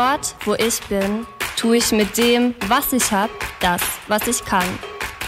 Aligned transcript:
Dort, 0.00 0.34
wo 0.46 0.54
ich 0.54 0.80
bin, 0.88 1.26
tue 1.58 1.76
ich 1.76 1.92
mit 1.92 2.16
dem, 2.16 2.54
was 2.68 2.90
ich 2.94 3.12
habe, 3.12 3.34
das, 3.60 3.82
was 4.08 4.26
ich 4.28 4.42
kann. 4.46 4.64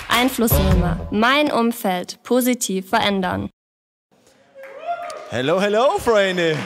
Einflussnehmer, 0.09 1.08
mein 1.11 1.53
Umfeld 1.53 2.22
positiv 2.22 2.89
verändern. 2.89 3.50
Hello, 5.29 5.61
hello, 5.61 5.99
Freunde. 5.99 6.57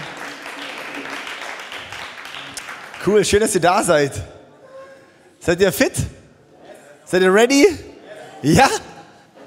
Cool, 3.04 3.24
schön, 3.24 3.40
dass 3.40 3.56
ihr 3.56 3.60
da 3.60 3.82
seid. 3.82 4.12
Seid 5.40 5.60
ihr 5.60 5.72
fit? 5.72 5.94
Seid 7.06 7.22
ihr 7.22 7.34
ready? 7.34 7.66
Ja? 8.42 8.68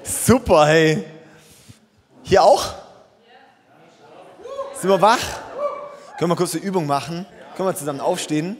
Super, 0.02 0.66
hey. 0.66 1.02
Hier 2.24 2.42
auch? 2.42 2.74
Sind 4.78 4.90
wir 4.90 5.00
wach? 5.00 5.18
Können 6.18 6.30
wir 6.32 6.36
kurz 6.36 6.54
eine 6.54 6.62
Übung 6.62 6.86
machen? 6.86 7.24
Können 7.60 7.72
wir 7.72 7.76
zusammen 7.76 8.00
aufstehen? 8.00 8.56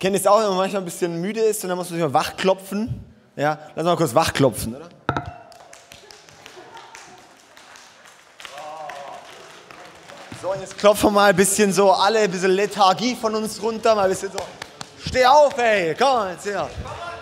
Kennt 0.00 0.16
ihr 0.16 0.20
es 0.20 0.26
auch, 0.26 0.40
wenn 0.40 0.48
man 0.48 0.56
manchmal 0.56 0.82
ein 0.82 0.84
bisschen 0.84 1.20
müde 1.20 1.38
ist 1.38 1.62
und 1.62 1.68
dann 1.68 1.78
muss 1.78 1.88
man 1.88 2.00
sich 2.00 2.04
mal 2.04 2.12
wachklopfen? 2.12 3.04
Ja, 3.36 3.60
lass 3.76 3.84
mal 3.84 3.96
kurz 3.96 4.12
wachklopfen, 4.12 4.74
oder? 4.74 4.88
So, 10.42 10.50
und 10.50 10.60
jetzt 10.60 10.76
klopfen 10.78 11.10
wir 11.10 11.12
mal 11.12 11.30
ein 11.30 11.36
bisschen 11.36 11.72
so 11.72 11.92
alle, 11.92 12.18
ein 12.18 12.30
bisschen 12.32 12.50
Lethargie 12.50 13.14
von 13.14 13.36
uns 13.36 13.62
runter, 13.62 13.94
mal 13.94 14.02
ein 14.02 14.10
bisschen 14.10 14.32
so. 14.32 14.38
Steh 15.06 15.24
auf, 15.24 15.56
ey, 15.58 15.94
komm 15.96 16.30
jetzt 16.30 16.42
hier. 16.42 16.68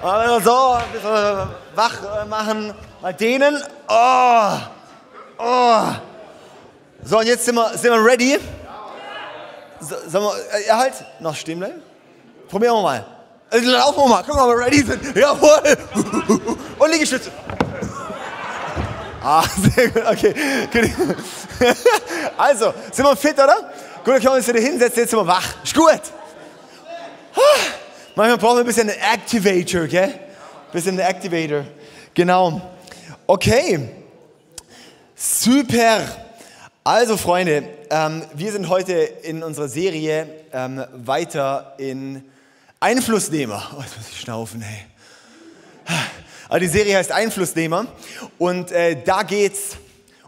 Also 0.01 0.51
so, 0.51 0.73
ein 0.73 0.93
bisschen 0.93 1.49
wach 1.75 2.27
machen, 2.27 2.73
mal 3.03 3.13
dehnen. 3.13 3.63
Oh, 3.87 4.53
oh. 5.37 5.83
So, 7.05 7.19
und 7.19 7.27
jetzt 7.27 7.45
sind 7.45 7.55
wir, 7.57 7.77
sind 7.77 7.93
wir 7.93 8.03
ready. 8.03 8.39
Sollen 9.81 10.25
wir, 10.25 10.35
äh, 10.59 10.71
halt, 10.71 10.95
noch 11.21 11.35
stehen 11.35 11.59
bleiben? 11.59 11.83
Probieren 12.49 12.75
wir 12.75 12.83
mal. 12.83 13.07
Also, 13.51 13.71
laufen 13.71 13.99
wir 13.99 14.09
mal, 14.09 14.23
gucken, 14.23 14.47
wir 14.47 14.59
ready 14.59 14.83
sind. 14.83 15.03
Jawohl. 15.17 15.77
Und 16.79 16.93
Liegestütze. 16.93 17.31
Ah, 19.23 19.45
sehr 19.75 19.89
gut, 19.91 20.05
okay. 20.07 20.35
Also, 22.37 22.73
sind 22.93 23.05
wir 23.05 23.17
fit, 23.17 23.35
oder? 23.35 23.57
Gut, 24.05 24.15
dann 24.15 24.15
können 24.15 24.25
wir 24.25 24.33
uns 24.33 24.49
wieder 24.49 24.61
hinsetzen, 24.61 25.01
jetzt 25.01 25.11
sind 25.11 25.19
wir 25.19 25.27
wach. 25.27 25.63
Ist 25.63 25.75
gut. 25.75 26.01
Manchmal 28.15 28.39
brauchen 28.39 28.57
wir 28.57 28.61
ein 28.61 28.67
bisschen 28.67 28.91
einen 28.91 29.01
Activator, 29.01 29.87
gell? 29.87 30.05
Ein 30.05 30.73
bisschen 30.73 30.99
einen 30.99 31.09
Activator. 31.09 31.65
Genau. 32.15 32.61
Okay. 33.27 33.89
Super. 35.15 36.28
Also, 36.91 37.19
Freunde, 37.19 37.69
ähm, 37.91 38.23
wir 38.33 38.51
sind 38.51 38.71
heute 38.71 38.95
in 38.95 39.43
unserer 39.43 39.69
Serie 39.69 40.27
ähm, 40.55 40.83
weiter 40.95 41.75
in 41.77 42.25
Einflussnehmer. 42.81 43.63
Oh, 43.77 43.83
jetzt 43.83 43.99
muss 43.99 44.09
ich 44.09 44.21
schnaufen, 44.21 44.63
hey. 44.63 44.87
Aber 46.49 46.61
die 46.61 46.67
Serie 46.67 46.97
heißt 46.97 47.13
Einflussnehmer 47.13 47.89
und 48.39 48.73
äh, 48.73 49.03
da 49.05 49.23
geht 49.23 49.53
es 49.53 49.77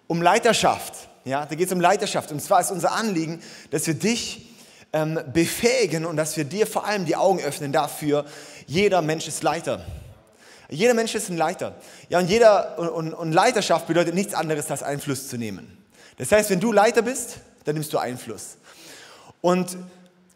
um 0.07 0.21
Leiterschaft. 0.21 0.93
Ja, 1.25 1.47
da 1.47 1.55
geht 1.55 1.69
es 1.69 1.73
um 1.73 1.81
Leiterschaft. 1.81 2.31
Und 2.31 2.43
zwar 2.43 2.61
ist 2.61 2.71
unser 2.71 2.93
Anliegen, 2.93 3.43
dass 3.71 3.87
wir 3.87 3.95
dich 3.95 4.47
ähm, 4.93 5.19
befähigen 5.33 6.05
und 6.05 6.19
dass 6.19 6.37
wir 6.37 6.45
dir 6.45 6.67
vor 6.67 6.85
allem 6.85 7.07
die 7.07 7.17
Augen 7.17 7.41
öffnen 7.41 7.73
dafür, 7.73 8.27
jeder 8.67 9.01
Mensch 9.01 9.27
ist 9.27 9.43
Leiter. 9.43 9.83
Jeder 10.69 10.93
Mensch 10.93 11.15
ist 11.15 11.31
ein 11.31 11.39
Leiter. 11.39 11.77
Ja, 12.11 12.19
und, 12.19 12.29
jeder, 12.29 12.79
und, 12.79 13.15
und 13.15 13.33
Leiterschaft 13.33 13.87
bedeutet 13.87 14.15
nichts 14.15 14.35
anderes, 14.35 14.71
als 14.71 14.83
Einfluss 14.83 15.27
zu 15.27 15.39
nehmen. 15.39 15.80
Das 16.21 16.31
heißt, 16.33 16.51
wenn 16.51 16.61
du 16.61 16.71
Leiter 16.71 17.01
bist, 17.01 17.39
dann 17.65 17.77
nimmst 17.77 17.95
du 17.95 17.99
Einfluss. 17.99 18.59
Und 19.41 19.79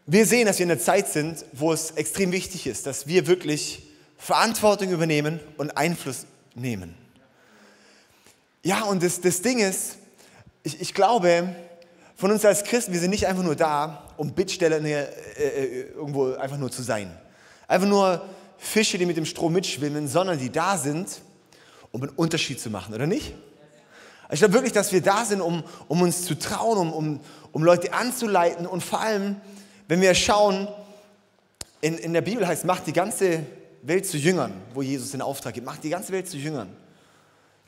wir 0.06 0.24
sehen, 0.24 0.46
dass 0.46 0.58
wir 0.58 0.64
in 0.64 0.70
einer 0.70 0.80
Zeit 0.80 1.08
sind, 1.08 1.44
wo 1.52 1.74
es 1.74 1.90
extrem 1.90 2.32
wichtig 2.32 2.66
ist, 2.66 2.86
dass 2.86 3.06
wir 3.06 3.26
wirklich 3.26 3.82
Verantwortung 4.16 4.90
übernehmen 4.90 5.40
und 5.58 5.76
Einfluss 5.76 6.24
nehmen. 6.54 6.94
Ja, 8.62 8.84
und 8.84 9.02
das, 9.02 9.20
das 9.20 9.42
Ding 9.42 9.58
ist, 9.58 9.98
ich, 10.62 10.80
ich 10.80 10.94
glaube, 10.94 11.54
von 12.16 12.30
uns 12.30 12.46
als 12.46 12.64
Christen, 12.64 12.94
wir 12.94 13.00
sind 13.00 13.10
nicht 13.10 13.26
einfach 13.26 13.42
nur 13.42 13.54
da, 13.54 14.08
um 14.16 14.32
Bittsteller 14.32 14.80
äh, 14.80 15.02
äh, 15.36 15.80
irgendwo 15.90 16.32
einfach 16.32 16.56
nur 16.56 16.70
zu 16.70 16.82
sein. 16.82 17.14
Einfach 17.68 17.88
nur 17.88 18.26
Fische, 18.56 18.96
die 18.96 19.04
mit 19.04 19.18
dem 19.18 19.26
Strom 19.26 19.52
mitschwimmen, 19.52 20.08
sondern 20.08 20.38
die 20.38 20.50
da 20.50 20.78
sind, 20.78 21.20
um 21.92 22.00
einen 22.04 22.12
Unterschied 22.12 22.58
zu 22.58 22.70
machen, 22.70 22.94
oder 22.94 23.06
nicht? 23.06 23.34
Ich 24.30 24.38
glaube 24.38 24.54
wirklich, 24.54 24.72
dass 24.72 24.92
wir 24.92 25.02
da 25.02 25.24
sind, 25.24 25.40
um, 25.40 25.62
um 25.88 26.02
uns 26.02 26.24
zu 26.24 26.38
trauen, 26.38 26.78
um, 26.78 26.92
um, 26.92 27.20
um 27.52 27.62
Leute 27.62 27.92
anzuleiten 27.92 28.66
und 28.66 28.82
vor 28.82 29.00
allem, 29.00 29.36
wenn 29.88 30.00
wir 30.00 30.14
schauen, 30.14 30.68
in, 31.80 31.98
in 31.98 32.12
der 32.14 32.22
Bibel 32.22 32.46
heißt, 32.46 32.64
macht 32.64 32.86
die 32.86 32.92
ganze 32.92 33.44
Welt 33.82 34.06
zu 34.06 34.16
Jüngern, 34.16 34.52
wo 34.72 34.80
Jesus 34.80 35.10
den 35.10 35.20
Auftrag 35.20 35.54
gibt, 35.54 35.66
macht 35.66 35.84
die 35.84 35.90
ganze 35.90 36.12
Welt 36.12 36.28
zu 36.28 36.38
Jüngern. 36.38 36.74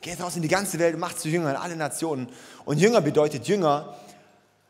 Geht 0.01 0.19
raus 0.19 0.35
in 0.35 0.41
die 0.41 0.47
ganze 0.47 0.79
Welt 0.79 0.95
und 0.95 0.99
macht 0.99 1.19
zu 1.19 1.29
Jüngern, 1.29 1.55
alle 1.55 1.75
Nationen. 1.75 2.27
Und 2.65 2.79
Jünger 2.79 3.01
bedeutet 3.01 3.47
Jünger, 3.47 3.95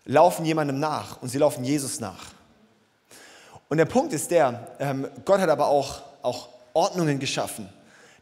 laufen 0.06 0.46
jemandem 0.46 0.80
nach 0.80 1.22
und 1.22 1.30
sie 1.30 1.38
laufen 1.38 1.64
Jesus 1.64 2.00
nach. 2.00 2.26
Und 3.70 3.78
der 3.78 3.86
Punkt 3.86 4.14
ist 4.14 4.32
der, 4.32 4.68
ähm, 4.80 5.08
Gott 5.26 5.40
hat 5.40 5.50
aber 5.50 5.68
auch, 5.68 6.02
auch 6.22 6.50
Ordnungen 6.74 7.20
geschaffen. 7.20 7.70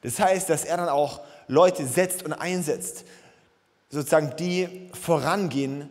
Das 0.02 0.20
heißt, 0.20 0.50
dass 0.50 0.64
er 0.64 0.78
dann 0.78 0.90
auch 0.90 1.22
Leute 1.48 1.86
setzt 1.86 2.24
und 2.24 2.34
einsetzt, 2.34 3.06
sozusagen 3.96 4.36
die 4.38 4.90
vorangehen, 5.00 5.90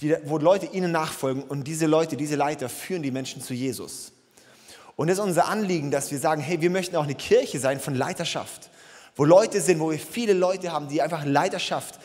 die, 0.00 0.16
wo 0.24 0.38
Leute 0.38 0.66
ihnen 0.66 0.92
nachfolgen 0.92 1.42
und 1.42 1.64
diese 1.64 1.86
Leute, 1.86 2.16
diese 2.16 2.36
Leiter 2.36 2.68
führen 2.68 3.02
die 3.02 3.10
Menschen 3.10 3.42
zu 3.42 3.52
Jesus. 3.52 4.12
Und 4.96 5.08
es 5.08 5.18
ist 5.18 5.24
unser 5.24 5.48
Anliegen, 5.48 5.90
dass 5.90 6.10
wir 6.10 6.18
sagen, 6.18 6.40
hey, 6.40 6.60
wir 6.60 6.70
möchten 6.70 6.96
auch 6.96 7.04
eine 7.04 7.14
Kirche 7.14 7.58
sein 7.58 7.80
von 7.80 7.94
Leiterschaft, 7.94 8.70
wo 9.16 9.24
Leute 9.24 9.60
sind, 9.60 9.80
wo 9.80 9.90
wir 9.90 9.98
viele 9.98 10.32
Leute 10.32 10.72
haben, 10.72 10.88
die 10.88 11.02
einfach 11.02 11.24
Leiterschaft, 11.24 11.98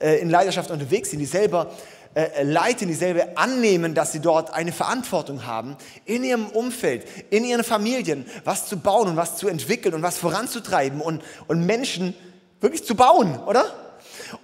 äh, 0.00 0.20
in 0.20 0.30
Leiterschaft 0.30 0.70
unterwegs 0.70 1.10
sind, 1.10 1.20
die 1.20 1.26
selber 1.26 1.70
äh, 2.14 2.22
äh, 2.22 2.42
leiten, 2.42 2.88
die 2.88 2.94
selber 2.94 3.24
annehmen, 3.36 3.94
dass 3.94 4.10
sie 4.10 4.18
dort 4.18 4.52
eine 4.52 4.72
Verantwortung 4.72 5.46
haben, 5.46 5.76
in 6.06 6.24
ihrem 6.24 6.46
Umfeld, 6.46 7.06
in 7.30 7.44
ihren 7.44 7.62
Familien, 7.62 8.26
was 8.44 8.66
zu 8.66 8.78
bauen 8.78 9.10
und 9.10 9.16
was 9.16 9.36
zu 9.36 9.46
entwickeln 9.46 9.94
und 9.94 10.02
was 10.02 10.18
voranzutreiben 10.18 11.00
und, 11.00 11.22
und 11.46 11.64
Menschen 11.66 12.14
wirklich 12.60 12.84
zu 12.84 12.96
bauen, 12.96 13.38
oder? 13.46 13.89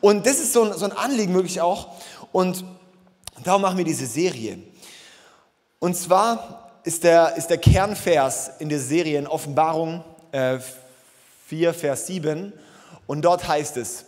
Und 0.00 0.26
das 0.26 0.38
ist 0.38 0.52
so 0.52 0.64
ein, 0.64 0.78
so 0.78 0.84
ein 0.84 0.92
Anliegen 0.92 1.34
wirklich 1.34 1.60
auch. 1.60 1.88
Und 2.32 2.64
darum 3.44 3.62
machen 3.62 3.78
wir 3.78 3.84
diese 3.84 4.06
Serie. 4.06 4.58
Und 5.78 5.96
zwar 5.96 6.80
ist 6.84 7.04
der, 7.04 7.36
ist 7.36 7.48
der 7.48 7.58
Kernvers 7.58 8.50
in 8.58 8.68
der 8.68 8.80
Serie 8.80 9.18
in 9.18 9.26
Offenbarung 9.26 10.04
äh, 10.32 10.58
4, 11.46 11.74
Vers 11.74 12.06
7. 12.06 12.52
Und 13.06 13.22
dort 13.22 13.46
heißt 13.46 13.76
es, 13.76 14.04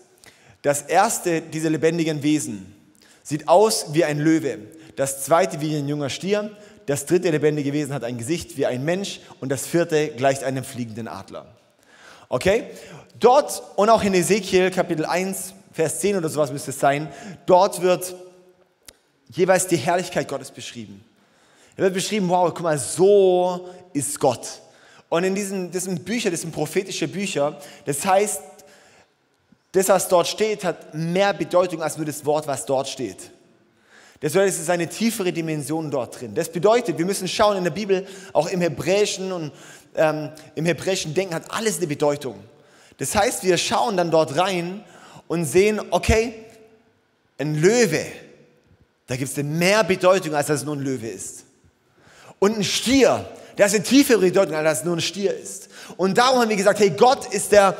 das 0.62 0.83
erste 0.83 1.41
dieser 1.41 1.71
lebendigen 1.71 2.22
Wesen, 2.22 2.75
Sieht 3.28 3.47
aus 3.47 3.93
wie 3.93 4.06
ein 4.06 4.19
Löwe. 4.21 4.59
Das 4.97 5.22
zweite 5.22 5.60
wie 5.60 5.77
ein 5.77 5.87
junger 5.87 6.09
Stier. 6.09 6.50
Das 6.87 7.05
dritte 7.05 7.28
lebendige 7.28 7.75
Wesen 7.75 7.93
hat 7.93 8.03
ein 8.03 8.16
Gesicht 8.16 8.56
wie 8.56 8.65
ein 8.65 8.87
Mensch. 8.87 9.21
Und 9.39 9.50
das 9.50 9.66
vierte 9.66 10.09
gleicht 10.09 10.43
einem 10.43 10.65
fliegenden 10.65 11.09
Adler. 11.09 11.45
Okay? 12.30 12.69
Dort 13.21 13.63
und 13.77 13.91
auch 13.91 14.03
in 14.03 14.15
Ezekiel 14.15 14.71
Kapitel 14.71 15.04
1, 15.04 15.53
Vers 15.78 16.01
10 16.01 16.16
oder 16.16 16.28
sowas 16.28 16.51
müsste 16.51 16.72
es 16.72 16.80
sein, 16.80 17.07
dort 17.47 17.80
wird 17.83 18.13
jeweils 19.28 19.69
die 19.69 19.77
Herrlichkeit 19.77 20.27
Gottes 20.27 20.51
beschrieben. 20.51 21.04
Da 21.77 21.84
wird 21.84 21.95
beschrieben, 21.95 22.28
wow, 22.28 22.53
guck 22.53 22.65
mal, 22.65 22.77
so 22.77 23.69
ist 23.92 24.19
Gott. 24.19 24.60
Und 25.09 25.22
in 25.22 25.36
diesen, 25.36 25.71
diesen 25.71 26.03
Büchern, 26.03 26.33
das 26.33 26.41
sind 26.41 26.51
prophetische 26.51 27.07
Bücher, 27.07 27.60
das 27.86 28.04
heißt, 28.04 28.41
das, 29.71 29.89
was 29.89 30.09
dort 30.09 30.27
steht, 30.27 30.65
hat 30.65 30.92
mehr 30.95 31.33
Bedeutung 31.33 31.80
als 31.80 31.97
nur 31.97 32.07
das 32.07 32.27
Wort, 32.27 32.48
was 32.48 32.66
dort 32.66 32.89
steht. 32.89 33.30
Das 34.19 34.34
ist 34.34 34.71
eine 34.71 34.89
tiefere 34.89 35.33
Dimension 35.33 35.92
dort 35.92 36.21
drin. 36.21 36.34
Das 36.34 36.51
bedeutet, 36.51 36.98
wir 36.98 37.07
müssen 37.07 37.28
schauen 37.28 37.57
in 37.57 37.63
der 37.63 37.71
Bibel, 37.71 38.04
auch 38.33 38.48
im 38.48 38.63
Hebräischen 38.63 39.30
und 39.30 39.53
ähm, 39.95 40.30
im 40.57 40.66
hebräischen 40.66 41.15
Denken 41.15 41.36
hat 41.36 41.48
alles 41.53 41.77
eine 41.77 41.86
Bedeutung. 41.86 42.34
Das 42.97 43.15
heißt, 43.15 43.45
wir 43.45 43.57
schauen 43.59 43.97
dann 43.97 44.10
dort 44.10 44.36
rein 44.36 44.83
und 45.28 45.45
sehen, 45.45 45.80
okay, 45.91 46.34
ein 47.39 47.54
Löwe, 47.54 48.04
da 49.07 49.16
gibt 49.16 49.30
es 49.30 49.42
mehr 49.45 49.84
Bedeutung, 49.84 50.34
als 50.34 50.48
dass 50.48 50.60
es 50.60 50.66
nur 50.66 50.77
ein 50.77 50.83
Löwe 50.83 51.09
ist. 51.09 51.45
Und 52.41 52.59
ein 52.59 52.65
Stier, 52.65 53.25
der 53.57 53.66
hat 53.66 53.75
eine 53.75 53.83
tiefere 53.83 54.19
Bedeutung, 54.19 54.54
als 54.57 54.65
dass 54.65 54.78
es 54.80 54.84
nur 54.84 54.97
ein 54.97 55.01
Stier 55.01 55.36
ist. 55.36 55.69
Und 55.97 56.19
darum 56.19 56.41
haben 56.41 56.48
wir 56.48 56.57
gesagt, 56.57 56.80
hey, 56.80 56.91
Gott 56.91 57.33
ist 57.33 57.53
der 57.53 57.77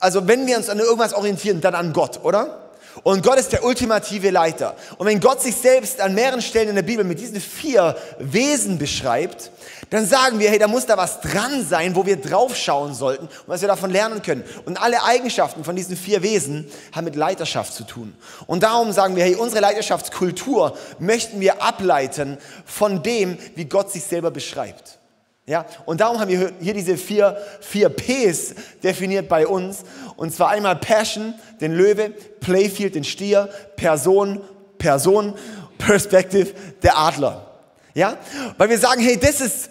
also 0.00 0.26
wenn 0.26 0.46
wir 0.46 0.56
uns 0.56 0.68
an 0.68 0.78
irgendwas 0.78 1.14
orientieren, 1.14 1.60
dann 1.60 1.74
an 1.74 1.92
Gott, 1.92 2.20
oder? 2.22 2.65
Und 3.02 3.22
Gott 3.22 3.38
ist 3.38 3.52
der 3.52 3.64
ultimative 3.64 4.30
Leiter. 4.30 4.76
Und 4.98 5.06
wenn 5.06 5.20
Gott 5.20 5.42
sich 5.42 5.54
selbst 5.54 6.00
an 6.00 6.14
mehreren 6.14 6.42
Stellen 6.42 6.70
in 6.70 6.74
der 6.74 6.82
Bibel 6.82 7.04
mit 7.04 7.20
diesen 7.20 7.40
vier 7.40 7.96
Wesen 8.18 8.78
beschreibt, 8.78 9.50
dann 9.90 10.06
sagen 10.06 10.38
wir, 10.38 10.50
hey, 10.50 10.58
da 10.58 10.66
muss 10.66 10.86
da 10.86 10.96
was 10.96 11.20
dran 11.20 11.64
sein, 11.64 11.94
wo 11.94 12.04
wir 12.06 12.16
draufschauen 12.16 12.94
sollten 12.94 13.26
und 13.26 13.48
was 13.48 13.60
wir 13.60 13.68
davon 13.68 13.90
lernen 13.90 14.22
können. 14.22 14.44
Und 14.64 14.80
alle 14.80 15.04
Eigenschaften 15.04 15.62
von 15.62 15.76
diesen 15.76 15.96
vier 15.96 16.22
Wesen 16.22 16.66
haben 16.92 17.04
mit 17.04 17.16
Leiterschaft 17.16 17.72
zu 17.72 17.84
tun. 17.84 18.14
Und 18.46 18.62
darum 18.62 18.92
sagen 18.92 19.14
wir, 19.14 19.24
hey, 19.24 19.36
unsere 19.36 19.60
Leiterschaftskultur 19.60 20.76
möchten 20.98 21.40
wir 21.40 21.62
ableiten 21.62 22.38
von 22.64 23.02
dem, 23.02 23.38
wie 23.54 23.66
Gott 23.66 23.92
sich 23.92 24.04
selber 24.04 24.30
beschreibt. 24.30 24.98
Ja, 25.48 25.64
und 25.84 26.00
darum 26.00 26.18
haben 26.18 26.28
wir 26.28 26.52
hier 26.60 26.74
diese 26.74 26.96
vier, 26.96 27.40
vier 27.60 27.88
Ps 27.88 28.52
definiert 28.82 29.28
bei 29.28 29.46
uns. 29.46 29.84
Und 30.16 30.34
zwar 30.34 30.48
einmal 30.50 30.74
Passion, 30.74 31.34
den 31.60 31.72
Löwe, 31.72 32.10
Playfield, 32.40 32.96
den 32.96 33.04
Stier, 33.04 33.48
Person, 33.76 34.40
Person, 34.76 35.34
Perspective, 35.78 36.52
der 36.82 36.98
Adler. 36.98 37.46
Ja, 37.94 38.18
weil 38.58 38.70
wir 38.70 38.78
sagen, 38.78 39.00
hey, 39.00 39.16
das 39.18 39.40
ist, 39.40 39.70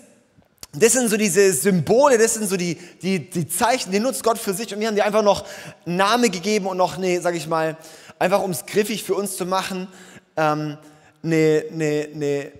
das 0.72 0.94
sind 0.94 1.10
so 1.10 1.18
diese 1.18 1.51
Symbole, 1.51 2.18
das 2.18 2.36
sind 2.36 2.48
so 2.48 2.56
die, 2.56 2.75
die, 3.01 3.30
die 3.30 3.48
Zeichen, 3.48 3.92
die 3.92 4.00
nutzt 4.00 4.24
Gott 4.24 4.38
für 4.38 4.54
sich. 4.54 4.74
Und 4.74 4.80
wir 4.80 4.88
haben 4.88 4.95
dir 4.95 5.06
einfach 5.06 5.24
noch 5.24 5.45
Namen 5.83 6.31
gegeben 6.31 6.68
und 6.68 6.77
noch 6.77 6.98
eine, 6.98 7.19
sag 7.19 7.36
ich 7.36 7.48
mal, 7.48 7.75
einfach 8.18 8.42
um 8.42 8.51
es 8.51 8.66
griffig 8.66 9.04
für 9.04 9.16
uns 9.16 9.36
zu 9.36 9.45
machen, 9.45 9.89
ähm, 10.38 10.77
eine, 11.22 11.66
eine, 11.69 12.10
eine 12.13 12.51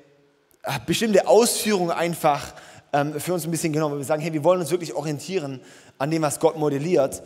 bestimmte 0.86 1.28
Ausführung 1.28 1.92
einfach 1.92 2.54
ähm, 2.96 3.20
für 3.20 3.34
uns 3.34 3.46
ein 3.46 3.52
bisschen 3.52 3.74
genommen. 3.74 3.98
Wir 3.98 4.06
sagen, 4.06 4.22
hey, 4.22 4.32
wir 4.32 4.44
wollen 4.44 4.62
uns 4.62 4.72
wirklich 4.72 4.94
orientieren 4.94 5.60
an 5.98 6.12
dem, 6.12 6.22
was 6.22 6.40
Gott 6.40 6.58
modelliert. 6.58 7.22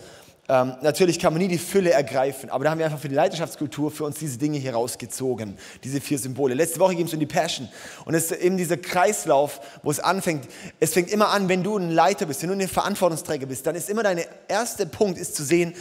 Ähm, 0.47 0.73
natürlich 0.81 1.19
kann 1.19 1.31
man 1.31 1.43
nie 1.43 1.47
die 1.47 1.59
Fülle 1.59 1.91
ergreifen, 1.91 2.49
aber 2.49 2.63
da 2.63 2.71
haben 2.71 2.79
wir 2.79 2.85
einfach 2.85 2.99
für 2.99 3.07
die 3.07 3.13
Leidenschaftskultur 3.13 3.91
für 3.91 4.05
uns 4.05 4.17
diese 4.17 4.39
Dinge 4.39 4.57
hier 4.57 4.73
rausgezogen, 4.73 5.55
diese 5.83 6.01
vier 6.01 6.17
Symbole. 6.17 6.55
Letzte 6.55 6.79
Woche 6.79 6.95
ging 6.95 7.05
es 7.05 7.13
um 7.13 7.19
die 7.19 7.27
Passion 7.27 7.69
und 8.05 8.15
es 8.15 8.31
ist 8.31 8.41
eben 8.41 8.57
dieser 8.57 8.77
Kreislauf, 8.77 9.61
wo 9.83 9.91
es 9.91 9.99
anfängt. 9.99 10.47
Es 10.79 10.93
fängt 10.93 11.11
immer 11.11 11.29
an, 11.29 11.49
wenn 11.49 11.61
du 11.61 11.77
ein 11.77 11.91
Leiter 11.91 12.25
bist, 12.25 12.41
wenn 12.41 12.49
du 12.49 12.55
ein 12.55 12.67
Verantwortungsträger 12.67 13.45
bist, 13.45 13.67
dann 13.67 13.75
ist 13.75 13.91
immer 13.91 14.01
dein 14.01 14.21
erster 14.47 14.87
Punkt 14.87 15.19
ist 15.19 15.35
zu 15.35 15.43
sehen, 15.43 15.75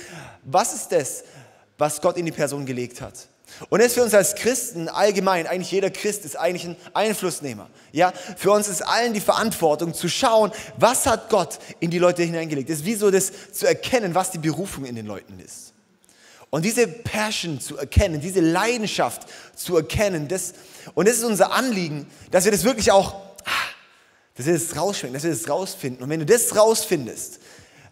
was 0.44 0.74
ist 0.74 0.92
das, 0.92 1.24
was 1.78 2.02
Gott 2.02 2.18
in 2.18 2.26
die 2.26 2.32
Person 2.32 2.66
gelegt 2.66 3.00
hat. 3.00 3.14
Und 3.70 3.80
ist 3.80 3.94
für 3.94 4.02
uns 4.02 4.14
als 4.14 4.34
Christen 4.34 4.88
allgemein, 4.88 5.46
eigentlich 5.46 5.70
jeder 5.72 5.90
Christ 5.90 6.24
ist 6.24 6.36
eigentlich 6.36 6.64
ein 6.64 6.76
Einflussnehmer. 6.94 7.68
Ja, 7.92 8.12
für 8.36 8.52
uns 8.52 8.68
ist 8.68 8.82
allen 8.82 9.14
die 9.14 9.20
Verantwortung 9.20 9.94
zu 9.94 10.08
schauen, 10.08 10.52
was 10.76 11.06
hat 11.06 11.28
Gott 11.28 11.58
in 11.80 11.90
die 11.90 11.98
Leute 11.98 12.22
hineingelegt. 12.22 12.70
Es 12.70 12.80
ist 12.80 12.84
wie 12.84 12.94
so 12.94 13.10
das 13.10 13.32
zu 13.52 13.66
erkennen, 13.66 14.14
was 14.14 14.30
die 14.30 14.38
Berufung 14.38 14.84
in 14.84 14.94
den 14.94 15.06
Leuten 15.06 15.40
ist. 15.40 15.72
Und 16.50 16.64
diese 16.64 16.86
Passion 16.86 17.60
zu 17.60 17.76
erkennen, 17.76 18.20
diese 18.20 18.40
Leidenschaft 18.40 19.22
zu 19.54 19.76
erkennen, 19.76 20.28
das, 20.28 20.54
und 20.94 21.06
das 21.06 21.16
ist 21.18 21.24
unser 21.24 21.52
Anliegen, 21.52 22.06
dass 22.30 22.44
wir 22.44 22.52
das 22.52 22.64
wirklich 22.64 22.90
auch, 22.90 23.16
dass 24.34 24.46
wir 24.46 24.54
das 24.54 24.76
rausschmecken, 24.76 25.14
dass 25.14 25.24
wir 25.24 25.30
das 25.30 25.48
rausfinden. 25.48 26.02
Und 26.02 26.10
wenn 26.10 26.20
du 26.20 26.26
das 26.26 26.56
rausfindest, 26.56 27.40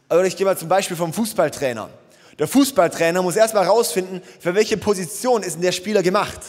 oder 0.08 0.24
ich 0.24 0.36
gehe 0.36 0.46
mal 0.46 0.56
zum 0.56 0.68
Beispiel 0.68 0.96
vom 0.96 1.12
Fußballtrainer, 1.12 1.90
der 2.38 2.48
Fußballtrainer 2.48 3.22
muss 3.22 3.36
erstmal 3.36 3.64
herausfinden, 3.64 4.22
für 4.40 4.54
welche 4.54 4.76
Position 4.76 5.42
ist 5.42 5.54
denn 5.54 5.62
der 5.62 5.72
Spieler 5.72 6.02
gemacht. 6.02 6.40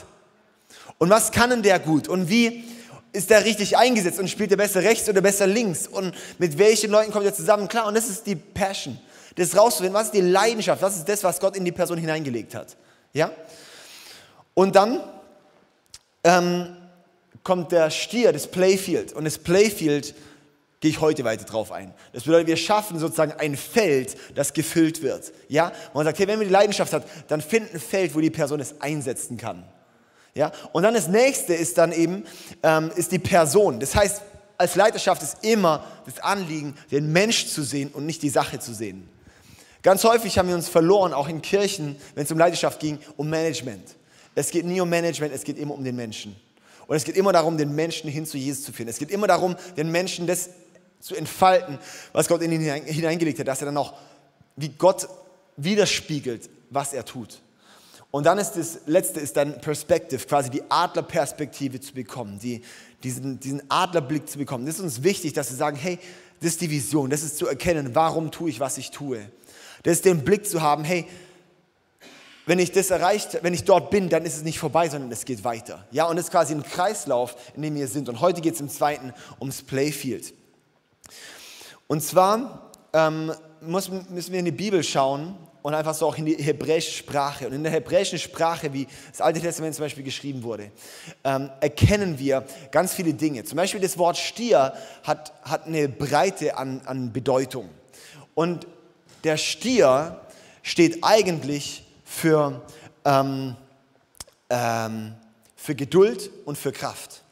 Und 0.97 1.09
was 1.09 1.31
kann 1.31 1.49
denn 1.49 1.63
der 1.63 1.79
gut? 1.79 2.07
Und 2.07 2.29
wie 2.29 2.65
ist 3.13 3.29
der 3.29 3.45
richtig 3.45 3.77
eingesetzt? 3.77 4.19
Und 4.19 4.29
spielt 4.29 4.51
der 4.51 4.57
besser 4.57 4.83
rechts 4.83 5.07
oder 5.07 5.21
besser 5.21 5.47
links? 5.47 5.87
Und 5.87 6.13
mit 6.39 6.57
welchen 6.57 6.91
Leuten 6.91 7.11
kommt 7.11 7.25
er 7.25 7.33
zusammen 7.33 7.67
klar? 7.67 7.87
Und 7.87 7.95
das 7.95 8.09
ist 8.09 8.25
die 8.25 8.35
Passion. 8.35 8.99
Das 9.35 9.55
rauszufinden, 9.55 9.93
was 9.93 10.07
ist 10.07 10.13
die 10.13 10.21
Leidenschaft? 10.21 10.81
Was 10.81 10.97
ist 10.97 11.07
das, 11.07 11.23
was 11.23 11.39
Gott 11.39 11.55
in 11.55 11.63
die 11.63 11.71
Person 11.71 11.97
hineingelegt 11.97 12.55
hat? 12.55 12.75
Ja? 13.13 13.31
Und 14.55 14.75
dann 14.75 14.99
ähm, 16.23 16.75
kommt 17.43 17.71
der 17.71 17.91
Stier, 17.91 18.33
das 18.33 18.47
Playfield. 18.47 19.13
Und 19.13 19.25
das 19.25 19.37
Playfield 19.37 20.15
gehe 20.79 20.91
ich 20.91 21.01
heute 21.01 21.23
weiter 21.23 21.45
drauf 21.45 21.71
ein. 21.71 21.93
Das 22.13 22.23
bedeutet, 22.23 22.47
wir 22.47 22.57
schaffen 22.57 22.99
sozusagen 22.99 23.33
ein 23.33 23.57
Feld, 23.57 24.15
das 24.35 24.53
gefüllt 24.53 25.01
wird. 25.01 25.31
Ja? 25.47 25.71
man 25.93 26.05
sagt, 26.05 26.19
hey, 26.19 26.27
wenn 26.27 26.37
man 26.37 26.47
die 26.47 26.53
Leidenschaft 26.53 26.93
hat, 26.93 27.03
dann 27.27 27.41
find 27.41 27.73
ein 27.73 27.79
Feld, 27.79 28.13
wo 28.15 28.19
die 28.19 28.29
Person 28.29 28.59
es 28.59 28.79
einsetzen 28.81 29.37
kann. 29.37 29.63
Ja? 30.35 30.51
Und 30.73 30.83
dann 30.83 30.93
das 30.93 31.07
nächste 31.07 31.55
ist 31.55 31.77
dann 31.77 31.91
eben, 31.91 32.23
ähm, 32.61 32.91
ist 32.95 33.11
die 33.11 33.19
Person. 33.19 33.79
Das 33.79 33.95
heißt, 33.95 34.21
als 34.57 34.75
Leiterschaft 34.75 35.21
ist 35.23 35.43
immer 35.43 35.83
das 36.05 36.19
Anliegen, 36.19 36.75
den 36.91 37.11
Mensch 37.11 37.47
zu 37.47 37.63
sehen 37.63 37.89
und 37.93 38.05
nicht 38.05 38.21
die 38.21 38.29
Sache 38.29 38.59
zu 38.59 38.73
sehen. 38.73 39.09
Ganz 39.83 40.03
häufig 40.03 40.37
haben 40.37 40.49
wir 40.49 40.55
uns 40.55 40.67
verloren, 40.69 41.13
auch 41.13 41.27
in 41.27 41.41
Kirchen, 41.41 41.95
wenn 42.15 42.25
es 42.25 42.31
um 42.31 42.37
Leidenschaft 42.37 42.79
ging, 42.79 42.99
um 43.15 43.29
Management. 43.29 43.95
Es 44.35 44.51
geht 44.51 44.65
nie 44.65 44.81
um 44.81 44.89
Management, 44.89 45.33
es 45.33 45.43
geht 45.43 45.57
immer 45.57 45.73
um 45.73 45.83
den 45.83 45.95
Menschen. 45.95 46.35
Und 46.87 46.95
es 46.95 47.03
geht 47.03 47.17
immer 47.17 47.33
darum, 47.33 47.57
den 47.57 47.75
Menschen 47.75 48.09
hin 48.09 48.25
zu 48.25 48.37
Jesus 48.37 48.63
zu 48.63 48.71
führen. 48.71 48.87
Es 48.87 48.97
geht 48.97 49.11
immer 49.11 49.27
darum, 49.27 49.55
den 49.75 49.91
Menschen 49.91 50.25
das 50.25 50.49
zu 50.99 51.15
entfalten, 51.15 51.79
was 52.13 52.27
Gott 52.27 52.41
in 52.41 52.51
ihn 52.51 52.61
hineingelegt 52.61 53.39
hat, 53.39 53.47
dass 53.47 53.61
er 53.61 53.65
dann 53.65 53.77
auch 53.77 53.93
wie 54.55 54.69
Gott 54.69 55.07
widerspiegelt, 55.55 56.49
was 56.69 56.93
er 56.93 57.05
tut. 57.05 57.41
Und 58.11 58.25
dann 58.25 58.37
ist 58.37 58.53
das 58.53 58.79
letzte 58.85 59.19
ist 59.19 59.35
dann 59.35 59.59
Perspective, 59.59 60.25
quasi 60.25 60.49
die 60.49 60.63
Adlerperspektive 60.69 61.79
zu 61.79 61.93
bekommen, 61.93 62.39
die, 62.39 62.61
diesen, 63.03 63.39
diesen 63.39 63.61
Adlerblick 63.69 64.29
zu 64.29 64.37
bekommen. 64.37 64.65
Das 64.65 64.75
ist 64.75 64.81
uns 64.81 65.03
wichtig, 65.03 65.33
dass 65.33 65.49
wir 65.49 65.57
sagen, 65.57 65.77
hey, 65.77 65.99
das 66.39 66.51
ist 66.51 66.61
die 66.61 66.69
Vision, 66.69 67.09
das 67.09 67.23
ist 67.23 67.37
zu 67.37 67.47
erkennen, 67.47 67.93
warum 67.93 68.31
tue 68.31 68.49
ich, 68.49 68.59
was 68.59 68.77
ich 68.77 68.91
tue. 68.91 69.29
Das 69.83 69.93
ist 69.93 70.05
den 70.05 70.23
Blick 70.23 70.47
zu 70.47 70.61
haben, 70.61 70.83
hey, 70.83 71.05
wenn 72.45 72.59
ich 72.59 72.71
das 72.71 72.91
erreicht, 72.91 73.39
wenn 73.41 73.53
ich 73.53 73.65
dort 73.65 73.91
bin, 73.91 74.07
dann 74.07 74.25
ist 74.25 74.37
es 74.37 74.43
nicht 74.43 74.57
vorbei, 74.57 74.87
sondern 74.87 75.11
es 75.11 75.25
geht 75.25 75.43
weiter. 75.43 75.85
Ja, 75.91 76.05
und 76.05 76.17
es 76.17 76.25
ist 76.25 76.31
quasi 76.31 76.53
ein 76.53 76.63
Kreislauf, 76.63 77.35
in 77.55 77.61
dem 77.61 77.75
wir 77.75 77.89
sind. 77.89 78.07
Und 78.07 78.21
heute 78.21 78.39
geht 78.39 78.53
es 78.53 78.61
im 78.61 78.69
zweiten 78.69 79.13
ums 79.39 79.63
Playfield. 79.63 80.33
Und 81.87 82.03
zwar 82.03 82.71
ähm, 82.93 83.33
müssen 83.61 84.31
wir 84.31 84.39
in 84.39 84.45
die 84.45 84.51
Bibel 84.51 84.83
schauen 84.83 85.35
und 85.61 85.73
einfach 85.73 85.93
so 85.93 86.07
auch 86.07 86.17
in 86.17 86.25
die 86.25 86.35
hebräische 86.35 86.91
Sprache. 86.91 87.47
Und 87.47 87.53
in 87.53 87.63
der 87.63 87.71
hebräischen 87.71 88.19
Sprache, 88.19 88.71
wie 88.71 88.87
das 89.09 89.21
Alte 89.21 89.41
Testament 89.41 89.75
zum 89.75 89.83
Beispiel 89.83 90.03
geschrieben 90.03 90.43
wurde, 90.43 90.71
ähm, 91.23 91.49
erkennen 91.59 92.17
wir 92.19 92.45
ganz 92.71 92.93
viele 92.93 93.13
Dinge. 93.13 93.43
Zum 93.43 93.57
Beispiel 93.57 93.81
das 93.81 93.97
Wort 93.97 94.17
Stier 94.17 94.73
hat, 95.03 95.33
hat 95.43 95.65
eine 95.65 95.89
Breite 95.89 96.57
an, 96.57 96.81
an 96.85 97.11
Bedeutung. 97.11 97.69
Und 98.33 98.67
der 99.23 99.37
Stier 99.37 100.21
steht 100.61 101.03
eigentlich 101.03 101.83
für, 102.05 102.61
ähm, 103.03 103.55
ähm, 104.49 105.15
für 105.55 105.75
Geduld 105.75 106.29
und 106.45 106.57
für 106.57 106.71
Kraft. 106.71 107.23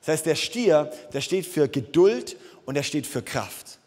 Das 0.00 0.08
heißt, 0.08 0.26
der 0.26 0.34
Stier, 0.34 0.92
der 1.12 1.20
steht 1.20 1.46
für 1.46 1.68
Geduld 1.68 2.36
und 2.66 2.76
er 2.76 2.82
steht 2.82 3.06
für 3.06 3.22
Kraft. 3.22 3.78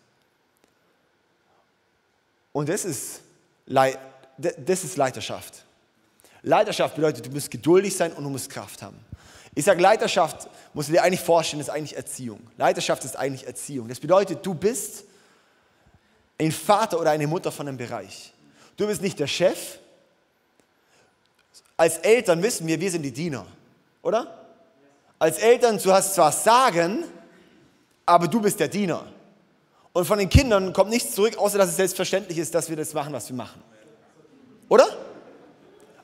Und 2.56 2.70
das 2.70 2.86
ist, 2.86 3.20
das 3.68 4.84
ist 4.86 4.96
Leiterschaft. 4.96 5.66
Leiterschaft 6.42 6.96
bedeutet, 6.96 7.26
du 7.26 7.30
musst 7.30 7.52
geduldig 7.52 7.94
sein 7.94 8.14
und 8.14 8.24
du 8.24 8.30
musst 8.30 8.50
Kraft 8.50 8.82
haben. 8.82 8.98
Ich 9.54 9.66
sage, 9.66 9.82
Leiterschaft, 9.82 10.48
musst 10.74 10.88
du 10.88 10.94
dir 10.94 11.04
eigentlich 11.04 11.20
vorstellen, 11.20 11.60
ist 11.60 11.70
eigentlich 11.70 11.98
Erziehung. 11.98 12.40
Leiterschaft 12.56 13.04
ist 13.04 13.18
eigentlich 13.18 13.46
Erziehung. 13.46 13.90
Das 13.90 14.00
bedeutet, 14.00 14.46
du 14.46 14.54
bist 14.54 15.04
ein 16.40 16.50
Vater 16.54 16.98
oder 16.98 17.12
eine 17.12 17.28
Mutter 17.28 17.52
von 17.52 17.68
einem 17.68 17.76
Bereich. 17.76 18.32
Du 18.78 18.88
bist 18.88 19.02
nicht 19.02 19.20
der 19.20 19.28
Chef. 19.28 19.80
Als 21.76 21.98
Eltern 21.98 22.42
wissen 22.42 22.66
wir, 22.68 22.80
wir 22.80 22.90
sind 22.90 23.02
die 23.02 23.12
Diener, 23.12 23.46
oder? 24.02 24.46
Als 25.20 25.40
Eltern, 25.40 25.78
du 25.78 25.92
hast 25.92 26.16
zwar 26.16 26.32
Sagen, 26.32 27.04
aber 28.06 28.30
du 28.30 28.40
bist 28.40 28.62
der 28.62 28.70
Diener. 28.70 29.12
Und 29.96 30.04
von 30.04 30.20
den 30.20 30.28
Kindern 30.28 30.74
kommt 30.74 30.90
nichts 30.90 31.16
zurück, 31.16 31.38
außer 31.38 31.58
dass 31.58 31.70
es 31.70 31.78
selbstverständlich 31.78 32.38
ist, 32.38 32.54
dass 32.54 32.68
wir 32.70 32.76
das 32.76 32.94
machen, 32.94 33.14
was 33.14 33.30
wir 33.30 33.36
machen. 33.38 33.64
Oder? 34.68 34.86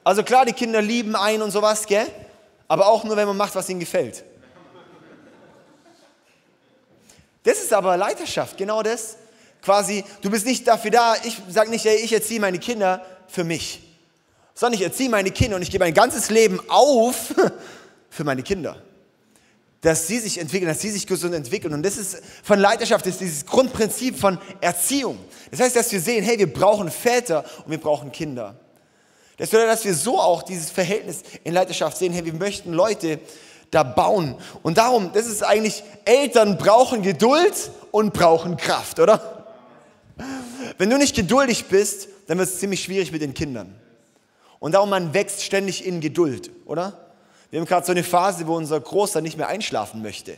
Also 0.02 0.24
klar, 0.24 0.46
die 0.46 0.54
Kinder 0.54 0.82
lieben 0.82 1.14
einen 1.14 1.42
und 1.42 1.52
sowas, 1.52 1.86
gell? 1.88 2.08
Aber 2.70 2.88
auch 2.88 3.04
nur, 3.04 3.18
wenn 3.18 3.28
man 3.28 3.36
macht, 3.36 3.54
was 3.54 3.68
ihnen 3.68 3.82
gefällt. 3.82 4.24
Das 7.44 7.62
ist 7.62 7.74
aber 7.74 7.98
Leiterschaft, 7.98 8.58
genau 8.58 8.82
das. 8.82 9.18
Quasi, 9.62 10.06
du 10.22 10.30
bist 10.30 10.46
nicht 10.46 10.66
dafür 10.70 10.92
da, 10.92 11.16
ich 11.26 11.42
sage 11.50 11.70
nicht, 11.70 11.86
ey, 11.86 11.98
ich 11.98 12.14
erziehe 12.14 12.40
meine 12.40 12.60
Kinder 12.60 13.06
für 13.28 13.44
mich, 13.44 13.82
sondern 14.54 14.80
ich 14.80 14.86
erziehe 14.86 15.10
meine 15.10 15.32
Kinder 15.32 15.58
und 15.58 15.64
ich 15.64 15.70
gebe 15.70 15.84
mein 15.84 15.94
ganzes 15.94 16.30
Leben 16.30 16.62
auf 16.70 17.34
für 18.10 18.24
meine 18.24 18.42
Kinder 18.42 18.82
dass 19.82 20.08
sie 20.08 20.20
sich 20.20 20.40
entwickeln, 20.40 20.68
dass 20.68 20.80
sie 20.80 20.92
sich 20.92 21.08
gesund 21.08 21.34
entwickeln. 21.34 21.74
Und 21.74 21.84
das 21.84 21.98
ist 21.98 22.22
von 22.44 22.60
Leiterschaft, 22.60 23.06
das 23.06 23.14
ist 23.14 23.22
dieses 23.22 23.46
Grundprinzip 23.46 24.18
von 24.18 24.38
Erziehung. 24.62 25.18
Das 25.50 25.60
heißt, 25.60 25.76
dass 25.76 25.92
wir 25.92 26.00
sehen, 26.00 26.24
hey, 26.24 26.38
wir 26.38 26.52
brauchen 26.52 26.90
Väter 26.92 27.44
und 27.66 27.72
wir 27.72 27.80
brauchen 27.80 28.12
Kinder. 28.12 28.56
Das 29.38 29.50
bedeutet, 29.50 29.72
dass 29.72 29.86
wir 29.86 29.96
so 29.96 30.20
auch 30.20 30.44
dieses 30.44 30.70
Verhältnis 30.70 31.24
in 31.44 31.54
Leiterschaft 31.54 31.98
sehen, 31.98 32.14
hey, 32.14 32.24
wir 32.24 32.34
möchten 32.34 32.74
Leute 32.74 33.20
da 33.72 33.82
bauen. 33.82 34.36
Und 34.62 34.78
darum, 34.78 35.12
das 35.14 35.26
ist 35.26 35.44
eigentlich, 35.44 35.84
Eltern 36.06 36.60
brauchen 36.60 37.02
Geduld 37.02 37.72
und 37.90 38.14
brauchen 38.14 38.58
Kraft, 38.58 39.00
oder? 39.00 39.48
Wenn 40.78 40.92
du 40.92 40.98
nicht 40.98 41.16
geduldig 41.16 41.66
bist, 41.66 42.08
dann 42.28 42.38
wird 42.38 42.50
es 42.50 42.60
ziemlich 42.60 42.84
schwierig 42.84 43.12
mit 43.12 43.22
den 43.22 43.34
Kindern. 43.34 43.76
Und 44.60 44.74
darum, 44.74 44.92
man 44.92 45.14
wächst 45.16 45.44
ständig 45.44 45.88
in 45.88 46.02
Geduld, 46.02 46.52
oder? 46.66 47.11
Wir 47.52 47.60
haben 47.60 47.68
gerade 47.68 47.86
so 47.86 47.92
eine 47.92 48.04
Phase, 48.04 48.48
wo 48.48 48.56
unser 48.56 48.80
Großer 48.80 49.20
nicht 49.22 49.38
mehr 49.38 49.50
einschlafen 49.50 50.02
möchte. 50.02 50.38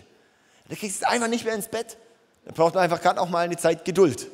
Der 0.69 0.75
kriegt 0.75 0.95
es 0.95 1.03
einfach 1.03 1.27
nicht 1.27 1.45
mehr 1.45 1.53
ins 1.53 1.67
Bett. 1.67 1.97
Da 2.43 2.51
braucht 2.51 2.73
man 2.73 2.83
einfach 2.83 2.99
gerade 3.01 3.21
auch 3.21 3.29
mal 3.29 3.45
eine 3.45 3.55
Zeit 3.55 3.85
Geduld. 3.85 4.27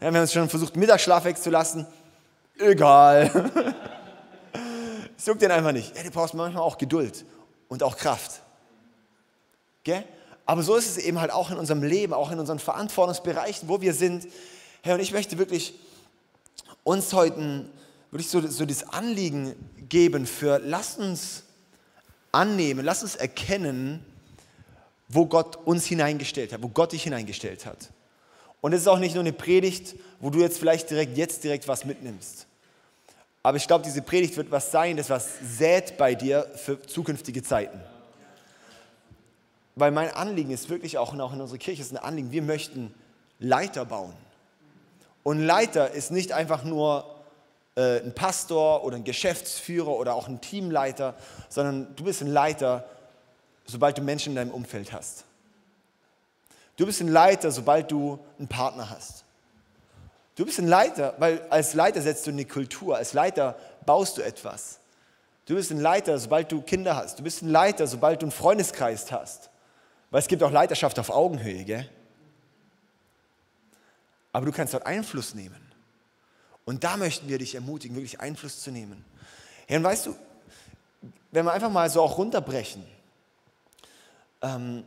wir 0.00 0.06
haben 0.08 0.16
uns 0.16 0.32
schon 0.32 0.48
versucht, 0.48 0.76
Mittagsschlaf 0.76 1.24
wegzulassen. 1.24 1.86
Egal. 2.58 3.30
Es 5.16 5.26
juckt 5.26 5.40
den 5.40 5.52
einfach 5.52 5.70
nicht. 5.70 5.96
Ja, 5.96 6.02
du 6.02 6.10
brauchst 6.10 6.34
manchmal 6.34 6.64
auch 6.64 6.78
Geduld 6.78 7.24
und 7.68 7.84
auch 7.84 7.96
Kraft. 7.96 8.42
Gell? 9.84 10.04
Aber 10.46 10.64
so 10.64 10.74
ist 10.74 10.88
es 10.88 10.98
eben 10.98 11.20
halt 11.20 11.30
auch 11.30 11.50
in 11.52 11.58
unserem 11.58 11.84
Leben, 11.84 12.12
auch 12.12 12.32
in 12.32 12.40
unseren 12.40 12.58
Verantwortungsbereichen, 12.58 13.68
wo 13.68 13.80
wir 13.80 13.94
sind. 13.94 14.26
Herr, 14.82 14.94
und 14.94 15.00
ich 15.00 15.12
möchte 15.12 15.38
wirklich 15.38 15.78
uns 16.82 17.12
heute 17.12 17.66
wirklich 18.10 18.28
so, 18.28 18.44
so 18.48 18.64
das 18.64 18.88
Anliegen 18.88 19.54
geben 19.88 20.26
für, 20.26 20.58
lasst 20.58 20.98
uns 20.98 21.44
annehmen, 22.32 22.84
lasst 22.84 23.02
uns 23.02 23.16
erkennen, 23.16 24.04
wo 25.08 25.26
Gott 25.26 25.56
uns 25.56 25.86
hineingestellt 25.86 26.52
hat, 26.52 26.62
wo 26.62 26.68
Gott 26.68 26.92
dich 26.92 27.02
hineingestellt 27.02 27.66
hat. 27.66 27.90
Und 28.60 28.72
es 28.72 28.82
ist 28.82 28.88
auch 28.88 28.98
nicht 28.98 29.14
nur 29.14 29.22
eine 29.22 29.32
Predigt, 29.32 29.94
wo 30.20 30.30
du 30.30 30.40
jetzt 30.40 30.58
vielleicht 30.58 30.90
direkt 30.90 31.16
jetzt 31.16 31.44
direkt 31.44 31.68
was 31.68 31.84
mitnimmst. 31.84 32.46
Aber 33.42 33.56
ich 33.56 33.66
glaube, 33.66 33.84
diese 33.84 34.02
Predigt 34.02 34.36
wird 34.36 34.50
was 34.50 34.70
sein, 34.70 34.96
das 34.96 35.10
was 35.10 35.38
sät 35.58 35.96
bei 35.96 36.14
dir 36.14 36.46
für 36.56 36.82
zukünftige 36.82 37.42
Zeiten. 37.42 37.80
Weil 39.76 39.92
mein 39.92 40.10
Anliegen 40.10 40.50
ist 40.50 40.68
wirklich 40.68 40.98
auch, 40.98 41.12
und 41.12 41.20
auch 41.20 41.32
in 41.32 41.40
unserer 41.40 41.58
Kirche 41.58 41.82
ist 41.82 41.92
ein 41.92 41.98
Anliegen, 41.98 42.32
wir 42.32 42.42
möchten 42.42 42.92
Leiter 43.38 43.84
bauen. 43.84 44.12
Und 45.22 45.40
Leiter 45.40 45.92
ist 45.92 46.10
nicht 46.10 46.32
einfach 46.32 46.64
nur 46.64 47.04
äh, 47.78 48.00
ein 48.00 48.12
Pastor 48.12 48.84
oder 48.84 48.96
ein 48.96 49.04
Geschäftsführer 49.04 49.88
oder 49.88 50.14
auch 50.14 50.26
ein 50.26 50.40
Teamleiter, 50.40 51.14
sondern 51.48 51.94
du 51.94 52.04
bist 52.04 52.20
ein 52.20 52.26
Leiter, 52.26 52.84
sobald 53.66 53.96
du 53.96 54.02
Menschen 54.02 54.30
in 54.30 54.36
deinem 54.36 54.50
Umfeld 54.50 54.92
hast. 54.92 55.24
Du 56.76 56.86
bist 56.86 57.00
ein 57.00 57.08
Leiter, 57.08 57.52
sobald 57.52 57.90
du 57.90 58.18
einen 58.36 58.48
Partner 58.48 58.90
hast. 58.90 59.24
Du 60.34 60.44
bist 60.44 60.58
ein 60.58 60.66
Leiter, 60.66 61.14
weil 61.18 61.40
als 61.50 61.74
Leiter 61.74 62.02
setzt 62.02 62.26
du 62.26 62.30
eine 62.30 62.44
Kultur, 62.44 62.96
als 62.96 63.12
Leiter 63.12 63.56
baust 63.86 64.18
du 64.18 64.22
etwas. 64.22 64.80
Du 65.46 65.54
bist 65.54 65.70
ein 65.70 65.80
Leiter, 65.80 66.18
sobald 66.18 66.50
du 66.50 66.60
Kinder 66.62 66.96
hast. 66.96 67.18
Du 67.18 67.22
bist 67.22 67.42
ein 67.42 67.48
Leiter, 67.48 67.86
sobald 67.86 68.22
du 68.22 68.26
einen 68.26 68.32
Freundeskreis 68.32 69.10
hast. 69.10 69.50
Weil 70.10 70.20
es 70.20 70.26
gibt 70.26 70.42
auch 70.42 70.50
Leiterschaft 70.50 70.98
auf 70.98 71.10
Augenhöhe, 71.10 71.64
gell? 71.64 71.88
Aber 74.32 74.46
du 74.46 74.52
kannst 74.52 74.74
dort 74.74 74.84
Einfluss 74.84 75.34
nehmen. 75.34 75.67
Und 76.68 76.84
da 76.84 76.98
möchten 76.98 77.30
wir 77.30 77.38
dich 77.38 77.54
ermutigen, 77.54 77.96
wirklich 77.96 78.20
Einfluss 78.20 78.60
zu 78.60 78.70
nehmen. 78.70 79.02
Ja, 79.70 79.78
und 79.78 79.84
weißt 79.84 80.04
du, 80.04 80.16
wenn 81.30 81.46
wir 81.46 81.52
einfach 81.54 81.70
mal 81.70 81.88
so 81.88 82.02
auch 82.02 82.18
runterbrechen, 82.18 82.84
ähm, 84.42 84.84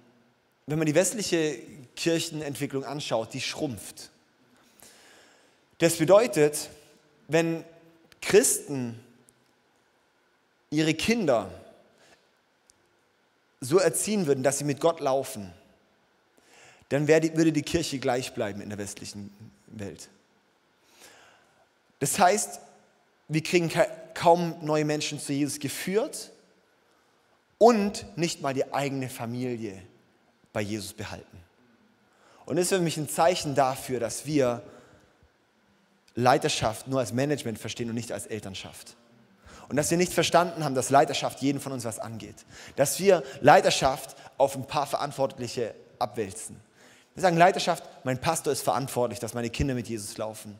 wenn 0.67 0.77
man 0.77 0.85
die 0.85 0.93
westliche 0.93 1.57
Kirchenentwicklung 1.95 2.85
anschaut, 2.85 3.33
die 3.33 3.41
schrumpft. 3.41 4.11
Das 5.79 5.95
bedeutet, 5.95 6.69
wenn 7.27 7.65
Christen 8.21 9.03
ihre 10.69 10.93
Kinder 10.93 11.49
so 13.59 13.79
erziehen 13.79 14.27
würden, 14.27 14.43
dass 14.43 14.59
sie 14.59 14.65
mit 14.65 14.79
Gott 14.79 14.99
laufen, 14.99 15.51
dann 16.89 17.07
würde 17.07 17.51
die 17.51 17.63
Kirche 17.63 17.97
gleich 17.97 18.35
bleiben 18.35 18.61
in 18.61 18.69
der 18.69 18.77
westlichen 18.77 19.33
Welt. 19.65 20.09
Das 22.01 22.17
heißt, 22.17 22.59
wir 23.27 23.43
kriegen 23.43 23.71
kaum 24.15 24.55
neue 24.61 24.83
Menschen 24.83 25.19
zu 25.19 25.31
Jesus 25.31 25.59
geführt 25.59 26.31
und 27.57 28.05
nicht 28.17 28.41
mal 28.41 28.55
die 28.55 28.73
eigene 28.73 29.07
Familie 29.07 29.81
bei 30.51 30.61
Jesus 30.61 30.93
behalten. 30.93 31.37
Und 32.45 32.55
das 32.55 32.63
ist 32.63 32.69
für 32.69 32.79
mich 32.79 32.97
ein 32.97 33.07
Zeichen 33.07 33.53
dafür, 33.53 33.99
dass 33.99 34.25
wir 34.25 34.63
Leiterschaft 36.15 36.87
nur 36.87 36.99
als 36.99 37.13
Management 37.13 37.59
verstehen 37.59 37.87
und 37.87 37.95
nicht 37.95 38.11
als 38.11 38.25
Elternschaft. 38.25 38.97
Und 39.69 39.75
dass 39.77 39.91
wir 39.91 39.97
nicht 39.97 40.11
verstanden 40.11 40.65
haben, 40.65 40.75
dass 40.75 40.89
Leiterschaft 40.89 41.39
jeden 41.41 41.61
von 41.61 41.71
uns 41.71 41.85
was 41.85 41.99
angeht. 41.99 42.35
Dass 42.75 42.99
wir 42.99 43.23
Leiterschaft 43.41 44.17
auf 44.37 44.55
ein 44.55 44.65
paar 44.65 44.87
Verantwortliche 44.87 45.75
abwälzen. 45.99 46.59
Wir 47.13 47.21
sagen 47.21 47.37
Leiterschaft, 47.37 47.83
mein 48.03 48.19
Pastor 48.19 48.51
ist 48.51 48.63
verantwortlich, 48.63 49.19
dass 49.19 49.35
meine 49.35 49.51
Kinder 49.51 49.75
mit 49.75 49.87
Jesus 49.87 50.17
laufen. 50.17 50.57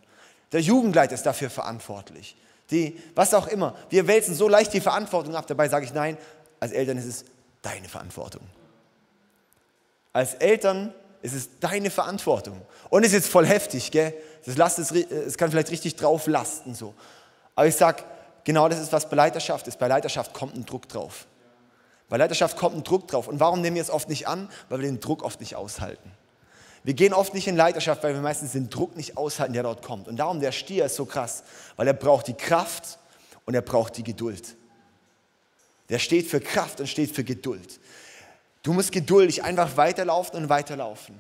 Der 0.51 0.61
Jugendleiter 0.61 1.13
ist 1.13 1.25
dafür 1.25 1.49
verantwortlich. 1.49 2.35
Die, 2.69 2.99
was 3.15 3.33
auch 3.33 3.47
immer. 3.47 3.75
Wir 3.89 4.07
wälzen 4.07 4.35
so 4.35 4.47
leicht 4.47 4.73
die 4.73 4.81
Verantwortung 4.81 5.35
ab. 5.35 5.45
Dabei 5.47 5.67
sage 5.69 5.85
ich 5.85 5.93
nein, 5.93 6.17
als 6.59 6.71
Eltern 6.71 6.97
ist 6.97 7.05
es 7.05 7.25
deine 7.61 7.87
Verantwortung. 7.87 8.41
Als 10.13 10.35
Eltern 10.35 10.93
ist 11.21 11.33
es 11.33 11.59
deine 11.59 11.89
Verantwortung. 11.89 12.61
Und 12.89 13.03
es 13.03 13.09
ist 13.09 13.13
jetzt 13.13 13.29
voll 13.29 13.45
heftig, 13.45 13.91
gell? 13.91 14.13
Das 14.45 14.57
lasst 14.57 14.79
es, 14.79 14.91
es 14.91 15.37
kann 15.37 15.51
vielleicht 15.51 15.71
richtig 15.71 15.95
drauf 15.95 16.27
lasten 16.27 16.73
so. 16.73 16.93
Aber 17.55 17.67
ich 17.67 17.75
sage, 17.75 18.03
genau 18.43 18.67
das 18.67 18.79
ist, 18.79 18.91
was 18.91 19.09
bei 19.09 19.15
Leiterschaft 19.15 19.67
ist. 19.67 19.77
Bei 19.77 19.87
Leiterschaft 19.87 20.33
kommt 20.33 20.55
ein 20.55 20.65
Druck 20.65 20.87
drauf. 20.89 21.27
Bei 22.09 22.17
Leiterschaft 22.17 22.57
kommt 22.57 22.75
ein 22.75 22.83
Druck 22.83 23.07
drauf. 23.07 23.27
Und 23.27 23.39
warum 23.39 23.61
nehmen 23.61 23.75
wir 23.75 23.83
es 23.83 23.89
oft 23.89 24.09
nicht 24.09 24.27
an? 24.27 24.49
Weil 24.69 24.79
wir 24.79 24.87
den 24.87 24.99
Druck 24.99 25.23
oft 25.23 25.39
nicht 25.39 25.55
aushalten. 25.55 26.11
Wir 26.83 26.93
gehen 26.93 27.13
oft 27.13 27.33
nicht 27.33 27.47
in 27.47 27.55
Leiterschaft, 27.55 28.03
weil 28.03 28.13
wir 28.13 28.21
meistens 28.21 28.53
den 28.53 28.69
Druck 28.69 28.95
nicht 28.95 29.17
aushalten, 29.17 29.53
der 29.53 29.63
dort 29.63 29.83
kommt. 29.83 30.07
Und 30.07 30.17
darum 30.17 30.39
der 30.39 30.51
Stier 30.51 30.85
ist 30.85 30.95
so 30.95 31.05
krass, 31.05 31.43
weil 31.75 31.87
er 31.87 31.93
braucht 31.93 32.27
die 32.27 32.33
Kraft 32.33 32.97
und 33.45 33.53
er 33.53 33.61
braucht 33.61 33.97
die 33.97 34.03
Geduld. 34.03 34.55
Der 35.89 35.99
steht 35.99 36.27
für 36.27 36.39
Kraft 36.39 36.79
und 36.79 36.87
steht 36.87 37.11
für 37.11 37.23
Geduld. 37.23 37.79
Du 38.63 38.73
musst 38.73 38.91
geduldig 38.91 39.43
einfach 39.43 39.77
weiterlaufen 39.77 40.37
und 40.37 40.49
weiterlaufen. 40.49 41.19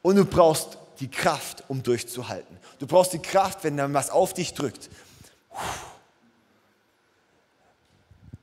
Und 0.00 0.16
du 0.16 0.24
brauchst 0.24 0.78
die 1.00 1.10
Kraft, 1.10 1.64
um 1.68 1.82
durchzuhalten. 1.82 2.56
Du 2.78 2.86
brauchst 2.86 3.12
die 3.12 3.18
Kraft, 3.18 3.64
wenn 3.64 3.76
dann 3.76 3.92
was 3.94 4.10
auf 4.10 4.34
dich 4.34 4.54
drückt. 4.54 4.88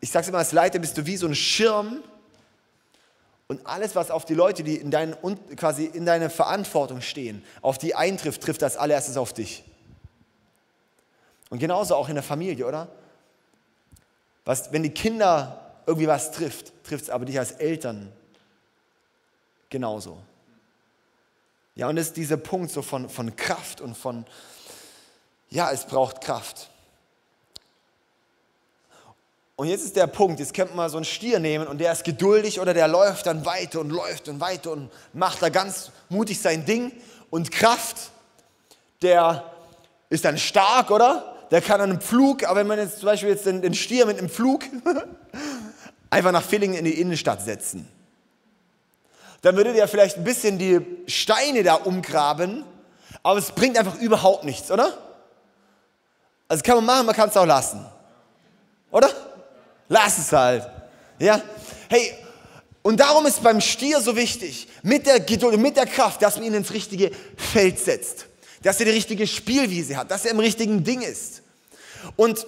Ich 0.01 0.11
sage 0.11 0.23
es 0.23 0.29
immer, 0.29 0.38
als 0.39 0.51
Leiter 0.51 0.79
bist 0.79 0.97
du 0.97 1.05
wie 1.05 1.17
so 1.17 1.27
ein 1.27 1.35
Schirm, 1.35 2.03
und 3.50 3.65
alles, 3.65 3.96
was 3.96 4.12
auf 4.12 4.25
die 4.25 4.36
Leute, 4.36 4.63
die 4.63 4.75
in, 4.75 4.91
dein, 4.91 5.15
quasi 5.56 5.86
in 5.86 6.06
deiner 6.06 6.29
Verantwortung 6.29 7.01
stehen, 7.01 7.44
auf 7.63 7.79
die 7.79 7.96
eintrifft, 7.96 8.44
trifft 8.44 8.62
das 8.62 8.77
allererstes 8.77 9.18
auf 9.18 9.34
dich. 9.34 9.63
Und 11.50 11.58
genauso 11.58 11.96
auch 11.96 12.10
in 12.10 12.13
der 12.15 12.24
Familie, 12.24 12.68
oder? 12.68 12.89
Was, 14.46 14.72
wenn 14.72 14.84
die 14.84 14.91
Kinder 14.91 15.82
irgendwie 15.88 16.08
was 16.08 16.32
trifft, 16.32 16.72
trifft 16.84 17.06
es 17.06 17.10
aber 17.10 17.25
dich 17.25 17.39
als 17.39 17.53
Eltern 17.53 18.13
genauso. 19.72 20.20
Ja, 21.74 21.88
und 21.88 21.98
es 21.98 22.08
ist 22.08 22.18
dieser 22.18 22.38
Punkt 22.38 22.70
so 22.70 22.84
von, 22.84 23.10
von 23.10 23.36
Kraft 23.36 23.82
und 23.82 23.98
von, 23.98 24.27
ja, 25.50 25.72
es 25.72 25.86
braucht 25.86 26.22
Kraft. 26.22 26.70
Und 29.60 29.68
jetzt 29.68 29.84
ist 29.84 29.98
der 29.98 30.08
Punkt, 30.08 30.39
jetzt 30.39 30.54
könnte 30.54 30.74
man 30.74 30.89
so 30.89 30.96
einen 30.96 31.04
Stier 31.04 31.38
nehmen 31.38 31.68
und 31.68 31.80
der 31.80 31.92
ist 31.92 32.06
geduldig 32.06 32.62
oder 32.62 32.74
der 32.74 32.88
läuft 32.88 33.25
dann 33.25 33.46
weiter 33.46 33.82
und 33.82 33.89
läuft 33.89 34.30
und 34.30 34.39
weiter 34.39 34.72
und 34.72 34.89
macht 35.12 35.42
da 35.42 35.50
ganz 35.50 35.92
mutig 36.08 36.39
sein 36.39 36.63
Ding. 36.63 36.94
Und 37.30 37.51
Kraft, 37.51 38.12
der 39.01 39.51
ist 40.10 40.24
dann 40.24 40.38
stark, 40.38 40.92
oder? 40.92 41.36
Der 41.51 41.62
kann 41.62 41.82
einen 41.82 42.00
Pflug, 42.00 42.46
aber 42.46 42.62
wenn 42.62 42.68
man 42.68 42.80
jetzt 42.80 43.00
zum 43.00 43.08
Beispiel 43.08 43.32
jetzt 43.32 43.46
den, 43.48 43.62
den 43.62 43.74
Stier 43.74 44.06
mit 44.06 44.18
einem 44.18 44.30
Pflug 44.30 44.63
einfach 46.10 46.32
nach 46.32 46.44
Villingen 46.44 46.78
in 46.78 46.86
die 46.86 46.98
Innenstadt 47.01 47.42
setzen, 47.42 47.86
dann 49.42 49.58
würde 49.58 49.74
der 49.74 49.89
vielleicht 49.89 50.16
ein 50.16 50.24
bisschen 50.24 50.58
die 50.58 50.80
Steine 51.08 51.63
da 51.63 51.74
umgraben, 51.74 52.63
aber 53.24 53.39
es 53.39 53.51
bringt 53.51 53.78
einfach 53.78 54.00
überhaupt 54.00 54.46
nichts, 54.46 54.72
oder? 54.72 54.98
Also 56.48 56.63
kann 56.63 56.78
man 56.78 56.86
machen, 56.86 57.06
man 57.08 57.16
kann 57.16 57.28
es 57.28 57.36
auch 57.36 57.46
lassen. 57.46 57.86
Oder? 58.89 59.10
Lass 59.89 60.17
es 60.19 60.31
halt. 60.31 60.69
Ja? 61.19 61.41
Hey, 61.89 62.13
und 62.81 63.00
darum 63.00 63.25
ist 63.25 63.43
beim 63.43 63.60
Stier 63.60 64.00
so 64.00 64.15
wichtig, 64.15 64.67
mit 64.84 65.05
der 65.05 65.19
Geduld 65.19 65.55
und 65.55 65.62
mit 65.62 65.75
der 65.75 65.86
Kraft, 65.86 66.22
dass 66.22 66.38
man 66.38 66.46
ihn 66.46 66.53
ins 66.53 66.72
richtige 66.72 67.12
Feld 67.36 67.77
setzt. 67.79 68.27
Dass 68.62 68.79
er 68.79 68.86
die 68.86 68.91
richtige 68.91 69.27
Spielwiese 69.27 69.98
hat, 69.98 70.12
dass 70.12 70.25
er 70.25 70.31
im 70.31 70.39
richtigen 70.39 70.84
Ding 70.84 71.01
ist. 71.01 71.41
Und 72.15 72.46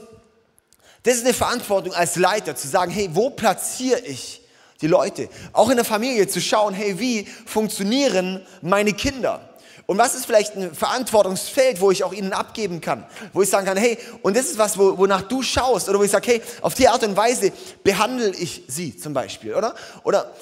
das 1.03 1.15
ist 1.15 1.25
eine 1.25 1.33
Verantwortung 1.33 1.93
als 1.93 2.15
Leiter, 2.15 2.55
zu 2.55 2.67
sagen, 2.67 2.91
hey, 2.91 3.10
wo 3.12 3.31
platziere 3.31 4.00
ich 4.01 4.41
die 4.81 4.88
Leute? 4.88 5.29
Auch 5.51 5.69
in 5.69 5.75
der 5.75 5.86
Familie 5.86 6.27
zu 6.27 6.39
schauen, 6.39 6.74
hey, 6.74 7.00
wie 7.00 7.25
funktionieren 7.45 8.45
meine 8.62 8.93
Kinder? 8.93 9.50
Und 9.91 9.98
was 9.98 10.15
ist 10.15 10.25
vielleicht 10.25 10.55
ein 10.55 10.74
Verantwortungsfeld, 10.74 11.81
wo 11.81 11.91
ich 11.91 12.05
auch 12.05 12.13
ihnen 12.13 12.31
abgeben 12.31 12.79
kann? 12.79 13.05
Wo 13.33 13.41
ich 13.41 13.50
sagen 13.50 13.65
kann, 13.65 13.75
hey, 13.75 13.98
und 14.21 14.38
das 14.38 14.45
ist 14.45 14.57
was, 14.57 14.77
wonach 14.77 15.24
du 15.24 15.43
schaust. 15.43 15.89
Oder 15.89 16.00
wo 16.00 16.03
ich 16.03 16.12
sage, 16.12 16.31
hey, 16.31 16.41
auf 16.62 16.75
die 16.75 16.88
Art 16.88 17.03
und 17.03 17.17
Weise 17.17 17.51
behandle 17.83 18.29
ich 18.29 18.63
sie 18.69 18.95
zum 18.95 19.13
Beispiel. 19.13 19.53
Oder? 19.53 19.75
Oder 20.05 20.33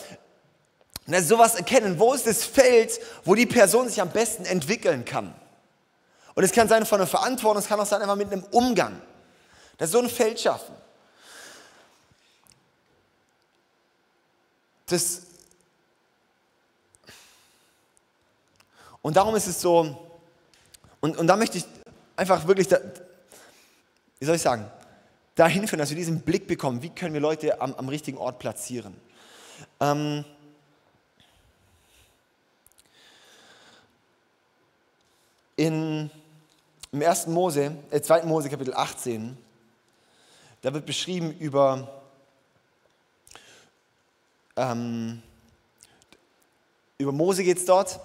na, 1.08 1.20
sowas 1.20 1.56
erkennen. 1.56 1.98
Wo 1.98 2.14
ist 2.14 2.28
das 2.28 2.44
Feld, 2.44 3.00
wo 3.26 3.34
die 3.34 3.48
Person 3.48 3.90
sich 3.90 4.00
am 4.00 4.12
besten 4.12 4.46
entwickeln 4.46 5.04
kann? 5.04 5.34
Und 6.36 6.44
es 6.44 6.52
kann 6.52 6.68
sein 6.68 6.86
von 6.86 7.00
einer 7.00 7.08
Verantwortung, 7.08 7.58
es 7.60 7.68
kann 7.68 7.80
auch 7.80 7.88
sein 7.88 8.04
einfach 8.04 8.16
mit 8.16 8.32
einem 8.32 8.44
Umgang. 8.52 9.02
dass 9.80 9.90
so 9.90 10.00
ein 10.00 10.10
Feld 10.10 10.40
schaffen. 10.40 10.76
Das 14.86 15.24
und 19.02 19.16
darum 19.16 19.36
ist 19.36 19.48
es 19.48 19.62
so, 19.62 20.10
und, 21.00 21.18
und 21.18 21.28
da 21.28 21.36
möchte 21.36 21.58
ich 21.58 21.66
einfach 22.16 22.46
wirklich, 22.48 22.68
da, 22.68 22.80
wie 24.20 24.26
soll 24.26 24.36
ich 24.36 24.42
sagen, 24.42 24.70
dahin 25.36 25.68
führen, 25.68 25.80
dass 25.80 25.90
wir 25.90 25.96
diesen 25.96 26.22
Blick 26.22 26.48
bekommen, 26.48 26.82
wie 26.82 26.90
können 26.90 27.14
wir 27.14 27.22
Leute 27.22 27.62
am, 27.62 27.74
am 27.76 27.88
richtigen 27.88 28.18
Ort 28.18 28.40
platzieren. 28.40 28.94
Ähm, 29.80 30.26
in, 35.56 36.12
Im 36.92 37.02
1. 37.02 37.28
Mose, 37.28 37.78
äh, 37.92 38.02
2. 38.02 38.24
Mose 38.24 38.50
Kapitel 38.50 38.74
18, 38.74 39.38
da 40.62 40.74
wird 40.74 40.86
beschrieben 40.86 41.32
über, 41.40 42.02
ähm, 44.58 45.22
über 46.98 47.14
Mose 47.14 47.46
geht 47.46 47.60
es 47.60 47.66
dort 47.66 48.02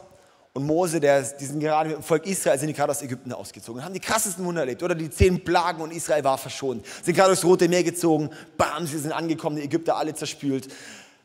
und 0.56 0.66
Mose, 0.66 1.00
der, 1.00 1.20
die 1.20 1.44
sind 1.46 1.58
gerade 1.58 1.88
mit 1.88 1.98
dem 1.98 2.04
Volk 2.04 2.26
Israel, 2.26 2.56
sind 2.56 2.68
die 2.68 2.74
gerade 2.74 2.92
aus 2.92 3.02
Ägypten 3.02 3.32
ausgezogen 3.32 3.84
haben 3.84 3.92
die 3.92 3.98
krassesten 3.98 4.44
Wunder 4.44 4.60
erlebt. 4.60 4.84
Oder 4.84 4.94
die 4.94 5.10
zehn 5.10 5.42
Plagen 5.42 5.82
und 5.82 5.90
Israel 5.90 6.22
war 6.22 6.38
verschont. 6.38 6.86
Sind 7.02 7.16
gerade 7.16 7.30
durchs 7.30 7.44
Rote 7.44 7.68
Meer 7.68 7.82
gezogen, 7.82 8.30
bam, 8.56 8.86
sie 8.86 8.98
sind 8.98 9.10
angekommen, 9.10 9.56
die 9.56 9.62
Ägypter 9.62 9.96
alle 9.96 10.14
zerspült. 10.14 10.68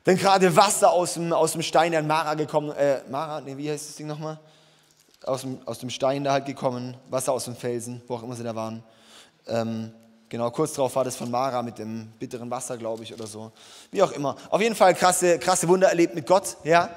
Dann 0.04 0.18
gerade 0.18 0.56
Wasser 0.56 0.92
aus 0.92 1.14
dem, 1.14 1.32
aus 1.32 1.52
dem 1.52 1.62
Stein 1.62 1.92
der 1.92 2.02
Mara 2.02 2.34
gekommen. 2.34 2.72
Äh, 2.72 3.02
Mara, 3.12 3.40
nee, 3.42 3.56
wie 3.56 3.70
heißt 3.70 3.90
das 3.90 3.96
Ding 3.98 4.08
nochmal? 4.08 4.40
Aus 5.24 5.42
dem, 5.42 5.60
aus 5.68 5.78
dem 5.78 5.92
Stein 5.92 6.24
da 6.24 6.32
halt 6.32 6.48
gekommen, 6.48 6.98
Wasser 7.12 7.32
aus 7.32 7.46
dem 7.46 7.56
Felsen, 7.56 8.02
wo 8.08 8.16
auch 8.16 8.24
immer 8.24 8.36
sie 8.36 8.44
da 8.44 8.56
waren. 8.56 8.84
Ähm, 9.46 9.92
genau, 10.28 10.50
kurz 10.50 10.74
darauf 10.74 10.96
war 10.96 11.04
das 11.04 11.16
von 11.16 11.30
Mara 11.30 11.62
mit 11.62 11.78
dem 11.78 12.08
bitteren 12.18 12.50
Wasser, 12.50 12.78
glaube 12.78 13.04
ich, 13.04 13.14
oder 13.14 13.28
so. 13.28 13.52
Wie 13.92 14.02
auch 14.02 14.12
immer. 14.12 14.36
Auf 14.50 14.60
jeden 14.60 14.76
Fall 14.76 14.96
krasse, 14.96 15.38
krasse 15.38 15.68
Wunder 15.68 15.90
erlebt 15.90 16.16
mit 16.16 16.26
Gott, 16.26 16.58
ja. 16.64 16.90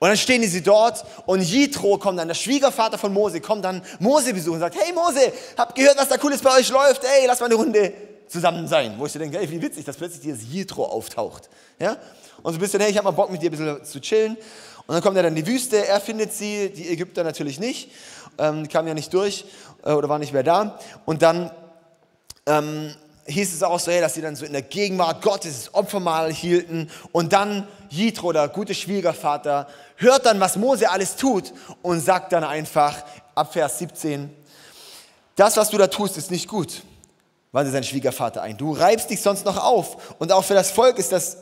Und 0.00 0.08
dann 0.08 0.16
stehen 0.16 0.48
sie 0.48 0.62
dort 0.62 1.04
und 1.26 1.42
Jitro 1.42 1.98
kommt 1.98 2.18
dann, 2.20 2.28
der 2.28 2.34
Schwiegervater 2.34 2.98
von 2.98 3.12
Mose, 3.12 3.40
kommt 3.40 3.64
dann 3.64 3.82
Mose 3.98 4.32
besuchen 4.32 4.54
und 4.54 4.60
sagt, 4.60 4.76
hey 4.76 4.92
Mose, 4.92 5.32
habt 5.56 5.74
gehört, 5.74 5.98
was 5.98 6.08
da 6.08 6.16
cooles 6.16 6.40
bei 6.40 6.56
euch 6.56 6.68
läuft? 6.68 7.02
Ey, 7.04 7.26
lass 7.26 7.40
mal 7.40 7.46
eine 7.46 7.56
Runde 7.56 7.92
zusammen 8.28 8.68
sein. 8.68 8.94
Wo 8.96 9.06
ich 9.06 9.12
so 9.12 9.18
denke, 9.18 9.38
ey, 9.38 9.50
wie 9.50 9.60
witzig, 9.60 9.84
dass 9.84 9.96
plötzlich 9.96 10.20
dieses 10.20 10.44
Jitro 10.52 10.84
auftaucht. 10.84 11.48
Ja? 11.80 11.96
Und 12.42 12.52
so 12.52 12.58
ein 12.58 12.60
bisschen, 12.60 12.80
hey, 12.80 12.90
ich 12.90 12.96
habe 12.96 13.06
mal 13.06 13.10
Bock 13.10 13.30
mit 13.30 13.42
dir 13.42 13.50
ein 13.50 13.56
bisschen 13.56 13.84
zu 13.84 14.00
chillen. 14.00 14.36
Und 14.86 14.94
dann 14.94 15.02
kommt 15.02 15.16
er 15.16 15.24
dann 15.24 15.36
in 15.36 15.44
die 15.44 15.50
Wüste, 15.50 15.86
er 15.86 16.00
findet 16.00 16.32
sie, 16.32 16.70
die 16.70 16.88
Ägypter 16.88 17.24
natürlich 17.24 17.58
nicht, 17.58 17.90
ähm, 18.38 18.68
kam 18.68 18.86
ja 18.86 18.94
nicht 18.94 19.12
durch 19.12 19.44
äh, 19.84 19.92
oder 19.92 20.08
war 20.08 20.18
nicht 20.18 20.32
mehr 20.32 20.44
da. 20.44 20.78
Und 21.04 21.22
dann 21.22 21.50
ähm, 22.46 22.94
hieß 23.26 23.54
es 23.54 23.62
auch 23.62 23.78
so, 23.78 23.90
hey, 23.90 24.00
dass 24.00 24.14
sie 24.14 24.22
dann 24.22 24.36
so 24.36 24.46
in 24.46 24.52
der 24.52 24.62
Gegenwart 24.62 25.22
Gottes 25.22 25.64
das 25.64 25.74
Opfermahl 25.74 26.32
hielten 26.32 26.90
und 27.12 27.32
dann 27.32 27.68
Jitro, 27.90 28.32
der 28.32 28.48
gute 28.48 28.74
Schwiegervater, 28.74 29.66
hört 29.98 30.26
dann, 30.26 30.40
was 30.40 30.56
Mose 30.56 30.90
alles 30.90 31.16
tut 31.16 31.52
und 31.82 32.00
sagt 32.00 32.32
dann 32.32 32.44
einfach 32.44 32.96
ab 33.34 33.52
Vers 33.52 33.78
17, 33.78 34.34
das, 35.36 35.56
was 35.56 35.70
du 35.70 35.78
da 35.78 35.86
tust, 35.86 36.16
ist 36.16 36.30
nicht 36.30 36.48
gut, 36.48 36.82
wandte 37.52 37.70
sein 37.70 37.84
Schwiegervater 37.84 38.42
ein. 38.42 38.56
Du 38.56 38.72
reibst 38.72 39.10
dich 39.10 39.22
sonst 39.22 39.44
noch 39.44 39.62
auf 39.62 40.16
und 40.18 40.32
auch 40.32 40.44
für 40.44 40.54
das 40.54 40.70
Volk 40.70 40.98
ist 40.98 41.12
das 41.12 41.36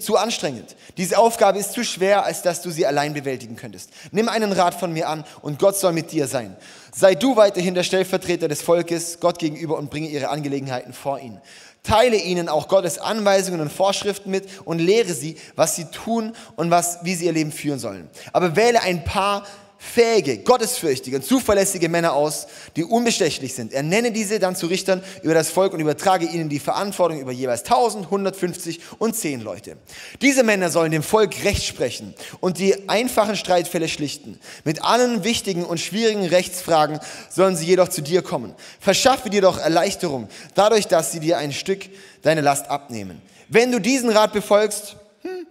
zu 0.00 0.18
anstrengend. 0.18 0.76
Diese 0.98 1.16
Aufgabe 1.16 1.58
ist 1.58 1.72
zu 1.72 1.82
schwer, 1.82 2.26
als 2.26 2.42
dass 2.42 2.60
du 2.60 2.70
sie 2.70 2.84
allein 2.84 3.14
bewältigen 3.14 3.56
könntest. 3.56 3.88
Nimm 4.10 4.28
einen 4.28 4.52
Rat 4.52 4.74
von 4.74 4.92
mir 4.92 5.08
an 5.08 5.24
und 5.40 5.58
Gott 5.58 5.76
soll 5.76 5.92
mit 5.92 6.12
dir 6.12 6.26
sein. 6.26 6.56
Sei 6.94 7.14
du 7.14 7.36
weiterhin 7.36 7.72
der 7.74 7.82
Stellvertreter 7.82 8.48
des 8.48 8.60
Volkes 8.60 9.18
Gott 9.18 9.38
gegenüber 9.38 9.78
und 9.78 9.88
bringe 9.88 10.08
ihre 10.08 10.28
Angelegenheiten 10.28 10.92
vor 10.92 11.18
ihn. 11.20 11.40
Teile 11.82 12.16
ihnen 12.16 12.48
auch 12.48 12.68
Gottes 12.68 12.98
Anweisungen 12.98 13.60
und 13.60 13.72
Vorschriften 13.72 14.30
mit 14.30 14.46
und 14.64 14.78
lehre 14.78 15.12
sie, 15.14 15.36
was 15.56 15.74
sie 15.74 15.86
tun 15.86 16.32
und 16.54 16.70
was, 16.70 16.98
wie 17.02 17.14
sie 17.14 17.26
ihr 17.26 17.32
Leben 17.32 17.50
führen 17.50 17.80
sollen. 17.80 18.08
Aber 18.32 18.54
wähle 18.54 18.82
ein 18.82 19.04
paar 19.04 19.44
fähige, 19.82 20.38
gottesfürchtige 20.38 21.16
und 21.16 21.24
zuverlässige 21.24 21.88
Männer 21.88 22.12
aus, 22.12 22.46
die 22.76 22.84
unbestechlich 22.84 23.52
sind. 23.52 23.72
Er 23.72 23.82
nenne 23.82 24.12
diese 24.12 24.38
dann 24.38 24.54
zu 24.54 24.68
Richtern 24.68 25.02
über 25.22 25.34
das 25.34 25.50
Volk 25.50 25.74
und 25.74 25.80
übertrage 25.80 26.24
ihnen 26.24 26.48
die 26.48 26.60
Verantwortung 26.60 27.20
über 27.20 27.32
jeweils 27.32 27.64
1000, 27.64 28.04
150 28.04 28.80
und 28.98 29.16
10 29.16 29.40
Leute. 29.40 29.76
Diese 30.22 30.44
Männer 30.44 30.70
sollen 30.70 30.92
dem 30.92 31.02
Volk 31.02 31.44
Recht 31.44 31.64
sprechen 31.64 32.14
und 32.40 32.58
die 32.58 32.88
einfachen 32.88 33.36
Streitfälle 33.36 33.88
schlichten. 33.88 34.38
Mit 34.64 34.84
allen 34.84 35.24
wichtigen 35.24 35.64
und 35.64 35.78
schwierigen 35.78 36.26
Rechtsfragen 36.26 37.00
sollen 37.28 37.56
sie 37.56 37.66
jedoch 37.66 37.88
zu 37.88 38.02
dir 38.02 38.22
kommen. 38.22 38.54
Verschaffe 38.78 39.30
dir 39.30 39.42
doch 39.42 39.58
Erleichterung, 39.58 40.28
dadurch, 40.54 40.86
dass 40.86 41.10
sie 41.10 41.20
dir 41.20 41.38
ein 41.38 41.52
Stück 41.52 41.88
deine 42.22 42.40
Last 42.40 42.70
abnehmen. 42.70 43.20
Wenn 43.48 43.72
du 43.72 43.80
diesen 43.80 44.10
Rat 44.10 44.32
befolgst 44.32 44.96
hm, 45.22 45.46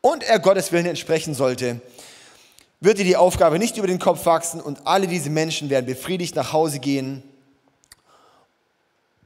und 0.00 0.24
er 0.24 0.38
Gottes 0.38 0.72
Willen 0.72 0.86
entsprechen 0.86 1.34
sollte, 1.34 1.80
wird 2.80 2.98
dir 2.98 3.04
die 3.04 3.16
Aufgabe 3.16 3.58
nicht 3.58 3.76
über 3.76 3.86
den 3.86 3.98
Kopf 3.98 4.24
wachsen 4.26 4.60
und 4.60 4.86
alle 4.86 5.06
diese 5.06 5.30
Menschen 5.30 5.70
werden 5.70 5.86
befriedigt 5.86 6.36
nach 6.36 6.52
Hause 6.52 6.78
gehen. 6.78 7.22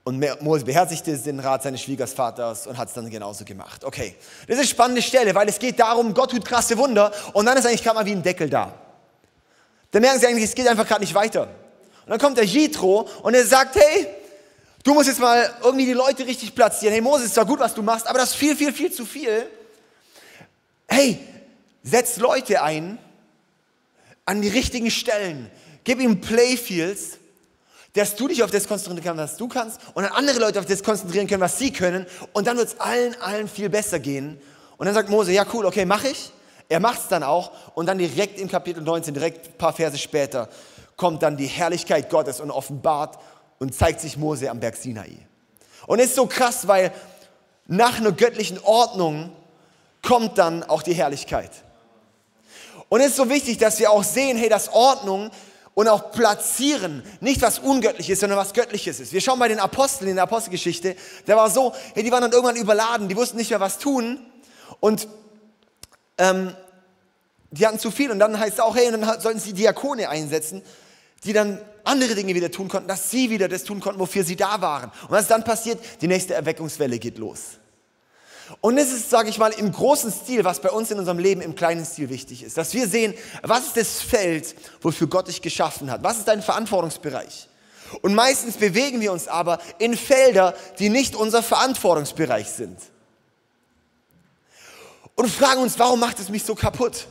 Und 0.04 0.24
Mose 0.42 0.64
beherzigte 0.64 1.16
den 1.16 1.38
Rat 1.38 1.62
seines 1.62 1.82
Schwiegervaters 1.82 2.66
und 2.66 2.76
hat 2.76 2.88
es 2.88 2.94
dann 2.94 3.08
genauso 3.08 3.44
gemacht. 3.44 3.84
Okay, 3.84 4.16
das 4.48 4.54
ist 4.54 4.60
eine 4.60 4.68
spannende 4.68 5.02
Stelle, 5.02 5.34
weil 5.34 5.48
es 5.48 5.58
geht 5.58 5.78
darum, 5.78 6.12
Gott 6.12 6.32
tut 6.32 6.44
krasse 6.44 6.76
Wunder 6.76 7.12
und 7.34 7.46
dann 7.46 7.56
ist 7.56 7.66
eigentlich 7.66 7.84
gerade 7.84 7.96
mal 7.96 8.06
wie 8.06 8.12
ein 8.12 8.22
Deckel 8.22 8.50
da. 8.50 8.74
Dann 9.92 10.02
merken 10.02 10.18
sie 10.18 10.26
eigentlich, 10.26 10.44
es 10.44 10.54
geht 10.54 10.66
einfach 10.66 10.88
gerade 10.88 11.02
nicht 11.02 11.14
weiter. 11.14 11.42
Und 11.42 12.10
dann 12.10 12.18
kommt 12.18 12.36
der 12.36 12.46
Jitro 12.46 13.06
und 13.22 13.34
er 13.34 13.46
sagt, 13.46 13.76
hey, 13.76 14.08
du 14.82 14.94
musst 14.94 15.08
jetzt 15.08 15.20
mal 15.20 15.48
irgendwie 15.62 15.86
die 15.86 15.92
Leute 15.92 16.26
richtig 16.26 16.52
platzieren. 16.54 16.92
Hey 16.92 17.02
Mose, 17.02 17.24
ist 17.24 17.34
zwar 17.34 17.46
gut, 17.46 17.60
was 17.60 17.74
du 17.74 17.82
machst, 17.82 18.08
aber 18.08 18.18
das 18.18 18.30
ist 18.30 18.36
viel, 18.36 18.56
viel, 18.56 18.72
viel 18.72 18.90
zu 18.90 19.06
viel. 19.06 19.46
Hey, 20.88 21.20
setz 21.84 22.16
Leute 22.16 22.60
ein, 22.60 22.98
an 24.24 24.42
die 24.42 24.48
richtigen 24.48 24.90
Stellen. 24.90 25.50
Gib 25.84 26.00
ihm 26.00 26.20
Playfields, 26.20 27.18
dass 27.94 28.16
du 28.16 28.28
dich 28.28 28.42
auf 28.42 28.50
das 28.50 28.66
konzentrieren 28.66 29.16
kannst, 29.16 29.34
was 29.34 29.38
du 29.38 29.48
kannst, 29.48 29.80
und 29.94 30.04
dann 30.04 30.12
andere 30.12 30.38
Leute 30.38 30.58
auf 30.60 30.66
das 30.66 30.82
konzentrieren 30.82 31.26
können, 31.26 31.42
was 31.42 31.58
sie 31.58 31.72
können. 31.72 32.06
Und 32.32 32.46
dann 32.46 32.56
wird 32.56 32.68
es 32.68 32.80
allen, 32.80 33.20
allen 33.20 33.48
viel 33.48 33.68
besser 33.68 33.98
gehen. 33.98 34.40
Und 34.78 34.86
dann 34.86 34.94
sagt 34.94 35.10
Mose, 35.10 35.32
ja 35.32 35.44
cool, 35.52 35.66
okay, 35.66 35.84
mach 35.84 36.04
ich. 36.04 36.32
Er 36.68 36.80
macht 36.80 37.00
es 37.00 37.08
dann 37.08 37.22
auch. 37.22 37.52
Und 37.74 37.86
dann 37.86 37.98
direkt 37.98 38.40
im 38.40 38.48
Kapitel 38.48 38.82
19, 38.82 39.12
direkt 39.12 39.46
ein 39.46 39.58
paar 39.58 39.74
Verse 39.74 39.98
später, 39.98 40.48
kommt 40.96 41.22
dann 41.22 41.36
die 41.36 41.46
Herrlichkeit 41.46 42.08
Gottes 42.08 42.40
und 42.40 42.50
offenbart 42.50 43.18
und 43.58 43.74
zeigt 43.74 44.00
sich 44.00 44.16
Mose 44.16 44.50
am 44.50 44.60
Berg 44.60 44.76
Sinai. 44.76 45.18
Und 45.86 45.98
ist 45.98 46.14
so 46.14 46.26
krass, 46.26 46.66
weil 46.68 46.92
nach 47.66 47.98
einer 47.98 48.12
göttlichen 48.12 48.58
Ordnung 48.62 49.32
kommt 50.00 50.38
dann 50.38 50.62
auch 50.62 50.82
die 50.82 50.94
Herrlichkeit. 50.94 51.50
Und 52.92 53.00
es 53.00 53.12
ist 53.12 53.16
so 53.16 53.30
wichtig, 53.30 53.56
dass 53.56 53.78
wir 53.78 53.90
auch 53.90 54.04
sehen, 54.04 54.36
hey, 54.36 54.50
dass 54.50 54.68
Ordnung 54.68 55.30
und 55.72 55.88
auch 55.88 56.12
platzieren 56.12 57.02
nicht 57.20 57.40
was 57.40 57.58
Ungöttliches, 57.58 58.20
sondern 58.20 58.38
was 58.38 58.52
Göttliches 58.52 59.00
ist. 59.00 59.14
Wir 59.14 59.22
schauen 59.22 59.38
bei 59.38 59.48
den 59.48 59.60
Aposteln 59.60 60.10
in 60.10 60.16
der 60.16 60.24
Apostelgeschichte, 60.24 60.94
da 61.24 61.34
war 61.34 61.48
so, 61.48 61.72
hey, 61.94 62.02
die 62.02 62.12
waren 62.12 62.20
dann 62.20 62.32
irgendwann 62.32 62.56
überladen, 62.56 63.08
die 63.08 63.16
wussten 63.16 63.38
nicht 63.38 63.48
mehr, 63.48 63.60
was 63.60 63.78
tun 63.78 64.18
und 64.80 65.08
ähm, 66.18 66.54
die 67.50 67.66
hatten 67.66 67.78
zu 67.78 67.90
viel 67.90 68.10
und 68.10 68.18
dann 68.18 68.38
heißt 68.38 68.58
es 68.58 68.60
auch, 68.60 68.76
hey, 68.76 68.92
und 68.92 69.00
dann 69.00 69.20
sollten 69.22 69.40
sie 69.40 69.54
Diakone 69.54 70.10
einsetzen, 70.10 70.60
die 71.24 71.32
dann 71.32 71.62
andere 71.84 72.14
Dinge 72.14 72.34
wieder 72.34 72.50
tun 72.50 72.68
konnten, 72.68 72.88
dass 72.88 73.10
sie 73.10 73.30
wieder 73.30 73.48
das 73.48 73.64
tun 73.64 73.80
konnten, 73.80 74.00
wofür 74.00 74.22
sie 74.22 74.36
da 74.36 74.60
waren. 74.60 74.90
Und 75.04 75.12
was 75.12 75.22
ist 75.22 75.30
dann 75.30 75.44
passiert? 75.44 75.78
Die 76.02 76.08
nächste 76.08 76.34
Erweckungswelle 76.34 76.98
geht 76.98 77.16
los. 77.16 77.52
Und 78.60 78.76
das 78.76 78.92
ist, 78.92 79.10
sage 79.10 79.28
ich 79.28 79.38
mal, 79.38 79.52
im 79.52 79.72
großen 79.72 80.12
Stil, 80.12 80.44
was 80.44 80.60
bei 80.60 80.70
uns 80.70 80.90
in 80.90 80.98
unserem 80.98 81.18
Leben 81.18 81.40
im 81.40 81.54
kleinen 81.54 81.84
Stil 81.84 82.10
wichtig 82.10 82.42
ist. 82.42 82.56
Dass 82.56 82.74
wir 82.74 82.86
sehen, 82.86 83.14
was 83.42 83.66
ist 83.68 83.76
das 83.76 84.02
Feld, 84.02 84.54
wofür 84.80 85.06
Gott 85.06 85.28
dich 85.28 85.42
geschaffen 85.42 85.90
hat? 85.90 86.02
Was 86.02 86.18
ist 86.18 86.28
dein 86.28 86.42
Verantwortungsbereich? 86.42 87.48
Und 88.00 88.14
meistens 88.14 88.56
bewegen 88.56 89.00
wir 89.00 89.12
uns 89.12 89.28
aber 89.28 89.58
in 89.78 89.96
Felder, 89.96 90.54
die 90.78 90.88
nicht 90.88 91.14
unser 91.14 91.42
Verantwortungsbereich 91.42 92.48
sind. 92.48 92.78
Und 95.14 95.28
fragen 95.28 95.60
uns, 95.60 95.78
warum 95.78 96.00
macht 96.00 96.18
es 96.18 96.30
mich 96.30 96.44
so 96.44 96.54
kaputt? 96.54 97.06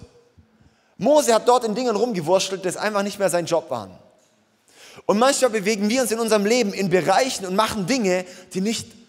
Mose 0.97 1.33
hat 1.33 1.47
dort 1.47 1.63
in 1.65 1.75
Dingen 1.75 1.95
rumgewurschtelt, 1.95 2.65
das 2.65 2.77
einfach 2.77 3.03
nicht 3.03 3.19
mehr 3.19 3.29
sein 3.29 3.45
Job 3.45 3.69
waren. 3.69 3.91
Und 5.05 5.19
manchmal 5.19 5.51
bewegen 5.51 5.89
wir 5.89 6.01
uns 6.01 6.11
in 6.11 6.19
unserem 6.19 6.45
Leben 6.45 6.73
in 6.73 6.89
Bereichen 6.89 7.45
und 7.45 7.55
machen 7.55 7.87
Dinge, 7.87 8.25
die 8.53 8.61
nicht 8.61 9.00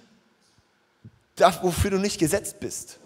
das, 1.37 1.63
wofür 1.63 1.91
du 1.91 1.99
nicht 1.99 2.19
gesetzt 2.19 2.61
bist. 2.61 2.99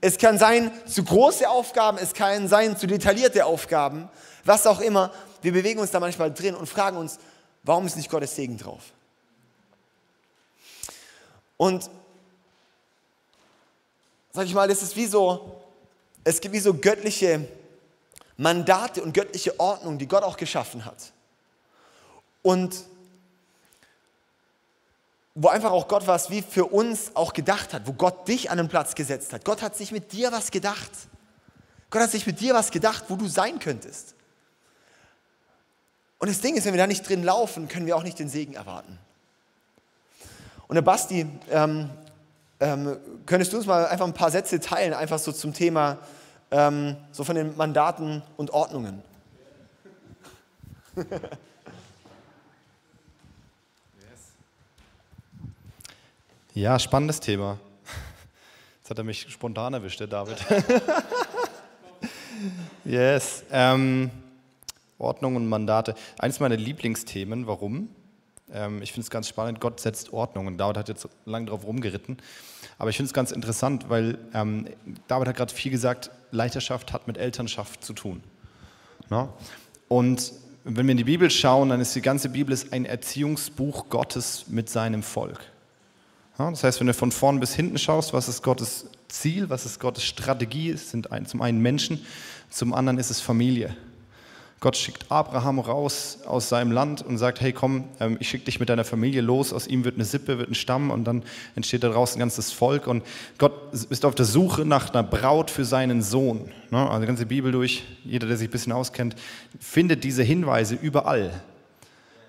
Es 0.00 0.16
kann 0.18 0.38
sein 0.38 0.72
zu 0.86 1.04
große 1.04 1.48
Aufgaben, 1.48 1.98
es 1.98 2.14
kann 2.14 2.48
sein 2.48 2.76
zu 2.76 2.86
detaillierte 2.86 3.44
Aufgaben, 3.44 4.08
was 4.44 4.66
auch 4.66 4.80
immer. 4.80 5.12
Wir 5.42 5.52
bewegen 5.52 5.80
uns 5.80 5.90
da 5.90 6.00
manchmal 6.00 6.32
drin 6.32 6.54
und 6.54 6.66
fragen 6.66 6.96
uns, 6.96 7.18
warum 7.62 7.86
ist 7.86 7.96
nicht 7.96 8.10
Gottes 8.10 8.34
Segen 8.34 8.56
drauf? 8.56 8.82
Und 11.56 11.90
sag 14.32 14.46
ich 14.46 14.54
mal, 14.54 14.68
das 14.68 14.82
ist 14.82 14.96
wie 14.96 15.06
so, 15.06 15.62
es 16.24 16.40
gibt 16.40 16.54
wie 16.54 16.60
so 16.60 16.72
göttliche 16.74 17.46
Mandate 18.38 19.02
und 19.02 19.12
göttliche 19.12 19.60
Ordnung, 19.60 19.98
die 19.98 20.08
Gott 20.08 20.22
auch 20.22 20.38
geschaffen 20.38 20.86
hat. 20.86 21.12
Und 22.40 22.74
wo 25.42 25.48
einfach 25.48 25.70
auch 25.70 25.88
Gott 25.88 26.06
was 26.06 26.28
wie 26.28 26.42
für 26.42 26.66
uns 26.66 27.16
auch 27.16 27.32
gedacht 27.32 27.72
hat, 27.72 27.86
wo 27.86 27.94
Gott 27.94 28.28
dich 28.28 28.50
an 28.50 28.58
einen 28.58 28.68
Platz 28.68 28.94
gesetzt 28.94 29.32
hat. 29.32 29.42
Gott 29.42 29.62
hat 29.62 29.74
sich 29.74 29.90
mit 29.90 30.12
dir 30.12 30.30
was 30.32 30.50
gedacht. 30.50 30.90
Gott 31.88 32.02
hat 32.02 32.10
sich 32.10 32.26
mit 32.26 32.40
dir 32.40 32.52
was 32.52 32.70
gedacht, 32.70 33.04
wo 33.08 33.16
du 33.16 33.26
sein 33.26 33.58
könntest. 33.58 34.14
Und 36.18 36.28
das 36.28 36.42
Ding 36.42 36.56
ist, 36.56 36.66
wenn 36.66 36.74
wir 36.74 36.78
da 36.78 36.86
nicht 36.86 37.08
drin 37.08 37.22
laufen, 37.22 37.68
können 37.68 37.86
wir 37.86 37.96
auch 37.96 38.02
nicht 38.02 38.18
den 38.18 38.28
Segen 38.28 38.52
erwarten. 38.52 38.98
Und 40.68 40.74
der 40.74 40.82
Basti, 40.82 41.26
ähm, 41.50 41.88
ähm, 42.60 42.98
könntest 43.24 43.54
du 43.54 43.56
uns 43.56 43.64
mal 43.64 43.86
einfach 43.86 44.06
ein 44.06 44.12
paar 44.12 44.30
Sätze 44.30 44.60
teilen, 44.60 44.92
einfach 44.92 45.18
so 45.18 45.32
zum 45.32 45.54
Thema 45.54 45.96
ähm, 46.50 46.98
so 47.12 47.24
von 47.24 47.34
den 47.34 47.56
Mandaten 47.56 48.22
und 48.36 48.50
Ordnungen? 48.50 49.02
Ja, 56.60 56.78
spannendes 56.78 57.20
Thema. 57.20 57.58
Jetzt 58.76 58.90
hat 58.90 58.98
er 58.98 59.04
mich 59.04 59.26
spontan 59.30 59.72
erwischt, 59.72 59.98
der 59.98 60.08
David. 60.08 60.36
yes. 62.84 63.44
Ähm, 63.50 64.10
Ordnung 64.98 65.36
und 65.36 65.48
Mandate. 65.48 65.94
Eines 66.18 66.38
meiner 66.38 66.58
Lieblingsthemen, 66.58 67.46
warum? 67.46 67.88
Ähm, 68.52 68.82
ich 68.82 68.92
finde 68.92 69.04
es 69.04 69.10
ganz 69.10 69.26
spannend, 69.26 69.58
Gott 69.58 69.80
setzt 69.80 70.12
Ordnung 70.12 70.48
und 70.48 70.58
David 70.58 70.76
hat 70.76 70.88
jetzt 70.90 71.08
lange 71.24 71.46
drauf 71.46 71.64
rumgeritten. 71.64 72.18
Aber 72.76 72.90
ich 72.90 72.96
finde 72.98 73.06
es 73.06 73.14
ganz 73.14 73.32
interessant, 73.32 73.88
weil 73.88 74.18
ähm, 74.34 74.68
David 75.08 75.28
hat 75.28 75.38
gerade 75.38 75.54
viel 75.54 75.70
gesagt, 75.70 76.10
Leiterschaft 76.30 76.92
hat 76.92 77.06
mit 77.06 77.16
Elternschaft 77.16 77.82
zu 77.82 77.94
tun. 77.94 78.22
No? 79.08 79.32
Und 79.88 80.34
wenn 80.64 80.86
wir 80.86 80.92
in 80.92 80.98
die 80.98 81.04
Bibel 81.04 81.30
schauen, 81.30 81.70
dann 81.70 81.80
ist 81.80 81.94
die 81.94 82.02
ganze 82.02 82.28
Bibel 82.28 82.54
ein 82.70 82.84
Erziehungsbuch 82.84 83.88
Gottes 83.88 84.44
mit 84.48 84.68
seinem 84.68 85.02
Volk. 85.02 85.49
Das 86.36 86.64
heißt, 86.64 86.80
wenn 86.80 86.86
du 86.86 86.94
von 86.94 87.12
vorn 87.12 87.38
bis 87.38 87.54
hinten 87.54 87.76
schaust, 87.76 88.12
was 88.12 88.28
ist 88.28 88.42
Gottes 88.42 88.86
Ziel, 89.08 89.50
was 89.50 89.66
ist 89.66 89.78
Gottes 89.78 90.04
Strategie, 90.04 90.70
es 90.70 90.90
sind 90.90 91.08
zum 91.26 91.42
einen 91.42 91.60
Menschen, 91.60 92.04
zum 92.48 92.72
anderen 92.72 92.98
ist 92.98 93.10
es 93.10 93.20
Familie. 93.20 93.76
Gott 94.60 94.76
schickt 94.76 95.10
Abraham 95.10 95.58
raus 95.58 96.18
aus 96.26 96.50
seinem 96.50 96.70
Land 96.70 97.00
und 97.00 97.16
sagt, 97.16 97.40
hey 97.40 97.52
komm, 97.52 97.84
ähm, 97.98 98.18
ich 98.20 98.28
schicke 98.28 98.44
dich 98.44 98.60
mit 98.60 98.68
deiner 98.68 98.84
Familie 98.84 99.22
los, 99.22 99.54
aus 99.54 99.66
ihm 99.66 99.84
wird 99.84 99.94
eine 99.94 100.04
Sippe, 100.04 100.38
wird 100.38 100.50
ein 100.50 100.54
Stamm 100.54 100.90
und 100.90 101.04
dann 101.04 101.22
entsteht 101.56 101.82
daraus 101.82 102.14
ein 102.14 102.18
ganzes 102.18 102.52
Volk 102.52 102.86
und 102.86 103.02
Gott 103.38 103.54
ist 103.72 104.04
auf 104.04 104.14
der 104.14 104.26
Suche 104.26 104.66
nach 104.66 104.92
einer 104.92 105.02
Braut 105.02 105.50
für 105.50 105.64
seinen 105.64 106.02
Sohn. 106.02 106.50
Ne? 106.70 106.78
Also 106.78 107.00
die 107.00 107.06
ganze 107.06 107.24
Bibel 107.24 107.52
durch, 107.52 107.84
jeder, 108.04 108.26
der 108.26 108.36
sich 108.36 108.48
ein 108.48 108.52
bisschen 108.52 108.72
auskennt, 108.72 109.16
findet 109.58 110.04
diese 110.04 110.22
Hinweise 110.22 110.74
überall. 110.74 111.40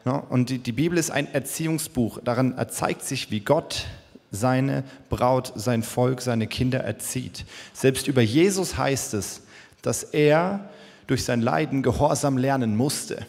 Und 0.04 0.66
die, 0.66 0.72
Bibel 0.72 0.98
ist 0.98 1.12
ein 1.12 1.32
Erziehungsbuch, 1.32 2.20
daran 2.24 2.56
zeigt 2.70 3.04
sich, 3.04 3.30
wie 3.30 3.42
Gott 3.42 3.86
seine 4.32 4.84
Braut, 5.10 5.52
sein 5.56 5.84
Volk, 5.84 6.22
seine 6.22 6.48
Kinder 6.48 6.80
erzieht. 6.80 7.46
Selbst 7.74 8.08
über 8.08 8.22
Jesus 8.22 8.78
heißt 8.78 9.14
es, 9.14 9.44
dass 9.82 10.04
er 10.04 10.70
durch 11.08 11.24
sein 11.24 11.42
Leiden 11.42 11.84
Gehorsam 11.84 12.38
lernen 12.38 12.76
musste. 12.76 13.26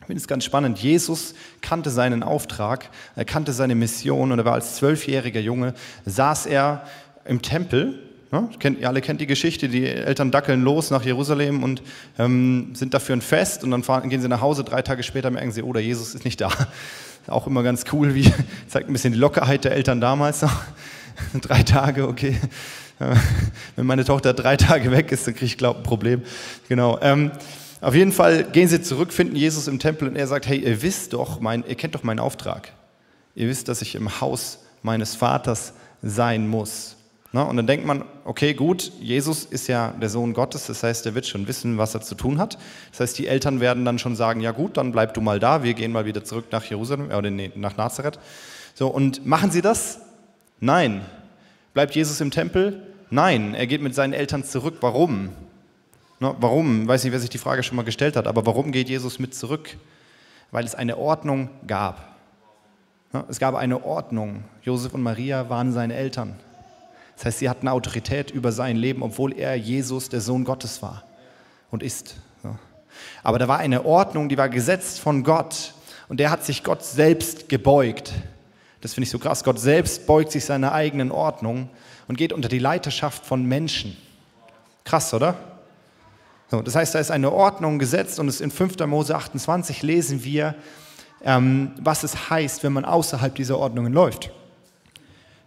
Ich 0.00 0.06
finde 0.06 0.20
es 0.20 0.26
ganz 0.26 0.44
spannend. 0.44 0.78
Jesus 0.78 1.34
kannte 1.60 1.90
seinen 1.90 2.22
Auftrag, 2.22 2.90
er 3.14 3.24
kannte 3.24 3.52
seine 3.52 3.74
Mission 3.74 4.32
und 4.32 4.38
er 4.38 4.44
war 4.44 4.54
als 4.54 4.76
zwölfjähriger 4.76 5.40
Junge, 5.40 5.74
saß 6.06 6.46
er 6.46 6.86
im 7.24 7.40
Tempel. 7.40 8.11
Kennt, 8.58 8.80
ihr 8.80 8.88
alle 8.88 9.02
kennt 9.02 9.20
die 9.20 9.26
Geschichte, 9.26 9.68
die 9.68 9.86
Eltern 9.86 10.30
dackeln 10.30 10.62
los 10.62 10.90
nach 10.90 11.04
Jerusalem 11.04 11.62
und 11.62 11.82
ähm, 12.18 12.70
sind 12.72 12.94
dafür 12.94 13.14
ein 13.14 13.20
Fest 13.20 13.62
und 13.62 13.70
dann 13.70 13.82
fahren, 13.82 14.08
gehen 14.08 14.22
sie 14.22 14.28
nach 14.28 14.40
Hause, 14.40 14.64
drei 14.64 14.80
Tage 14.80 15.02
später 15.02 15.30
merken 15.30 15.52
sie, 15.52 15.62
oh, 15.62 15.72
der 15.74 15.82
Jesus 15.82 16.14
ist 16.14 16.24
nicht 16.24 16.40
da. 16.40 16.48
Auch 17.26 17.46
immer 17.46 17.62
ganz 17.62 17.84
cool, 17.92 18.14
wie, 18.14 18.32
zeigt 18.68 18.88
ein 18.88 18.94
bisschen 18.94 19.12
die 19.12 19.18
Lockerheit 19.18 19.64
der 19.64 19.72
Eltern 19.72 20.00
damals. 20.00 20.44
Drei 21.42 21.62
Tage, 21.62 22.08
okay. 22.08 22.36
Wenn 23.76 23.86
meine 23.86 24.04
Tochter 24.04 24.32
drei 24.32 24.56
Tage 24.56 24.90
weg 24.90 25.12
ist, 25.12 25.26
dann 25.26 25.34
kriege 25.34 25.46
ich, 25.46 25.58
glaube 25.58 25.80
ich, 25.80 25.84
ein 25.84 25.88
Problem. 25.88 26.22
Genau. 26.68 26.98
Ähm, 27.02 27.32
auf 27.82 27.94
jeden 27.94 28.12
Fall 28.12 28.44
gehen 28.44 28.66
sie 28.66 28.80
zurück, 28.80 29.12
finden 29.12 29.36
Jesus 29.36 29.68
im 29.68 29.78
Tempel 29.78 30.08
und 30.08 30.16
er 30.16 30.26
sagt, 30.26 30.46
hey, 30.46 30.58
ihr 30.58 30.82
wisst 30.82 31.12
doch, 31.12 31.40
mein, 31.40 31.64
ihr 31.68 31.74
kennt 31.74 31.94
doch 31.94 32.02
meinen 32.02 32.20
Auftrag. 32.20 32.72
Ihr 33.34 33.48
wisst, 33.48 33.68
dass 33.68 33.82
ich 33.82 33.94
im 33.94 34.20
Haus 34.20 34.60
meines 34.82 35.14
Vaters 35.14 35.74
sein 36.00 36.48
muss. 36.48 36.96
Na, 37.34 37.44
und 37.44 37.56
dann 37.56 37.66
denkt 37.66 37.86
man, 37.86 38.04
okay, 38.24 38.52
gut, 38.52 38.92
Jesus 39.00 39.44
ist 39.46 39.66
ja 39.66 39.92
der 39.92 40.10
Sohn 40.10 40.34
Gottes, 40.34 40.66
das 40.66 40.82
heißt, 40.82 41.06
er 41.06 41.14
wird 41.14 41.26
schon 41.26 41.48
wissen, 41.48 41.78
was 41.78 41.94
er 41.94 42.02
zu 42.02 42.14
tun 42.14 42.38
hat. 42.38 42.58
Das 42.90 43.00
heißt, 43.00 43.18
die 43.18 43.26
Eltern 43.26 43.60
werden 43.60 43.86
dann 43.86 43.98
schon 43.98 44.16
sagen, 44.16 44.42
ja 44.42 44.50
gut, 44.50 44.76
dann 44.76 44.92
bleib 44.92 45.14
du 45.14 45.22
mal 45.22 45.40
da, 45.40 45.62
wir 45.62 45.72
gehen 45.72 45.92
mal 45.92 46.04
wieder 46.04 46.24
zurück 46.24 46.46
nach 46.50 46.64
Jerusalem, 46.64 47.10
äh, 47.10 47.14
oder 47.14 47.30
nee, 47.30 47.50
nach 47.54 47.78
Nazareth. 47.78 48.18
So, 48.74 48.88
und 48.88 49.24
machen 49.24 49.50
sie 49.50 49.62
das? 49.62 50.00
Nein. 50.60 51.00
Bleibt 51.72 51.94
Jesus 51.94 52.20
im 52.20 52.30
Tempel? 52.30 52.82
Nein, 53.08 53.54
er 53.54 53.66
geht 53.66 53.80
mit 53.80 53.94
seinen 53.94 54.12
Eltern 54.12 54.44
zurück. 54.44 54.76
Warum? 54.82 55.30
Na, 56.20 56.36
warum? 56.38 56.86
Weiß 56.86 57.02
nicht, 57.02 57.12
wer 57.12 57.20
sich 57.20 57.30
die 57.30 57.38
Frage 57.38 57.62
schon 57.62 57.76
mal 57.76 57.82
gestellt 57.82 58.16
hat, 58.16 58.26
aber 58.26 58.44
warum 58.44 58.72
geht 58.72 58.90
Jesus 58.90 59.18
mit 59.18 59.34
zurück? 59.34 59.76
Weil 60.50 60.66
es 60.66 60.74
eine 60.74 60.98
Ordnung 60.98 61.48
gab. 61.66 62.14
Na, 63.12 63.24
es 63.30 63.38
gab 63.38 63.54
eine 63.54 63.84
Ordnung. 63.84 64.44
Josef 64.62 64.92
und 64.92 65.02
Maria 65.02 65.48
waren 65.48 65.72
seine 65.72 65.94
Eltern. 65.94 66.36
Das 67.16 67.26
heißt, 67.26 67.38
sie 67.38 67.48
hatten 67.48 67.68
Autorität 67.68 68.30
über 68.30 68.52
sein 68.52 68.76
Leben, 68.76 69.02
obwohl 69.02 69.32
er 69.38 69.54
Jesus, 69.56 70.08
der 70.08 70.20
Sohn 70.20 70.44
Gottes 70.44 70.82
war 70.82 71.04
und 71.70 71.82
ist. 71.82 72.16
Aber 73.22 73.38
da 73.38 73.48
war 73.48 73.58
eine 73.58 73.84
Ordnung, 73.84 74.28
die 74.28 74.38
war 74.38 74.48
gesetzt 74.48 75.00
von 75.00 75.24
Gott 75.24 75.74
und 76.08 76.18
der 76.18 76.30
hat 76.30 76.44
sich 76.44 76.64
Gott 76.64 76.84
selbst 76.84 77.48
gebeugt. 77.48 78.12
Das 78.80 78.94
finde 78.94 79.04
ich 79.04 79.10
so 79.10 79.18
krass. 79.18 79.44
Gott 79.44 79.60
selbst 79.60 80.06
beugt 80.06 80.32
sich 80.32 80.44
seiner 80.44 80.72
eigenen 80.72 81.10
Ordnung 81.10 81.68
und 82.08 82.16
geht 82.16 82.32
unter 82.32 82.48
die 82.48 82.58
Leiterschaft 82.58 83.24
von 83.24 83.44
Menschen. 83.44 83.96
Krass, 84.84 85.14
oder? 85.14 85.36
So, 86.50 86.60
das 86.60 86.74
heißt, 86.74 86.94
da 86.94 86.98
ist 86.98 87.10
eine 87.10 87.32
Ordnung 87.32 87.78
gesetzt 87.78 88.18
und 88.18 88.40
in 88.40 88.50
5. 88.50 88.78
Mose 88.86 89.14
28 89.14 89.82
lesen 89.82 90.24
wir, 90.24 90.54
ähm, 91.24 91.72
was 91.80 92.02
es 92.02 92.28
heißt, 92.28 92.64
wenn 92.64 92.72
man 92.72 92.84
außerhalb 92.84 93.34
dieser 93.34 93.56
Ordnungen 93.58 93.92
läuft. 93.92 94.30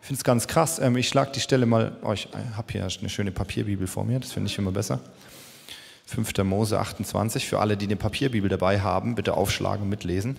Ich 0.06 0.08
finde 0.08 0.20
es 0.20 0.24
ganz 0.24 0.46
krass. 0.46 0.78
Ähm, 0.78 0.98
ich 0.98 1.08
schlage 1.08 1.32
die 1.34 1.40
Stelle 1.40 1.66
mal, 1.66 1.94
oh, 2.04 2.14
ich 2.14 2.28
habe 2.56 2.72
hier 2.72 2.84
eine 2.84 3.10
schöne 3.10 3.32
Papierbibel 3.32 3.88
vor 3.88 4.04
mir, 4.04 4.20
das 4.20 4.34
finde 4.34 4.52
ich 4.52 4.58
immer 4.60 4.72
besser. 4.72 5.00
5. 6.06 6.44
Mose 6.44 6.80
28, 6.80 7.48
für 7.48 7.58
alle, 7.58 7.76
die 7.76 7.88
eine 7.88 7.96
Papierbibel 7.96 8.48
dabei 8.48 8.82
haben, 8.82 9.16
bitte 9.16 9.34
aufschlagen 9.34 9.90
mitlesen. 9.90 10.38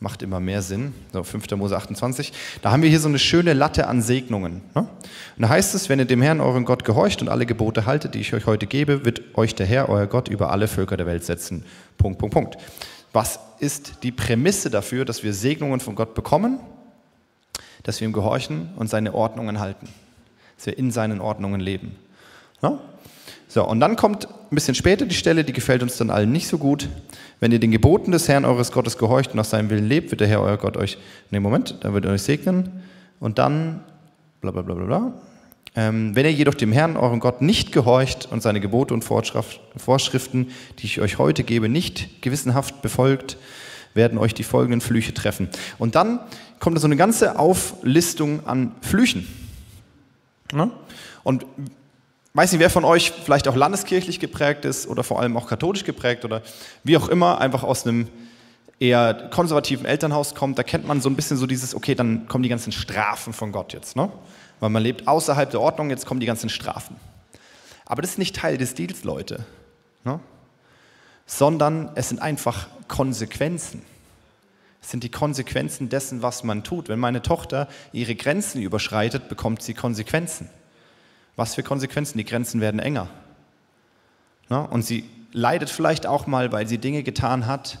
Macht 0.00 0.22
immer 0.22 0.40
mehr 0.40 0.60
Sinn. 0.60 0.92
So, 1.12 1.22
5. 1.22 1.52
Mose 1.52 1.76
28. 1.76 2.32
Da 2.62 2.72
haben 2.72 2.82
wir 2.82 2.90
hier 2.90 2.98
so 2.98 3.06
eine 3.06 3.20
schöne 3.20 3.52
Latte 3.52 3.86
an 3.86 4.02
Segnungen. 4.02 4.60
Ne? 4.74 4.80
Und 4.80 4.88
da 5.38 5.48
heißt 5.48 5.72
es, 5.76 5.88
wenn 5.88 6.00
ihr 6.00 6.04
dem 6.04 6.20
Herrn, 6.20 6.40
euren 6.40 6.64
Gott, 6.64 6.84
gehorcht 6.84 7.22
und 7.22 7.28
alle 7.28 7.46
Gebote 7.46 7.86
haltet, 7.86 8.16
die 8.16 8.18
ich 8.18 8.34
euch 8.34 8.46
heute 8.46 8.66
gebe, 8.66 9.04
wird 9.04 9.22
euch 9.38 9.54
der 9.54 9.66
Herr, 9.66 9.88
euer 9.88 10.08
Gott, 10.08 10.26
über 10.26 10.50
alle 10.50 10.66
Völker 10.66 10.96
der 10.96 11.06
Welt 11.06 11.22
setzen. 11.22 11.64
Punkt, 11.96 12.18
Punkt, 12.18 12.34
Punkt. 12.34 12.56
Was 13.12 13.38
ist 13.60 14.02
die 14.02 14.10
Prämisse 14.10 14.68
dafür, 14.68 15.04
dass 15.04 15.22
wir 15.22 15.32
Segnungen 15.32 15.78
von 15.78 15.94
Gott 15.94 16.16
bekommen? 16.16 16.58
Dass 17.82 18.00
wir 18.00 18.08
ihm 18.08 18.12
gehorchen 18.12 18.70
und 18.76 18.88
seine 18.88 19.14
Ordnungen 19.14 19.60
halten, 19.60 19.88
dass 20.56 20.66
wir 20.66 20.78
in 20.78 20.90
seinen 20.90 21.20
Ordnungen 21.20 21.60
leben. 21.60 21.96
Ja? 22.62 22.78
So, 23.48 23.66
und 23.66 23.80
dann 23.80 23.96
kommt 23.96 24.28
ein 24.28 24.54
bisschen 24.54 24.76
später 24.76 25.06
die 25.06 25.14
Stelle, 25.14 25.42
die 25.42 25.52
gefällt 25.52 25.82
uns 25.82 25.96
dann 25.96 26.10
allen 26.10 26.30
nicht 26.30 26.46
so 26.46 26.56
gut. 26.56 26.88
Wenn 27.40 27.50
ihr 27.50 27.58
den 27.58 27.72
Geboten 27.72 28.12
des 28.12 28.28
Herrn 28.28 28.44
eures 28.44 28.70
Gottes 28.70 28.96
gehorcht 28.96 29.30
und 29.30 29.36
nach 29.36 29.44
seinem 29.44 29.70
Willen 29.70 29.88
lebt, 29.88 30.12
wird 30.12 30.20
der 30.20 30.28
Herr 30.28 30.40
euer 30.40 30.56
Gott 30.56 30.76
euch, 30.76 30.98
ne 31.30 31.40
Moment, 31.40 31.76
da 31.80 31.92
wird 31.92 32.04
er 32.04 32.12
euch 32.12 32.22
segnen. 32.22 32.82
Und 33.18 33.38
dann, 33.38 33.82
bla 34.40 34.52
bla 34.52 34.62
bla 34.62 34.74
bla 34.74 34.84
bla. 34.84 35.12
Ähm, 35.76 36.14
wenn 36.14 36.26
ihr 36.26 36.32
jedoch 36.32 36.54
dem 36.54 36.72
Herrn, 36.72 36.96
eurem 36.96 37.20
Gott, 37.20 37.42
nicht 37.42 37.72
gehorcht 37.72 38.28
und 38.30 38.42
seine 38.42 38.60
Gebote 38.60 38.92
und 38.92 39.02
Vorschriften, 39.02 40.48
die 40.78 40.86
ich 40.86 41.00
euch 41.00 41.18
heute 41.18 41.44
gebe, 41.44 41.68
nicht 41.68 42.22
gewissenhaft 42.22 42.82
befolgt, 42.82 43.36
werden 43.94 44.18
euch 44.18 44.34
die 44.34 44.44
folgenden 44.44 44.80
Flüche 44.80 45.14
treffen. 45.14 45.48
Und 45.78 45.94
dann 45.94 46.20
kommt 46.60 46.76
da 46.76 46.80
so 46.80 46.86
eine 46.86 46.96
ganze 46.96 47.38
Auflistung 47.38 48.46
an 48.46 48.76
Flüchen. 48.82 49.26
Ne? 50.52 50.70
Und 51.24 51.44
weiß 52.34 52.52
nicht, 52.52 52.60
wer 52.60 52.70
von 52.70 52.84
euch 52.84 53.10
vielleicht 53.10 53.48
auch 53.48 53.56
landeskirchlich 53.56 54.20
geprägt 54.20 54.64
ist 54.64 54.86
oder 54.86 55.02
vor 55.02 55.20
allem 55.20 55.36
auch 55.36 55.48
katholisch 55.48 55.84
geprägt 55.84 56.24
oder 56.24 56.42
wie 56.84 56.96
auch 56.96 57.08
immer, 57.08 57.40
einfach 57.40 57.64
aus 57.64 57.86
einem 57.86 58.08
eher 58.78 59.28
konservativen 59.30 59.84
Elternhaus 59.84 60.34
kommt, 60.34 60.58
da 60.58 60.62
kennt 60.62 60.86
man 60.86 61.00
so 61.00 61.10
ein 61.10 61.16
bisschen 61.16 61.36
so 61.36 61.46
dieses, 61.46 61.74
okay, 61.74 61.94
dann 61.94 62.28
kommen 62.28 62.42
die 62.42 62.48
ganzen 62.48 62.72
Strafen 62.72 63.32
von 63.32 63.52
Gott 63.52 63.72
jetzt, 63.72 63.96
ne? 63.96 64.10
Weil 64.60 64.70
man 64.70 64.82
lebt 64.82 65.08
außerhalb 65.08 65.50
der 65.50 65.60
Ordnung, 65.60 65.90
jetzt 65.90 66.06
kommen 66.06 66.20
die 66.20 66.26
ganzen 66.26 66.50
Strafen. 66.50 66.96
Aber 67.86 68.02
das 68.02 68.12
ist 68.12 68.18
nicht 68.18 68.36
Teil 68.36 68.58
des 68.58 68.74
Deals, 68.74 69.04
Leute. 69.04 69.44
Ne? 70.04 70.20
Sondern 71.26 71.90
es 71.94 72.10
sind 72.10 72.20
einfach 72.20 72.68
Konsequenzen. 72.86 73.82
Sind 74.80 75.04
die 75.04 75.10
Konsequenzen 75.10 75.88
dessen, 75.88 76.22
was 76.22 76.42
man 76.44 76.64
tut. 76.64 76.88
Wenn 76.88 76.98
meine 76.98 77.22
Tochter 77.22 77.68
ihre 77.92 78.14
Grenzen 78.14 78.62
überschreitet, 78.62 79.28
bekommt 79.28 79.62
sie 79.62 79.74
Konsequenzen. 79.74 80.48
Was 81.36 81.54
für 81.54 81.62
Konsequenzen? 81.62 82.18
Die 82.18 82.24
Grenzen 82.24 82.60
werden 82.60 82.80
enger. 82.80 83.08
Und 84.48 84.82
sie 84.82 85.04
leidet 85.32 85.70
vielleicht 85.70 86.06
auch 86.06 86.26
mal, 86.26 86.50
weil 86.50 86.66
sie 86.66 86.78
Dinge 86.78 87.02
getan 87.02 87.46
hat, 87.46 87.78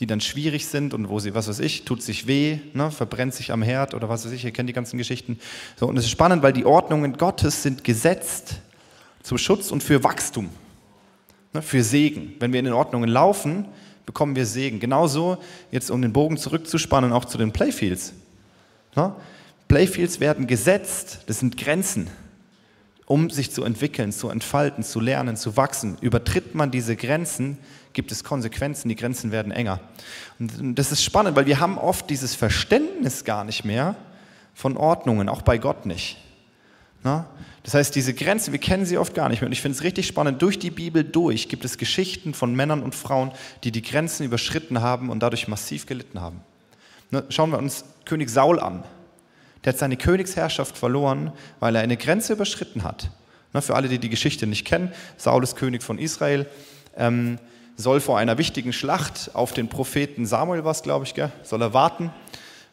die 0.00 0.06
dann 0.06 0.20
schwierig 0.20 0.66
sind 0.66 0.94
und 0.94 1.08
wo 1.08 1.20
sie, 1.20 1.32
was 1.34 1.46
weiß 1.48 1.60
ich, 1.60 1.84
tut 1.84 2.02
sich 2.02 2.26
weh, 2.26 2.58
ne, 2.72 2.90
verbrennt 2.90 3.34
sich 3.34 3.52
am 3.52 3.62
Herd 3.62 3.94
oder 3.94 4.08
was 4.08 4.24
weiß 4.24 4.32
ich, 4.32 4.44
ihr 4.44 4.50
kennt 4.50 4.68
die 4.68 4.72
ganzen 4.72 4.98
Geschichten. 4.98 5.38
So, 5.76 5.86
und 5.86 5.96
es 5.96 6.06
ist 6.06 6.10
spannend, 6.10 6.42
weil 6.42 6.52
die 6.52 6.64
Ordnungen 6.64 7.18
Gottes 7.18 7.62
sind 7.62 7.84
gesetzt 7.84 8.56
zum 9.22 9.38
Schutz 9.38 9.70
und 9.70 9.82
für 9.82 10.02
Wachstum, 10.02 10.48
ne, 11.52 11.62
für 11.62 11.84
Segen. 11.84 12.34
Wenn 12.40 12.52
wir 12.52 12.58
in 12.58 12.64
den 12.64 12.74
Ordnungen 12.74 13.08
laufen, 13.08 13.68
bekommen 14.06 14.36
wir 14.36 14.46
Segen. 14.46 14.80
Genauso, 14.80 15.38
jetzt 15.70 15.90
um 15.90 16.02
den 16.02 16.12
Bogen 16.12 16.36
zurückzuspannen, 16.36 17.12
auch 17.12 17.24
zu 17.24 17.38
den 17.38 17.52
Playfields. 17.52 18.14
Ne? 18.96 19.14
Playfields 19.68 20.20
werden 20.20 20.46
gesetzt, 20.46 21.20
das 21.26 21.38
sind 21.38 21.56
Grenzen, 21.56 22.08
um 23.06 23.30
sich 23.30 23.50
zu 23.50 23.64
entwickeln, 23.64 24.12
zu 24.12 24.28
entfalten, 24.28 24.84
zu 24.84 25.00
lernen, 25.00 25.36
zu 25.36 25.56
wachsen. 25.56 25.96
Übertritt 26.00 26.54
man 26.54 26.70
diese 26.70 26.96
Grenzen, 26.96 27.58
gibt 27.92 28.12
es 28.12 28.24
Konsequenzen, 28.24 28.88
die 28.88 28.96
Grenzen 28.96 29.32
werden 29.32 29.52
enger. 29.52 29.80
Und 30.38 30.74
das 30.74 30.92
ist 30.92 31.02
spannend, 31.02 31.36
weil 31.36 31.46
wir 31.46 31.60
haben 31.60 31.78
oft 31.78 32.10
dieses 32.10 32.34
Verständnis 32.34 33.24
gar 33.24 33.44
nicht 33.44 33.64
mehr 33.64 33.96
von 34.54 34.76
Ordnungen, 34.76 35.28
auch 35.28 35.42
bei 35.42 35.58
Gott 35.58 35.86
nicht. 35.86 36.18
Na? 37.02 37.26
Das 37.64 37.74
heißt, 37.74 37.94
diese 37.94 38.12
Grenzen, 38.12 38.52
wir 38.52 38.58
kennen 38.58 38.86
sie 38.86 38.98
oft 38.98 39.14
gar 39.14 39.28
nicht 39.28 39.40
mehr. 39.40 39.46
Und 39.46 39.52
ich 39.52 39.60
finde 39.60 39.76
es 39.76 39.84
richtig 39.84 40.06
spannend, 40.06 40.42
durch 40.42 40.58
die 40.58 40.70
Bibel 40.70 41.04
durch 41.04 41.48
gibt 41.48 41.64
es 41.64 41.78
Geschichten 41.78 42.34
von 42.34 42.54
Männern 42.54 42.82
und 42.82 42.94
Frauen, 42.94 43.30
die 43.62 43.70
die 43.70 43.82
Grenzen 43.82 44.24
überschritten 44.24 44.80
haben 44.80 45.10
und 45.10 45.20
dadurch 45.20 45.46
massiv 45.46 45.86
gelitten 45.86 46.20
haben. 46.20 46.40
Na, 47.10 47.22
schauen 47.28 47.50
wir 47.50 47.58
uns 47.58 47.84
König 48.04 48.30
Saul 48.30 48.58
an. 48.58 48.82
Der 49.64 49.72
hat 49.72 49.78
seine 49.78 49.96
Königsherrschaft 49.96 50.76
verloren, 50.76 51.32
weil 51.60 51.76
er 51.76 51.82
eine 51.82 51.96
Grenze 51.96 52.32
überschritten 52.32 52.82
hat. 52.82 53.10
Na, 53.52 53.60
für 53.60 53.76
alle, 53.76 53.88
die 53.88 53.98
die 53.98 54.08
Geschichte 54.08 54.46
nicht 54.46 54.66
kennen, 54.66 54.92
Saul 55.16 55.44
ist 55.44 55.56
König 55.56 55.84
von 55.84 55.98
Israel. 55.98 56.46
Ähm, 56.96 57.38
soll 57.76 58.00
vor 58.00 58.18
einer 58.18 58.38
wichtigen 58.38 58.72
Schlacht 58.72 59.30
auf 59.34 59.52
den 59.52 59.68
Propheten 59.68 60.26
Samuel, 60.26 60.64
was 60.64 60.82
glaube 60.82 61.04
ich, 61.04 61.14
gell? 61.14 61.30
soll 61.42 61.62
er 61.62 61.72
warten, 61.72 62.10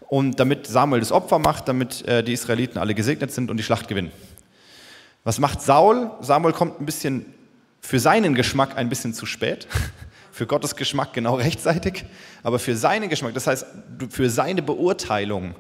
und 0.10 0.40
damit 0.40 0.68
Samuel 0.68 1.00
das 1.00 1.12
Opfer 1.12 1.40
macht, 1.40 1.68
damit 1.68 2.06
äh, 2.08 2.24
die 2.24 2.34
Israeliten 2.34 2.78
alle 2.78 2.96
gesegnet 2.96 3.32
sind 3.32 3.50
und 3.50 3.58
die 3.58 3.64
Schlacht 3.64 3.88
gewinnen. 3.88 4.12
Was 5.24 5.40
macht 5.40 5.62
Saul? 5.62 6.12
Samuel 6.22 6.54
kommt 6.54 6.82
ein 6.82 6.86
bisschen 6.86 7.26
für 7.80 8.00
seinen 8.00 8.36
Geschmack 8.36 8.76
ein 8.76 8.90
bisschen 8.90 9.14
zu 9.14 9.26
spät, 9.26 9.68
für 10.32 10.48
Gottes 10.48 10.76
Geschmack 10.76 11.14
genau 11.14 11.36
rechtzeitig, 11.36 12.06
aber 12.44 12.60
für 12.60 12.76
seinen 12.76 13.10
Geschmack, 13.10 13.34
das 13.34 13.48
heißt 13.48 13.66
für 14.10 14.30
seine 14.30 14.62
Beurteilung 14.62 15.56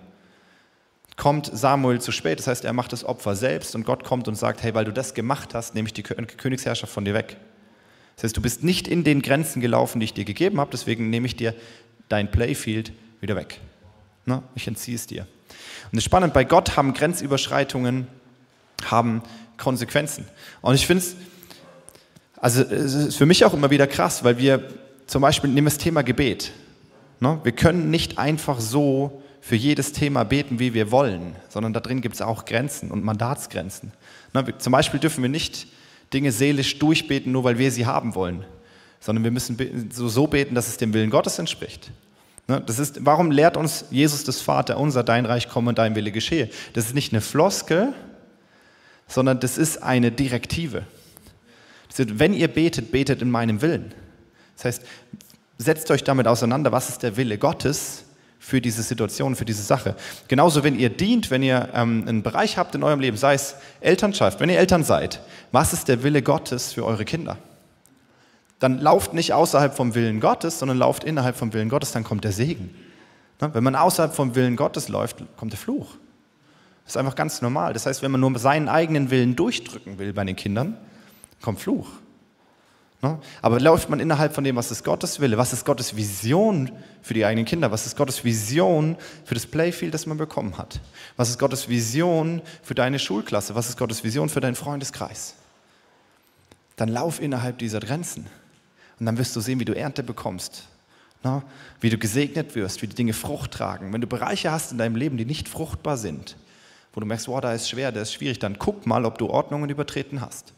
kommt 1.19 1.51
Samuel 1.53 2.01
zu 2.01 2.11
spät. 2.11 2.39
Das 2.39 2.47
heißt, 2.47 2.65
er 2.65 2.73
macht 2.73 2.93
das 2.93 3.03
Opfer 3.03 3.35
selbst 3.35 3.75
und 3.75 3.83
Gott 3.83 4.03
kommt 4.03 4.27
und 4.27 4.35
sagt, 4.35 4.63
hey, 4.63 4.73
weil 4.73 4.85
du 4.85 4.93
das 4.93 5.13
gemacht 5.13 5.53
hast, 5.53 5.75
nehme 5.75 5.87
ich 5.87 5.93
die 5.93 6.01
Königsherrschaft 6.01 6.91
von 6.91 7.05
dir 7.05 7.13
weg. 7.13 7.37
Das 8.15 8.23
heißt, 8.23 8.37
du 8.37 8.41
bist 8.41 8.63
nicht 8.63 8.87
in 8.87 9.03
den 9.03 9.21
Grenzen 9.21 9.61
gelaufen, 9.61 9.99
die 9.99 10.05
ich 10.05 10.13
dir 10.13 10.25
gegeben 10.25 10.59
habe, 10.59 10.71
deswegen 10.71 11.09
nehme 11.09 11.27
ich 11.27 11.35
dir 11.35 11.53
dein 12.07 12.31
Playfield 12.31 12.93
wieder 13.21 13.35
weg. 13.35 13.59
Na, 14.25 14.43
ich 14.55 14.67
entziehe 14.67 14.95
es 14.95 15.07
dir. 15.07 15.21
Und 15.91 15.97
es 15.97 15.99
ist 15.99 16.05
spannend, 16.05 16.33
bei 16.33 16.43
Gott 16.43 16.77
haben 16.77 16.93
Grenzüberschreitungen 16.93 18.07
haben 18.85 19.23
Konsequenzen. 19.57 20.25
Und 20.61 20.75
ich 20.75 20.87
finde 20.87 21.03
es, 21.03 21.15
also 22.37 22.61
es 22.63 22.93
ist 22.93 23.17
für 23.17 23.25
mich 23.25 23.43
auch 23.45 23.53
immer 23.53 23.69
wieder 23.69 23.87
krass, 23.87 24.23
weil 24.23 24.37
wir 24.37 24.69
zum 25.07 25.21
Beispiel 25.21 25.49
nehmen 25.49 25.65
das 25.65 25.77
Thema 25.77 26.01
Gebet. 26.01 26.51
Ne? 27.19 27.39
Wir 27.43 27.51
können 27.51 27.89
nicht 27.89 28.17
einfach 28.17 28.59
so 28.59 29.21
für 29.41 29.55
jedes 29.55 29.91
Thema 29.93 30.23
beten, 30.23 30.59
wie 30.59 30.73
wir 30.73 30.91
wollen, 30.91 31.35
sondern 31.49 31.73
da 31.73 31.79
drin 31.79 32.01
gibt 32.01 32.15
es 32.15 32.21
auch 32.21 32.45
Grenzen 32.45 32.91
und 32.91 33.03
Mandatsgrenzen. 33.03 33.91
Ne? 34.33 34.57
Zum 34.57 34.71
Beispiel 34.71 34.99
dürfen 34.99 35.21
wir 35.21 35.29
nicht 35.29 35.67
Dinge 36.13 36.31
seelisch 36.31 36.79
durchbeten, 36.79 37.31
nur 37.31 37.43
weil 37.43 37.57
wir 37.57 37.71
sie 37.71 37.85
haben 37.85 38.15
wollen, 38.15 38.45
sondern 38.99 39.23
wir 39.23 39.31
müssen 39.31 39.89
so 39.91 40.27
beten, 40.27 40.55
dass 40.55 40.67
es 40.67 40.77
dem 40.77 40.93
Willen 40.93 41.09
Gottes 41.09 41.39
entspricht. 41.39 41.91
Ne? 42.49 42.61
Das 42.65 42.79
ist, 42.79 43.05
warum 43.05 43.31
lehrt 43.31 43.55
uns 43.55 43.85
Jesus 43.91 44.23
das 44.23 44.41
Vater 44.41 44.77
unser, 44.77 45.03
dein 45.03 45.25
Reich 45.25 45.47
komme 45.47 45.69
und 45.69 45.77
dein 45.77 45.95
Wille 45.95 46.11
geschehe? 46.11 46.49
Das 46.73 46.85
ist 46.85 46.95
nicht 46.95 47.13
eine 47.13 47.21
Floskel, 47.21 47.93
sondern 49.07 49.39
das 49.39 49.57
ist 49.57 49.83
eine 49.83 50.11
Direktive. 50.11 50.83
Heißt, 51.89 52.19
wenn 52.19 52.33
ihr 52.33 52.47
betet, 52.47 52.91
betet 52.91 53.21
in 53.21 53.29
meinem 53.29 53.61
Willen. 53.61 53.93
Das 54.55 54.65
heißt, 54.65 54.81
setzt 55.57 55.91
euch 55.91 56.03
damit 56.03 56.27
auseinander, 56.27 56.71
was 56.71 56.89
ist 56.89 57.03
der 57.03 57.17
Wille 57.17 57.37
Gottes 57.37 58.03
für 58.39 58.61
diese 58.61 58.81
Situation, 58.83 59.35
für 59.35 59.45
diese 59.45 59.61
Sache. 59.61 59.95
Genauso, 60.27 60.63
wenn 60.63 60.79
ihr 60.79 60.89
dient, 60.89 61.29
wenn 61.29 61.43
ihr 61.43 61.69
ähm, 61.73 62.05
einen 62.07 62.23
Bereich 62.23 62.57
habt 62.57 62.73
in 62.73 62.83
eurem 62.83 62.99
Leben, 62.99 63.17
sei 63.17 63.33
es 63.33 63.55
Elternschaft, 63.81 64.39
wenn 64.39 64.49
ihr 64.49 64.57
Eltern 64.57 64.83
seid, 64.83 65.19
was 65.51 65.73
ist 65.73 65.87
der 65.87 66.03
Wille 66.03 66.21
Gottes 66.21 66.73
für 66.73 66.85
eure 66.85 67.05
Kinder? 67.05 67.37
Dann 68.59 68.79
lauft 68.79 69.13
nicht 69.13 69.33
außerhalb 69.33 69.75
vom 69.75 69.95
Willen 69.95 70.19
Gottes, 70.19 70.59
sondern 70.59 70.77
lauft 70.77 71.03
innerhalb 71.03 71.37
vom 71.37 71.53
Willen 71.53 71.69
Gottes, 71.69 71.91
dann 71.91 72.03
kommt 72.03 72.23
der 72.25 72.33
Segen. 72.33 72.75
Ne? 73.41 73.53
Wenn 73.53 73.63
man 73.63 73.75
außerhalb 73.75 74.13
vom 74.13 74.35
Willen 74.35 74.55
Gottes 74.55 74.89
läuft, 74.89 75.23
kommt 75.37 75.53
der 75.53 75.59
Fluch. 75.59 75.95
Das 76.83 76.93
ist 76.93 76.97
einfach 76.97 77.15
ganz 77.15 77.41
normal. 77.41 77.73
Das 77.73 77.85
heißt, 77.85 78.01
wenn 78.01 78.11
man 78.11 78.19
nur 78.19 78.37
seinen 78.37 78.67
eigenen 78.67 79.11
Willen 79.11 79.35
durchdrücken 79.35 79.97
will 79.97 80.11
bei 80.11 80.25
den 80.25 80.35
Kindern, 80.35 80.77
kommt 81.41 81.59
Fluch. 81.59 81.87
Ne? 83.01 83.17
Aber 83.41 83.59
läuft 83.61 83.89
man 83.89 84.01
innerhalb 84.01 84.35
von 84.35 84.43
dem, 84.43 84.57
was 84.57 84.71
ist 84.71 84.83
Gottes 84.83 85.21
Wille, 85.21 85.37
was 85.37 85.53
ist 85.53 85.65
Gottes 85.65 85.95
Vision 85.95 86.71
für 87.01 87.13
die 87.13 87.23
eigenen 87.23 87.45
Kinder, 87.45 87.71
was 87.71 87.85
ist 87.85 87.95
Gottes 87.95 88.25
Vision 88.25 88.97
für 89.23 89.35
das 89.35 89.45
Playfield, 89.45 89.93
das 89.93 90.05
man 90.05 90.17
bekommen 90.17 90.57
hat, 90.57 90.81
was 91.15 91.29
ist 91.29 91.39
Gottes 91.39 91.69
Vision 91.69 92.41
für 92.61 92.75
deine 92.75 92.99
Schulklasse, 92.99 93.55
was 93.55 93.69
ist 93.69 93.77
Gottes 93.77 94.03
Vision 94.03 94.27
für 94.27 94.41
deinen 94.41 94.55
Freundeskreis, 94.55 95.35
dann 96.75 96.89
lauf 96.89 97.21
innerhalb 97.21 97.57
dieser 97.59 97.79
Grenzen 97.79 98.25
und 98.99 99.05
dann 99.05 99.17
wirst 99.17 99.35
du 99.35 99.39
sehen, 99.39 99.59
wie 99.59 99.65
du 99.65 99.75
Ernte 99.75 100.03
bekommst, 100.03 100.63
ne? 101.23 101.41
wie 101.79 101.89
du 101.89 101.97
gesegnet 101.97 102.55
wirst, 102.55 102.81
wie 102.81 102.87
die 102.87 102.95
Dinge 102.95 103.13
Frucht 103.13 103.51
tragen. 103.51 103.93
Wenn 103.93 104.01
du 104.01 104.07
Bereiche 104.07 104.51
hast 104.51 104.71
in 104.71 104.77
deinem 104.77 104.95
Leben, 104.95 105.17
die 105.17 105.25
nicht 105.25 105.47
fruchtbar 105.47 105.97
sind, 105.97 106.35
wo 106.93 106.99
du 106.99 107.05
merkst, 107.05 107.27
wow, 107.27 107.39
da 107.39 107.53
ist 107.53 107.69
schwer, 107.69 107.91
da 107.91 108.01
ist 108.01 108.13
schwierig, 108.13 108.39
dann 108.39 108.59
guck 108.59 108.85
mal, 108.85 109.05
ob 109.05 109.17
du 109.17 109.29
Ordnungen 109.29 109.69
übertreten 109.69 110.21
hast. 110.21 110.53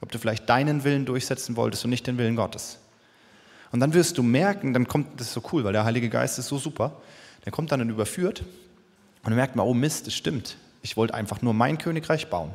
Ob 0.00 0.12
du 0.12 0.18
vielleicht 0.18 0.48
deinen 0.48 0.84
Willen 0.84 1.06
durchsetzen 1.06 1.56
wolltest 1.56 1.84
und 1.84 1.90
nicht 1.90 2.06
den 2.06 2.18
Willen 2.18 2.36
Gottes. 2.36 2.78
Und 3.72 3.80
dann 3.80 3.94
wirst 3.94 4.18
du 4.18 4.22
merken, 4.22 4.72
dann 4.72 4.86
kommt, 4.86 5.18
das 5.18 5.28
ist 5.28 5.34
so 5.34 5.42
cool, 5.52 5.64
weil 5.64 5.72
der 5.72 5.84
Heilige 5.84 6.08
Geist 6.08 6.38
ist 6.38 6.48
so 6.48 6.58
super, 6.58 6.92
der 7.44 7.52
kommt 7.52 7.72
dann 7.72 7.80
und 7.80 7.90
überführt 7.90 8.44
und 9.24 9.34
merkt 9.34 9.56
man, 9.56 9.66
oh 9.66 9.74
Mist, 9.74 10.06
das 10.06 10.14
stimmt. 10.14 10.56
Ich 10.82 10.96
wollte 10.96 11.14
einfach 11.14 11.42
nur 11.42 11.54
mein 11.54 11.78
Königreich 11.78 12.28
bauen. 12.28 12.52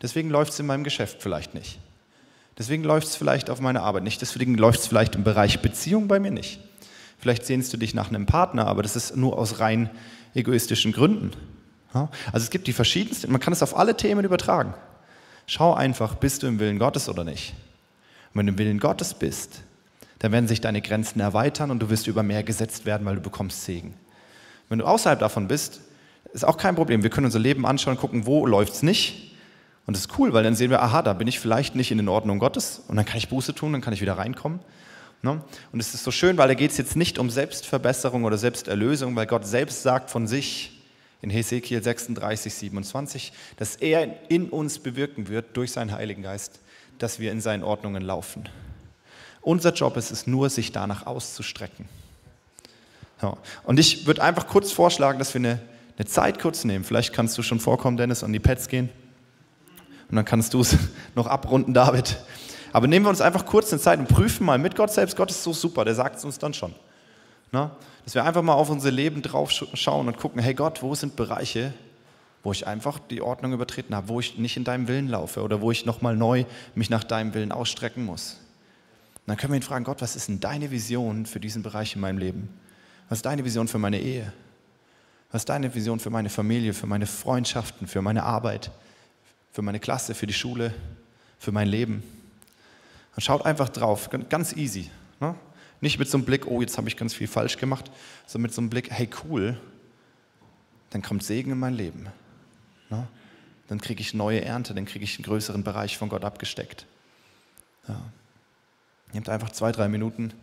Deswegen 0.00 0.30
läuft 0.30 0.52
es 0.52 0.60
in 0.60 0.66
meinem 0.66 0.84
Geschäft 0.84 1.22
vielleicht 1.22 1.54
nicht. 1.54 1.78
Deswegen 2.58 2.84
läuft 2.84 3.08
es 3.08 3.16
vielleicht 3.16 3.50
auf 3.50 3.60
meiner 3.60 3.82
Arbeit 3.82 4.02
nicht. 4.02 4.20
Deswegen 4.20 4.56
läuft 4.56 4.80
es 4.80 4.86
vielleicht 4.86 5.14
im 5.14 5.24
Bereich 5.24 5.60
Beziehung 5.60 6.08
bei 6.08 6.18
mir 6.18 6.30
nicht. 6.30 6.60
Vielleicht 7.18 7.46
sehnst 7.46 7.72
du 7.72 7.76
dich 7.76 7.94
nach 7.94 8.08
einem 8.08 8.26
Partner, 8.26 8.66
aber 8.66 8.82
das 8.82 8.96
ist 8.96 9.16
nur 9.16 9.38
aus 9.38 9.60
rein 9.60 9.90
egoistischen 10.34 10.92
Gründen. 10.92 11.32
Also 12.32 12.44
es 12.44 12.50
gibt 12.50 12.66
die 12.66 12.74
verschiedensten, 12.74 13.32
man 13.32 13.40
kann 13.40 13.54
es 13.54 13.62
auf 13.62 13.76
alle 13.76 13.96
Themen 13.96 14.24
übertragen. 14.24 14.74
Schau 15.46 15.72
einfach, 15.72 16.14
bist 16.16 16.42
du 16.42 16.46
im 16.46 16.58
Willen 16.58 16.78
Gottes 16.78 17.08
oder 17.08 17.24
nicht. 17.24 17.54
Und 18.32 18.40
wenn 18.40 18.46
du 18.46 18.52
im 18.52 18.58
Willen 18.58 18.80
Gottes 18.80 19.14
bist, 19.14 19.62
dann 20.18 20.32
werden 20.32 20.48
sich 20.48 20.60
deine 20.60 20.82
Grenzen 20.82 21.20
erweitern 21.20 21.70
und 21.70 21.80
du 21.80 21.88
wirst 21.88 22.06
über 22.06 22.22
mehr 22.22 22.42
gesetzt 22.42 22.84
werden, 22.84 23.06
weil 23.06 23.16
du 23.16 23.22
bekommst 23.22 23.64
Segen. 23.64 23.94
Wenn 24.68 24.80
du 24.80 24.84
außerhalb 24.84 25.18
davon 25.18 25.48
bist, 25.48 25.80
ist 26.32 26.44
auch 26.44 26.58
kein 26.58 26.74
Problem. 26.74 27.02
Wir 27.02 27.10
können 27.10 27.26
unser 27.26 27.38
Leben 27.38 27.64
anschauen, 27.64 27.96
gucken, 27.96 28.26
wo 28.26 28.46
läuft 28.46 28.74
es 28.74 28.82
nicht. 28.82 29.25
Und 29.86 29.96
das 29.96 30.06
ist 30.06 30.18
cool, 30.18 30.32
weil 30.32 30.42
dann 30.42 30.56
sehen 30.56 30.70
wir, 30.70 30.82
aha, 30.82 31.02
da 31.02 31.12
bin 31.12 31.28
ich 31.28 31.38
vielleicht 31.38 31.76
nicht 31.76 31.90
in 31.90 31.98
den 31.98 32.08
Ordnungen 32.08 32.40
Gottes 32.40 32.82
und 32.88 32.96
dann 32.96 33.04
kann 33.04 33.18
ich 33.18 33.28
Buße 33.28 33.54
tun, 33.54 33.72
dann 33.72 33.80
kann 33.80 33.92
ich 33.92 34.00
wieder 34.00 34.18
reinkommen. 34.18 34.60
Ne? 35.22 35.42
Und 35.72 35.80
es 35.80 35.94
ist 35.94 36.04
so 36.04 36.10
schön, 36.10 36.36
weil 36.38 36.48
da 36.48 36.54
geht 36.54 36.72
es 36.72 36.76
jetzt 36.76 36.96
nicht 36.96 37.18
um 37.18 37.30
Selbstverbesserung 37.30 38.24
oder 38.24 38.36
Selbsterlösung, 38.36 39.14
weil 39.16 39.26
Gott 39.26 39.46
selbst 39.46 39.82
sagt 39.82 40.10
von 40.10 40.26
sich, 40.26 40.72
in 41.22 41.30
Hesekiel 41.30 41.82
36, 41.82 42.54
27, 42.54 43.32
dass 43.56 43.76
er 43.76 44.14
in 44.28 44.50
uns 44.50 44.78
bewirken 44.78 45.28
wird 45.28 45.56
durch 45.56 45.72
seinen 45.72 45.92
Heiligen 45.92 46.22
Geist, 46.22 46.60
dass 46.98 47.18
wir 47.18 47.32
in 47.32 47.40
seinen 47.40 47.64
Ordnungen 47.64 48.02
laufen. 48.02 48.48
Unser 49.40 49.72
Job 49.72 49.96
ist 49.96 50.10
es 50.10 50.26
nur, 50.26 50.50
sich 50.50 50.72
danach 50.72 51.06
auszustrecken. 51.06 51.88
Ja. 53.22 53.36
Und 53.64 53.78
ich 53.78 54.06
würde 54.06 54.22
einfach 54.22 54.46
kurz 54.46 54.72
vorschlagen, 54.72 55.18
dass 55.18 55.32
wir 55.32 55.40
eine, 55.40 55.60
eine 55.96 56.06
Zeit 56.06 56.38
kurz 56.38 56.64
nehmen. 56.64 56.84
Vielleicht 56.84 57.12
kannst 57.12 57.38
du 57.38 57.42
schon 57.42 57.60
vorkommen, 57.60 57.96
Dennis, 57.96 58.22
an 58.22 58.32
die 58.32 58.40
Pads 58.40 58.68
gehen. 58.68 58.90
Und 60.08 60.16
dann 60.16 60.24
kannst 60.24 60.54
du 60.54 60.60
es 60.60 60.76
noch 61.14 61.26
abrunden, 61.26 61.74
David. 61.74 62.16
Aber 62.72 62.86
nehmen 62.86 63.06
wir 63.06 63.10
uns 63.10 63.20
einfach 63.20 63.46
kurz 63.46 63.72
eine 63.72 63.80
Zeit 63.80 63.98
und 63.98 64.08
prüfen 64.08 64.44
mal 64.44 64.58
mit 64.58 64.76
Gott 64.76 64.92
selbst. 64.92 65.16
Gott 65.16 65.30
ist 65.30 65.42
so 65.42 65.52
super, 65.52 65.84
der 65.84 65.94
sagt 65.94 66.16
es 66.16 66.24
uns 66.24 66.38
dann 66.38 66.54
schon. 66.54 66.74
Na? 67.52 67.76
Dass 68.04 68.14
wir 68.14 68.24
einfach 68.24 68.42
mal 68.42 68.54
auf 68.54 68.70
unser 68.70 68.90
Leben 68.90 69.22
drauf 69.22 69.50
schauen 69.50 70.08
und 70.08 70.18
gucken, 70.18 70.40
hey 70.40 70.54
Gott, 70.54 70.82
wo 70.82 70.94
sind 70.94 71.16
Bereiche, 71.16 71.72
wo 72.42 72.52
ich 72.52 72.66
einfach 72.66 72.98
die 72.98 73.22
Ordnung 73.22 73.52
übertreten 73.52 73.94
habe, 73.96 74.08
wo 74.08 74.20
ich 74.20 74.38
nicht 74.38 74.56
in 74.56 74.64
deinem 74.64 74.88
Willen 74.88 75.08
laufe 75.08 75.42
oder 75.42 75.60
wo 75.60 75.70
ich 75.70 75.86
nochmal 75.86 76.16
neu 76.16 76.44
mich 76.74 76.90
nach 76.90 77.02
deinem 77.02 77.34
Willen 77.34 77.50
ausstrecken 77.50 78.04
muss. 78.04 78.34
Und 79.14 79.30
dann 79.30 79.36
können 79.36 79.52
wir 79.52 79.58
ihn 79.58 79.62
fragen, 79.62 79.84
Gott, 79.84 80.02
was 80.02 80.14
ist 80.14 80.28
denn 80.28 80.38
deine 80.38 80.70
Vision 80.70 81.26
für 81.26 81.40
diesen 81.40 81.62
Bereich 81.62 81.94
in 81.94 82.00
meinem 82.00 82.18
Leben? 82.18 82.48
Was 83.08 83.18
ist 83.18 83.26
deine 83.26 83.44
Vision 83.44 83.66
für 83.66 83.78
meine 83.78 84.00
Ehe? 84.00 84.32
Was 85.32 85.42
ist 85.42 85.48
deine 85.48 85.74
Vision 85.74 85.98
für 85.98 86.10
meine 86.10 86.28
Familie, 86.28 86.72
für 86.72 86.86
meine 86.86 87.06
Freundschaften, 87.06 87.88
für 87.88 88.02
meine 88.02 88.22
Arbeit, 88.22 88.70
für 89.56 89.62
meine 89.62 89.80
Klasse, 89.80 90.14
für 90.14 90.26
die 90.26 90.34
Schule, 90.34 90.74
für 91.38 91.50
mein 91.50 91.66
Leben? 91.66 92.02
Und 93.14 93.22
schaut 93.22 93.46
einfach 93.46 93.70
drauf, 93.70 94.10
ganz 94.28 94.52
easy. 94.52 94.90
Ne? 95.18 95.34
Nicht 95.80 95.98
mit 95.98 96.10
so 96.10 96.18
einem 96.18 96.26
Blick, 96.26 96.46
oh, 96.46 96.60
jetzt 96.60 96.76
habe 96.76 96.88
ich 96.88 96.96
ganz 96.98 97.14
viel 97.14 97.26
falsch 97.26 97.56
gemacht, 97.56 97.90
sondern 98.26 98.48
mit 98.48 98.52
so 98.52 98.60
einem 98.60 98.68
Blick, 98.68 98.90
hey, 98.90 99.08
cool, 99.24 99.58
dann 100.90 101.00
kommt 101.00 101.22
Segen 101.22 101.52
in 101.52 101.58
mein 101.58 101.72
Leben. 101.72 102.06
Ne? 102.90 103.08
Dann 103.68 103.80
kriege 103.80 104.02
ich 104.02 104.12
neue 104.12 104.44
Ernte, 104.44 104.74
dann 104.74 104.84
kriege 104.84 105.04
ich 105.04 105.16
einen 105.16 105.24
größeren 105.24 105.64
Bereich 105.64 105.96
von 105.96 106.10
Gott 106.10 106.26
abgesteckt. 106.26 106.84
Ja. 107.88 107.98
Habt 109.14 109.30
einfach 109.30 109.52
zwei, 109.52 109.72
drei 109.72 109.88
Minuten 109.88 110.34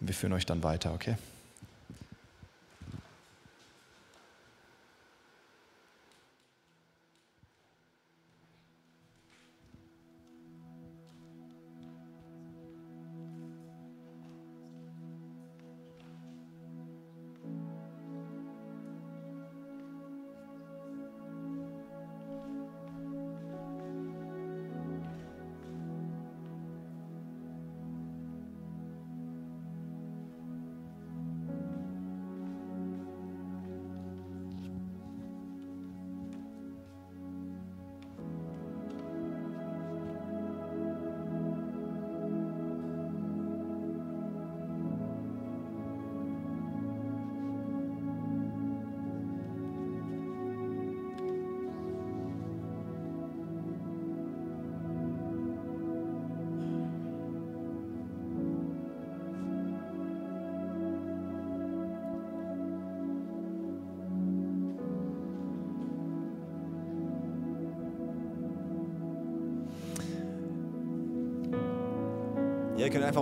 und 0.00 0.06
wir 0.06 0.14
führen 0.14 0.32
euch 0.32 0.46
dann 0.46 0.62
weiter, 0.62 0.94
okay? 0.94 1.16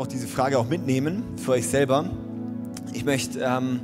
Auch 0.02 0.06
diese 0.08 0.26
Frage 0.26 0.58
auch 0.58 0.68
mitnehmen 0.68 1.22
für 1.36 1.52
euch 1.52 1.68
selber. 1.68 2.06
Ich 2.92 3.04
möchte 3.04 3.38
ähm, 3.38 3.80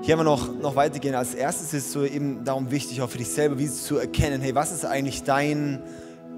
hier 0.00 0.14
aber 0.14 0.24
noch, 0.24 0.58
noch 0.58 0.74
weitergehen. 0.74 1.14
Als 1.14 1.34
erstes 1.34 1.74
ist 1.74 1.92
so 1.92 2.02
eben 2.02 2.46
darum 2.46 2.70
wichtig, 2.70 3.02
auch 3.02 3.10
für 3.10 3.18
dich 3.18 3.28
selber, 3.28 3.58
wie 3.58 3.68
zu 3.68 3.98
erkennen, 3.98 4.40
hey, 4.40 4.54
was 4.54 4.72
ist 4.72 4.86
eigentlich 4.86 5.22
dein 5.22 5.82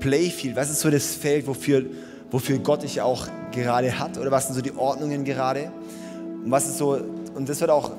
Playfield? 0.01 0.57
Was 0.57 0.71
ist 0.71 0.81
so 0.81 0.91
das 0.91 1.15
Feld, 1.15 1.47
wofür, 1.47 1.85
wofür 2.33 2.59
Gott 2.59 2.83
dich 2.83 3.01
auch 3.01 3.29
gerade 3.53 3.97
hat? 3.97 4.19
Oder 4.19 4.33
was 4.33 4.47
sind 4.47 4.57
so 4.57 4.61
die 4.61 4.77
Ordnungen 4.77 5.25
gerade? 5.25 5.71
Und 6.45 6.51
was 6.51 6.67
ist 6.67 6.79
so, 6.79 6.99
und 7.37 7.49
das 7.49 7.61
wird 7.61 7.71
auch, 7.71 7.93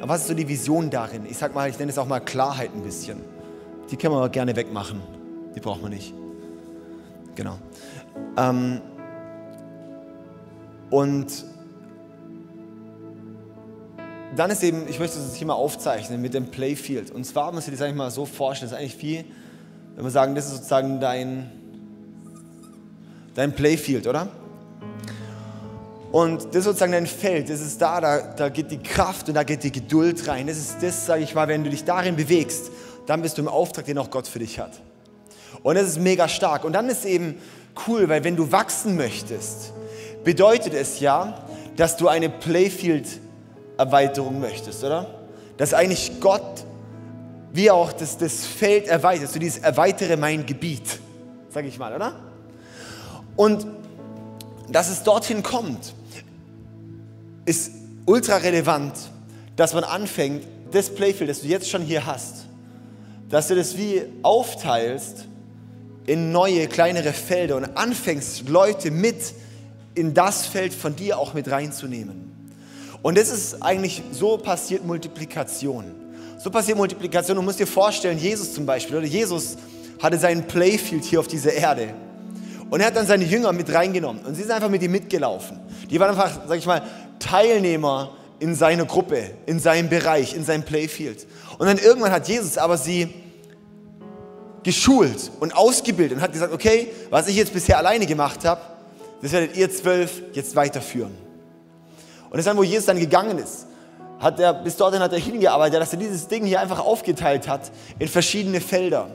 was 0.00 0.22
ist 0.22 0.28
so 0.28 0.34
die 0.34 0.48
Vision 0.48 0.88
darin? 0.88 1.26
Ich 1.28 1.36
sag 1.36 1.54
mal, 1.54 1.68
ich 1.68 1.78
nenne 1.78 1.90
es 1.90 1.98
auch 1.98 2.08
mal 2.08 2.20
Klarheit 2.20 2.70
ein 2.74 2.82
bisschen. 2.82 3.18
Die 3.90 3.96
können 3.98 4.14
wir 4.14 4.26
gerne 4.30 4.56
wegmachen. 4.56 5.02
Die 5.54 5.60
braucht 5.60 5.82
man 5.82 5.90
nicht. 5.90 6.14
Genau. 7.34 7.58
Ähm, 8.38 8.80
und 10.92 11.46
dann 14.36 14.50
ist 14.50 14.62
eben, 14.62 14.86
ich 14.88 14.98
möchte 14.98 15.16
das 15.16 15.32
Thema 15.32 15.54
aufzeichnen 15.54 16.20
mit 16.20 16.34
dem 16.34 16.48
Playfield. 16.48 17.10
Und 17.10 17.24
zwar 17.24 17.50
muss 17.50 17.66
ich 17.66 17.72
das 17.72 17.80
eigentlich 17.80 17.96
mal 17.96 18.10
so 18.10 18.26
vorstellen, 18.26 18.70
das 18.70 18.78
ist 18.78 18.84
eigentlich 18.84 19.02
wie, 19.02 19.24
wenn 19.96 20.04
wir 20.04 20.10
sagen, 20.10 20.34
das 20.34 20.44
ist 20.44 20.56
sozusagen 20.56 21.00
dein, 21.00 21.50
dein 23.34 23.54
Playfield, 23.54 24.06
oder? 24.06 24.28
Und 26.12 26.44
das 26.48 26.56
ist 26.56 26.64
sozusagen 26.64 26.92
dein 26.92 27.06
Feld, 27.06 27.48
das 27.48 27.62
ist 27.62 27.80
da, 27.80 27.98
da, 27.98 28.20
da 28.20 28.50
geht 28.50 28.70
die 28.70 28.82
Kraft 28.82 29.28
und 29.28 29.34
da 29.34 29.44
geht 29.44 29.62
die 29.62 29.72
Geduld 29.72 30.28
rein. 30.28 30.46
Das 30.46 30.58
ist 30.58 30.82
das, 30.82 31.06
sage 31.06 31.22
ich 31.22 31.34
mal, 31.34 31.48
wenn 31.48 31.64
du 31.64 31.70
dich 31.70 31.84
darin 31.84 32.16
bewegst, 32.16 32.70
dann 33.06 33.22
bist 33.22 33.38
du 33.38 33.42
im 33.42 33.48
Auftrag, 33.48 33.86
den 33.86 33.96
auch 33.96 34.10
Gott 34.10 34.28
für 34.28 34.40
dich 34.40 34.60
hat. 34.60 34.78
Und 35.62 35.74
das 35.74 35.88
ist 35.88 35.98
mega 35.98 36.28
stark. 36.28 36.64
Und 36.64 36.74
dann 36.74 36.90
ist 36.90 37.06
eben 37.06 37.36
cool, 37.86 38.10
weil 38.10 38.24
wenn 38.24 38.36
du 38.36 38.52
wachsen 38.52 38.94
möchtest, 38.94 39.72
bedeutet 40.24 40.74
es 40.74 41.00
ja, 41.00 41.46
dass 41.76 41.96
du 41.96 42.08
eine 42.08 42.28
Playfield-Erweiterung 42.28 44.40
möchtest, 44.40 44.84
oder? 44.84 45.06
Dass 45.56 45.74
eigentlich 45.74 46.20
Gott 46.20 46.64
wie 47.52 47.70
auch 47.70 47.92
das, 47.92 48.16
das 48.16 48.46
Feld 48.46 48.88
erweitert, 48.88 49.30
so 49.30 49.38
dieses 49.38 49.58
erweitere 49.58 50.16
mein 50.16 50.46
Gebiet, 50.46 50.98
sage 51.50 51.68
ich 51.68 51.78
mal, 51.78 51.94
oder? 51.94 52.14
Und 53.36 53.66
dass 54.70 54.90
es 54.90 55.02
dorthin 55.02 55.42
kommt, 55.42 55.94
ist 57.44 57.72
ultra 58.06 58.36
relevant, 58.36 58.94
dass 59.56 59.74
man 59.74 59.84
anfängt, 59.84 60.46
das 60.70 60.94
Playfield, 60.94 61.28
das 61.28 61.42
du 61.42 61.48
jetzt 61.48 61.68
schon 61.68 61.82
hier 61.82 62.06
hast, 62.06 62.46
dass 63.28 63.48
du 63.48 63.54
das 63.54 63.76
wie 63.76 64.02
aufteilst 64.22 65.26
in 66.06 66.32
neue, 66.32 66.66
kleinere 66.66 67.12
Felder 67.12 67.56
und 67.56 67.76
anfängst, 67.76 68.48
Leute 68.48 68.90
mit 68.90 69.34
in 69.94 70.14
das 70.14 70.46
Feld 70.46 70.72
von 70.72 70.96
dir 70.96 71.18
auch 71.18 71.34
mit 71.34 71.50
reinzunehmen. 71.50 72.32
Und 73.02 73.18
das 73.18 73.30
ist 73.30 73.62
eigentlich, 73.62 74.02
so 74.12 74.38
passiert 74.38 74.86
Multiplikation. 74.86 75.84
So 76.38 76.50
passiert 76.50 76.78
Multiplikation. 76.78 77.36
Du 77.36 77.42
musst 77.42 77.58
dir 77.58 77.66
vorstellen, 77.66 78.18
Jesus 78.18 78.54
zum 78.54 78.64
Beispiel, 78.64 78.96
oder 78.96 79.06
Jesus 79.06 79.56
hatte 80.00 80.18
seinen 80.18 80.44
Playfield 80.46 81.04
hier 81.04 81.20
auf 81.20 81.28
dieser 81.28 81.52
Erde. 81.52 81.94
Und 82.70 82.80
er 82.80 82.86
hat 82.86 82.96
dann 82.96 83.06
seine 83.06 83.24
Jünger 83.24 83.52
mit 83.52 83.72
reingenommen. 83.72 84.24
Und 84.24 84.34
sie 84.34 84.42
sind 84.42 84.50
einfach 84.50 84.70
mit 84.70 84.82
ihm 84.82 84.92
mitgelaufen. 84.92 85.58
Die 85.90 86.00
waren 86.00 86.10
einfach, 86.10 86.40
sag 86.48 86.58
ich 86.58 86.66
mal, 86.66 86.82
Teilnehmer 87.18 88.16
in 88.38 88.54
seiner 88.54 88.86
Gruppe, 88.86 89.30
in 89.46 89.60
seinem 89.60 89.88
Bereich, 89.88 90.34
in 90.34 90.44
seinem 90.44 90.62
Playfield. 90.64 91.26
Und 91.58 91.66
dann 91.66 91.78
irgendwann 91.78 92.12
hat 92.12 92.28
Jesus 92.28 92.58
aber 92.58 92.76
sie 92.76 93.08
geschult 94.62 95.30
und 95.40 95.54
ausgebildet 95.54 96.18
und 96.18 96.22
hat 96.22 96.32
gesagt, 96.32 96.52
okay, 96.52 96.88
was 97.10 97.28
ich 97.28 97.36
jetzt 97.36 97.52
bisher 97.52 97.78
alleine 97.78 98.06
gemacht 98.06 98.44
habe, 98.44 98.60
das 99.22 99.32
werdet 99.32 99.56
ihr 99.56 99.70
zwölf 99.70 100.22
jetzt 100.32 100.56
weiterführen. 100.56 101.16
Und 102.24 102.32
das 102.32 102.40
ist 102.40 102.46
dann, 102.46 102.56
wo 102.56 102.64
Jesus 102.64 102.86
dann 102.86 102.98
gegangen 102.98 103.38
ist. 103.38 103.66
Hat 104.18 104.38
er, 104.40 104.54
bis 104.54 104.76
dorthin 104.76 105.00
hat 105.00 105.12
er 105.12 105.18
hingearbeitet, 105.18 105.80
dass 105.80 105.92
er 105.92 105.98
dieses 105.98 106.28
Ding 106.28 106.44
hier 106.44 106.60
einfach 106.60 106.80
aufgeteilt 106.80 107.48
hat 107.48 107.70
in 107.98 108.08
verschiedene 108.08 108.60
Felder. 108.60 109.08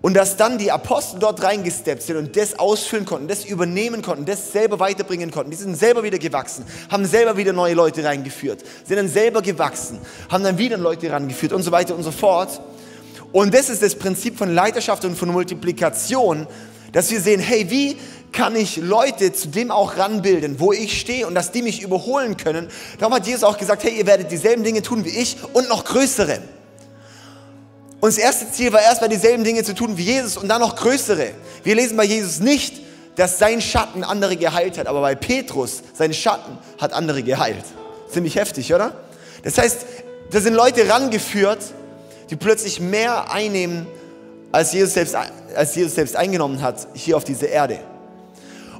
Und 0.00 0.14
dass 0.14 0.36
dann 0.36 0.58
die 0.58 0.70
Apostel 0.70 1.18
dort 1.18 1.42
reingesteppt 1.42 2.02
sind 2.02 2.18
und 2.18 2.36
das 2.36 2.58
ausfüllen 2.58 3.06
konnten, 3.06 3.26
das 3.26 3.46
übernehmen 3.46 4.02
konnten, 4.02 4.26
das 4.26 4.52
selber 4.52 4.78
weiterbringen 4.78 5.30
konnten. 5.30 5.50
Die 5.50 5.56
sind 5.56 5.76
selber 5.76 6.02
wieder 6.02 6.18
gewachsen, 6.18 6.66
haben 6.90 7.06
selber 7.06 7.38
wieder 7.38 7.54
neue 7.54 7.72
Leute 7.72 8.04
reingeführt, 8.04 8.62
sind 8.84 8.96
dann 8.96 9.08
selber 9.08 9.40
gewachsen, 9.40 9.98
haben 10.28 10.44
dann 10.44 10.58
wieder 10.58 10.76
Leute 10.76 11.10
rangeführt 11.10 11.54
und 11.54 11.62
so 11.62 11.72
weiter 11.72 11.94
und 11.94 12.02
so 12.02 12.10
fort. 12.10 12.60
Und 13.32 13.54
das 13.54 13.70
ist 13.70 13.82
das 13.82 13.94
Prinzip 13.94 14.36
von 14.36 14.54
Leiterschaft 14.54 15.06
und 15.06 15.16
von 15.16 15.30
Multiplikation, 15.30 16.46
dass 16.92 17.10
wir 17.10 17.20
sehen, 17.20 17.40
hey, 17.40 17.68
wie 17.70 17.96
kann 18.34 18.56
ich 18.56 18.76
Leute 18.76 19.32
zu 19.32 19.48
dem 19.48 19.70
auch 19.70 19.96
ranbilden, 19.96 20.58
wo 20.58 20.72
ich 20.72 21.00
stehe 21.00 21.26
und 21.26 21.34
dass 21.34 21.52
die 21.52 21.62
mich 21.62 21.82
überholen 21.82 22.36
können. 22.36 22.68
Darum 22.98 23.14
hat 23.14 23.26
Jesus 23.26 23.44
auch 23.44 23.56
gesagt, 23.56 23.84
hey, 23.84 23.96
ihr 23.96 24.06
werdet 24.06 24.30
dieselben 24.30 24.64
Dinge 24.64 24.82
tun 24.82 25.04
wie 25.04 25.10
ich 25.10 25.36
und 25.52 25.68
noch 25.68 25.84
größere. 25.84 26.40
Und 28.00 28.08
das 28.12 28.18
erste 28.18 28.50
Ziel 28.50 28.72
war 28.72 28.82
erstmal 28.82 29.08
dieselben 29.08 29.44
Dinge 29.44 29.62
zu 29.62 29.74
tun 29.74 29.96
wie 29.96 30.02
Jesus 30.02 30.36
und 30.36 30.48
dann 30.48 30.60
noch 30.60 30.76
größere. 30.76 31.30
Wir 31.62 31.74
lesen 31.74 31.96
bei 31.96 32.04
Jesus 32.04 32.40
nicht, 32.40 32.82
dass 33.16 33.38
sein 33.38 33.60
Schatten 33.60 34.02
andere 34.02 34.36
geheilt 34.36 34.76
hat, 34.78 34.88
aber 34.88 35.00
bei 35.00 35.14
Petrus, 35.14 35.82
sein 35.94 36.12
Schatten 36.12 36.58
hat 36.78 36.92
andere 36.92 37.22
geheilt. 37.22 37.64
Ziemlich 38.10 38.34
heftig, 38.34 38.74
oder? 38.74 38.94
Das 39.44 39.56
heißt, 39.56 39.86
da 40.30 40.40
sind 40.40 40.54
Leute 40.54 40.88
rangeführt, 40.88 41.60
die 42.30 42.36
plötzlich 42.36 42.80
mehr 42.80 43.30
einnehmen, 43.30 43.86
als 44.50 44.72
Jesus 44.72 44.94
selbst, 44.94 45.16
als 45.54 45.74
Jesus 45.74 45.94
selbst 45.94 46.16
eingenommen 46.16 46.60
hat, 46.60 46.88
hier 46.94 47.16
auf 47.16 47.24
dieser 47.24 47.48
Erde. 47.48 47.78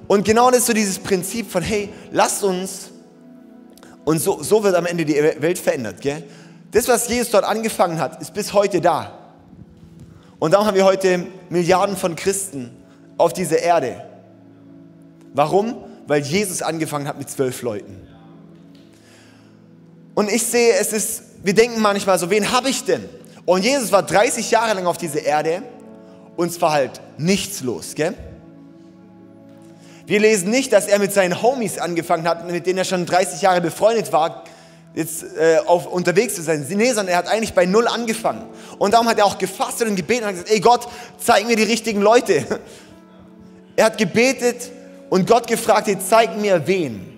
Und 0.06 0.24
genau 0.24 0.50
das 0.50 0.60
ist 0.60 0.66
so 0.66 0.72
dieses 0.72 0.98
Prinzip 0.98 1.50
von, 1.50 1.62
hey, 1.62 1.88
lasst 2.10 2.42
uns, 2.44 2.90
und 4.04 4.18
so, 4.18 4.42
so 4.42 4.62
wird 4.62 4.74
am 4.74 4.86
Ende 4.86 5.04
die 5.04 5.14
Welt 5.14 5.58
verändert. 5.58 6.00
Gell? 6.00 6.22
Das, 6.70 6.88
was 6.88 7.08
Jesus 7.08 7.30
dort 7.30 7.44
angefangen 7.44 7.98
hat, 7.98 8.20
ist 8.20 8.34
bis 8.34 8.52
heute 8.52 8.80
da. 8.80 9.18
Und 10.38 10.52
darum 10.52 10.66
haben 10.66 10.76
wir 10.76 10.84
heute 10.84 11.26
Milliarden 11.48 11.96
von 11.96 12.16
Christen 12.16 12.70
auf 13.16 13.32
dieser 13.32 13.60
Erde. 13.60 14.04
Warum? 15.32 15.76
Weil 16.06 16.22
Jesus 16.22 16.60
angefangen 16.60 17.08
hat 17.08 17.18
mit 17.18 17.30
zwölf 17.30 17.62
Leuten. 17.62 18.06
Und 20.14 20.30
ich 20.30 20.42
sehe, 20.42 20.74
es 20.74 20.92
ist, 20.92 21.22
wir 21.42 21.54
denken 21.54 21.80
manchmal 21.80 22.18
so, 22.18 22.28
wen 22.30 22.52
habe 22.52 22.68
ich 22.68 22.84
denn? 22.84 23.08
Und 23.46 23.64
Jesus 23.64 23.90
war 23.90 24.02
30 24.02 24.50
Jahre 24.50 24.74
lang 24.74 24.86
auf 24.86 24.98
dieser 24.98 25.22
Erde 25.22 25.62
und 26.36 26.48
es 26.48 26.60
war 26.60 26.72
halt 26.72 27.00
nichts 27.18 27.62
los, 27.62 27.94
gell? 27.94 28.14
Wir 30.06 30.20
lesen 30.20 30.50
nicht, 30.50 30.72
dass 30.72 30.86
er 30.86 30.98
mit 30.98 31.12
seinen 31.12 31.40
Homies 31.42 31.78
angefangen 31.78 32.28
hat, 32.28 32.46
mit 32.50 32.66
denen 32.66 32.78
er 32.78 32.84
schon 32.84 33.06
30 33.06 33.40
Jahre 33.40 33.60
befreundet 33.60 34.12
war, 34.12 34.44
jetzt 34.94 35.24
äh, 35.36 35.58
auf, 35.66 35.86
unterwegs 35.86 36.34
zu 36.34 36.42
sein. 36.42 36.66
Nee, 36.68 36.88
sondern 36.88 37.08
er 37.08 37.16
hat 37.16 37.28
eigentlich 37.28 37.54
bei 37.54 37.64
Null 37.64 37.88
angefangen. 37.88 38.44
Und 38.78 38.92
darum 38.92 39.08
hat 39.08 39.18
er 39.18 39.24
auch 39.24 39.38
gefastet 39.38 39.88
und 39.88 39.96
gebetet 39.96 40.22
und 40.22 40.28
hat 40.28 40.34
gesagt, 40.34 40.50
ey 40.50 40.60
Gott, 40.60 40.88
zeig 41.18 41.46
mir 41.46 41.56
die 41.56 41.64
richtigen 41.64 42.00
Leute. 42.00 42.44
Er 43.76 43.86
hat 43.86 43.98
gebetet 43.98 44.70
und 45.10 45.26
Gott 45.26 45.48
gefragt, 45.48 45.88
hey, 45.88 45.98
zeig 45.98 46.36
mir 46.36 46.64
wen. 46.64 47.12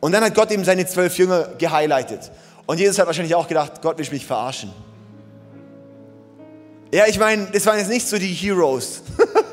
Und 0.00 0.12
dann 0.12 0.22
hat 0.22 0.34
Gott 0.34 0.50
ihm 0.50 0.64
seine 0.64 0.86
zwölf 0.86 1.16
Jünger 1.16 1.48
gehighlightet. 1.56 2.30
Und 2.66 2.78
Jesus 2.78 2.98
hat 2.98 3.06
wahrscheinlich 3.06 3.34
auch 3.34 3.48
gedacht, 3.48 3.80
Gott 3.80 3.96
will 3.96 4.06
mich 4.10 4.26
verarschen. 4.26 4.70
Ja, 6.92 7.06
ich 7.06 7.18
meine, 7.18 7.46
das 7.46 7.64
waren 7.64 7.78
jetzt 7.78 7.88
nicht 7.88 8.06
so 8.06 8.18
die 8.18 8.34
Heroes. 8.34 9.00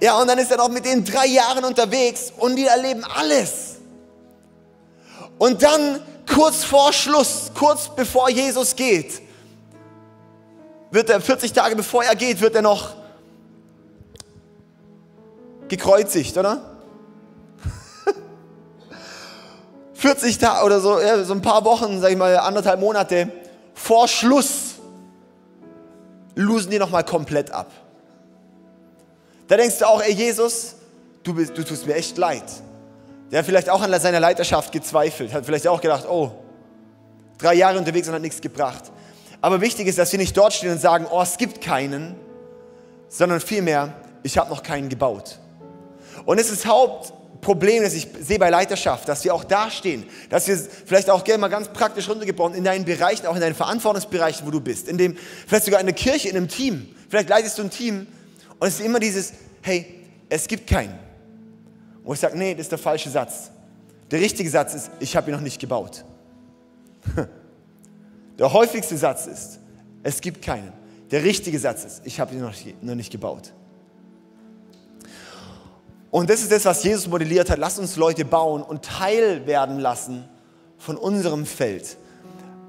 ja, 0.00 0.20
und 0.20 0.28
dann 0.28 0.38
ist 0.38 0.50
er 0.50 0.58
noch 0.58 0.68
mit 0.68 0.84
den 0.84 1.04
drei 1.04 1.26
Jahren 1.26 1.64
unterwegs 1.64 2.32
und 2.36 2.56
die 2.56 2.66
erleben 2.66 3.04
alles. 3.04 3.76
Und 5.38 5.62
dann 5.62 6.00
kurz 6.32 6.64
vor 6.64 6.92
Schluss, 6.92 7.50
kurz 7.54 7.88
bevor 7.94 8.30
Jesus 8.30 8.76
geht, 8.76 9.20
wird 10.90 11.10
er 11.10 11.20
40 11.20 11.52
Tage 11.52 11.74
bevor 11.74 12.04
er 12.04 12.14
geht, 12.14 12.40
wird 12.40 12.54
er 12.54 12.62
noch 12.62 12.90
gekreuzigt, 15.68 16.36
oder? 16.36 16.62
40 19.94 20.38
Tage 20.38 20.66
oder 20.66 20.80
so, 20.80 21.00
ja, 21.00 21.24
so 21.24 21.32
ein 21.32 21.42
paar 21.42 21.64
Wochen, 21.64 22.00
sag 22.00 22.10
ich 22.10 22.16
mal, 22.16 22.36
anderthalb 22.38 22.78
Monate 22.78 23.32
vor 23.74 24.06
Schluss 24.06 24.74
losen 26.34 26.70
die 26.70 26.78
nochmal 26.78 27.04
komplett 27.04 27.50
ab. 27.50 27.70
Da 29.52 29.58
denkst 29.58 29.80
du 29.80 29.86
auch, 29.86 30.00
ey 30.00 30.14
Jesus, 30.14 30.76
du, 31.22 31.34
bist, 31.34 31.52
du 31.54 31.62
tust 31.62 31.86
mir 31.86 31.94
echt 31.94 32.16
leid. 32.16 32.42
Der 33.30 33.40
hat 33.40 33.44
vielleicht 33.44 33.68
auch 33.68 33.82
an 33.82 34.00
seiner 34.00 34.18
Leiterschaft 34.18 34.72
gezweifelt, 34.72 35.30
hat 35.34 35.44
vielleicht 35.44 35.68
auch 35.68 35.78
gedacht, 35.78 36.06
oh, 36.08 36.32
drei 37.36 37.52
Jahre 37.52 37.76
unterwegs 37.76 38.08
und 38.08 38.14
hat 38.14 38.22
nichts 38.22 38.40
gebracht. 38.40 38.84
Aber 39.42 39.60
wichtig 39.60 39.88
ist, 39.88 39.98
dass 39.98 40.10
wir 40.10 40.18
nicht 40.18 40.34
dort 40.34 40.54
stehen 40.54 40.72
und 40.72 40.80
sagen, 40.80 41.06
oh, 41.10 41.20
es 41.20 41.36
gibt 41.36 41.60
keinen, 41.60 42.14
sondern 43.10 43.40
vielmehr, 43.40 43.92
ich 44.22 44.38
habe 44.38 44.48
noch 44.48 44.62
keinen 44.62 44.88
gebaut. 44.88 45.38
Und 46.24 46.40
es 46.40 46.50
ist 46.50 46.64
Haupt, 46.64 47.12
Problem, 47.42 47.82
das 47.82 47.92
ich 47.92 48.08
sehe 48.22 48.38
bei 48.38 48.48
Leiterschaft, 48.48 49.06
dass 49.06 49.22
wir 49.22 49.34
auch 49.34 49.44
dastehen, 49.44 50.06
dass 50.30 50.48
wir 50.48 50.56
vielleicht 50.56 51.10
auch 51.10 51.24
gerne 51.24 51.42
mal 51.42 51.48
ganz 51.48 51.68
praktisch 51.68 52.08
runtergebrochen 52.08 52.54
in 52.54 52.64
deinen 52.64 52.86
Bereichen, 52.86 53.26
auch 53.26 53.34
in 53.34 53.42
deinen 53.42 53.54
Verantwortungsbereichen, 53.54 54.46
wo 54.46 54.50
du 54.50 54.62
bist, 54.62 54.88
in 54.88 54.96
dem, 54.96 55.14
vielleicht 55.46 55.66
sogar 55.66 55.80
in 55.80 55.86
der 55.86 55.94
Kirche, 55.94 56.30
in 56.30 56.38
einem 56.38 56.48
Team. 56.48 56.88
Vielleicht 57.10 57.28
leitest 57.28 57.58
du 57.58 57.64
ein 57.64 57.68
Team 57.68 58.06
und 58.62 58.68
es 58.68 58.78
ist 58.78 58.86
immer 58.86 59.00
dieses, 59.00 59.32
hey, 59.60 60.04
es 60.28 60.46
gibt 60.46 60.68
keinen. 60.68 60.96
Wo 62.04 62.12
ich 62.12 62.20
sage, 62.20 62.38
nee, 62.38 62.54
das 62.54 62.66
ist 62.66 62.70
der 62.70 62.78
falsche 62.78 63.10
Satz. 63.10 63.50
Der 64.08 64.20
richtige 64.20 64.48
Satz 64.48 64.74
ist, 64.74 64.88
ich 65.00 65.16
habe 65.16 65.28
ihn 65.28 65.34
noch 65.34 65.42
nicht 65.42 65.60
gebaut. 65.60 66.04
Der 68.38 68.52
häufigste 68.52 68.96
Satz 68.96 69.26
ist, 69.26 69.58
es 70.04 70.20
gibt 70.20 70.42
keinen. 70.42 70.72
Der 71.10 71.24
richtige 71.24 71.58
Satz 71.58 71.84
ist, 71.84 72.02
ich 72.04 72.20
habe 72.20 72.36
ihn 72.36 72.40
noch 72.40 72.94
nicht 72.94 73.10
gebaut. 73.10 73.52
Und 76.12 76.30
das 76.30 76.42
ist 76.42 76.52
das, 76.52 76.64
was 76.64 76.84
Jesus 76.84 77.08
modelliert 77.08 77.50
hat. 77.50 77.58
Lass 77.58 77.80
uns 77.80 77.96
Leute 77.96 78.24
bauen 78.24 78.62
und 78.62 78.84
Teil 78.84 79.44
werden 79.44 79.80
lassen 79.80 80.22
von 80.78 80.96
unserem 80.96 81.46
Feld. 81.46 81.96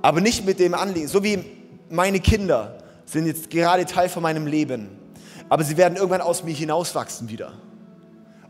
Aber 0.02 0.22
nicht 0.22 0.44
mit 0.44 0.60
dem 0.60 0.74
Anliegen, 0.74 1.08
so 1.08 1.24
wie 1.24 1.46
meine 1.88 2.20
Kinder 2.20 2.80
sind 3.06 3.28
jetzt 3.28 3.52
gerade 3.52 3.86
Teil 3.86 4.10
von 4.10 4.24
meinem 4.24 4.48
Leben. 4.48 5.03
Aber 5.54 5.64
sie 5.64 5.78
werden 5.78 5.98
irgendwann 5.98 6.22
aus 6.22 6.44
mir 6.44 6.56
hinauswachsen 6.56 7.30
wieder. 7.30 7.54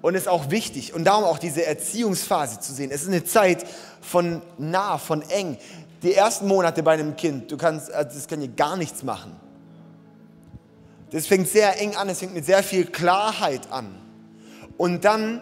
Und 0.01 0.15
es 0.15 0.21
ist 0.21 0.27
auch 0.29 0.51
wichtig 0.51 0.93
und 0.93 1.03
darum 1.03 1.25
auch 1.25 1.37
diese 1.37 1.65
Erziehungsphase 1.65 2.61
zu 2.61 2.71
sehen. 2.71 2.91
Es 2.91 3.01
ist 3.01 3.09
eine 3.09 3.25
Zeit 3.25 3.65
von 3.99 4.41
nah, 4.57 4.97
von 4.97 5.21
eng. 5.23 5.57
Die 6.01 6.13
ersten 6.13 6.47
Monate 6.47 6.81
bei 6.81 6.93
einem 6.93 7.17
Kind, 7.17 7.51
du 7.51 7.57
kannst, 7.57 7.91
also 7.91 8.17
das 8.17 8.25
kann 8.25 8.39
dir 8.39 8.47
gar 8.47 8.77
nichts 8.77 9.03
machen. 9.03 9.35
Das 11.11 11.27
fängt 11.27 11.49
sehr 11.49 11.77
eng 11.81 11.93
an, 11.97 12.07
es 12.07 12.19
fängt 12.19 12.35
mit 12.35 12.45
sehr 12.45 12.63
viel 12.63 12.85
Klarheit 12.85 13.69
an. 13.69 13.99
Und 14.77 15.03
dann, 15.03 15.41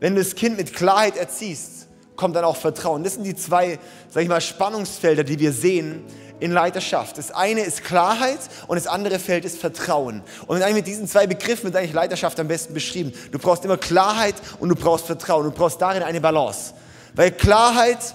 wenn 0.00 0.14
du 0.14 0.22
das 0.22 0.34
Kind 0.34 0.56
mit 0.56 0.72
Klarheit 0.72 1.18
erziehst, 1.18 1.86
kommt 2.16 2.34
dann 2.34 2.44
auch 2.44 2.56
Vertrauen. 2.56 3.04
Das 3.04 3.12
sind 3.12 3.24
die 3.24 3.36
zwei, 3.36 3.78
sag 4.08 4.22
ich 4.22 4.28
mal, 4.30 4.40
Spannungsfelder, 4.40 5.22
die 5.22 5.38
wir 5.38 5.52
sehen 5.52 6.02
in 6.40 6.52
Leiterschaft. 6.52 7.18
Das 7.18 7.30
eine 7.30 7.62
ist 7.62 7.84
Klarheit 7.84 8.38
und 8.66 8.76
das 8.76 8.86
andere 8.86 9.18
Feld 9.18 9.44
ist 9.44 9.58
Vertrauen. 9.58 10.22
Und 10.46 10.62
eigentlich 10.62 10.74
mit 10.74 10.86
diesen 10.86 11.06
zwei 11.06 11.26
Begriffen 11.26 11.64
wird 11.64 11.76
eigentlich 11.76 11.92
Leiterschaft 11.92 12.38
am 12.40 12.48
besten 12.48 12.74
beschrieben. 12.74 13.12
Du 13.32 13.38
brauchst 13.38 13.64
immer 13.64 13.76
Klarheit 13.76 14.34
und 14.58 14.68
du 14.68 14.74
brauchst 14.74 15.06
Vertrauen. 15.06 15.44
Du 15.44 15.50
brauchst 15.50 15.80
darin 15.80 16.02
eine 16.02 16.20
Balance. 16.20 16.74
Weil 17.14 17.30
Klarheit 17.30 18.14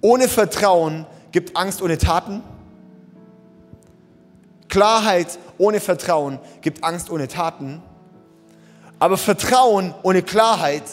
ohne 0.00 0.28
Vertrauen 0.28 1.06
gibt 1.32 1.56
Angst 1.56 1.82
ohne 1.82 1.98
Taten. 1.98 2.42
Klarheit 4.68 5.38
ohne 5.58 5.80
Vertrauen 5.80 6.38
gibt 6.60 6.82
Angst 6.84 7.10
ohne 7.10 7.28
Taten. 7.28 7.82
Aber 8.98 9.16
Vertrauen 9.16 9.94
ohne 10.02 10.22
Klarheit 10.22 10.84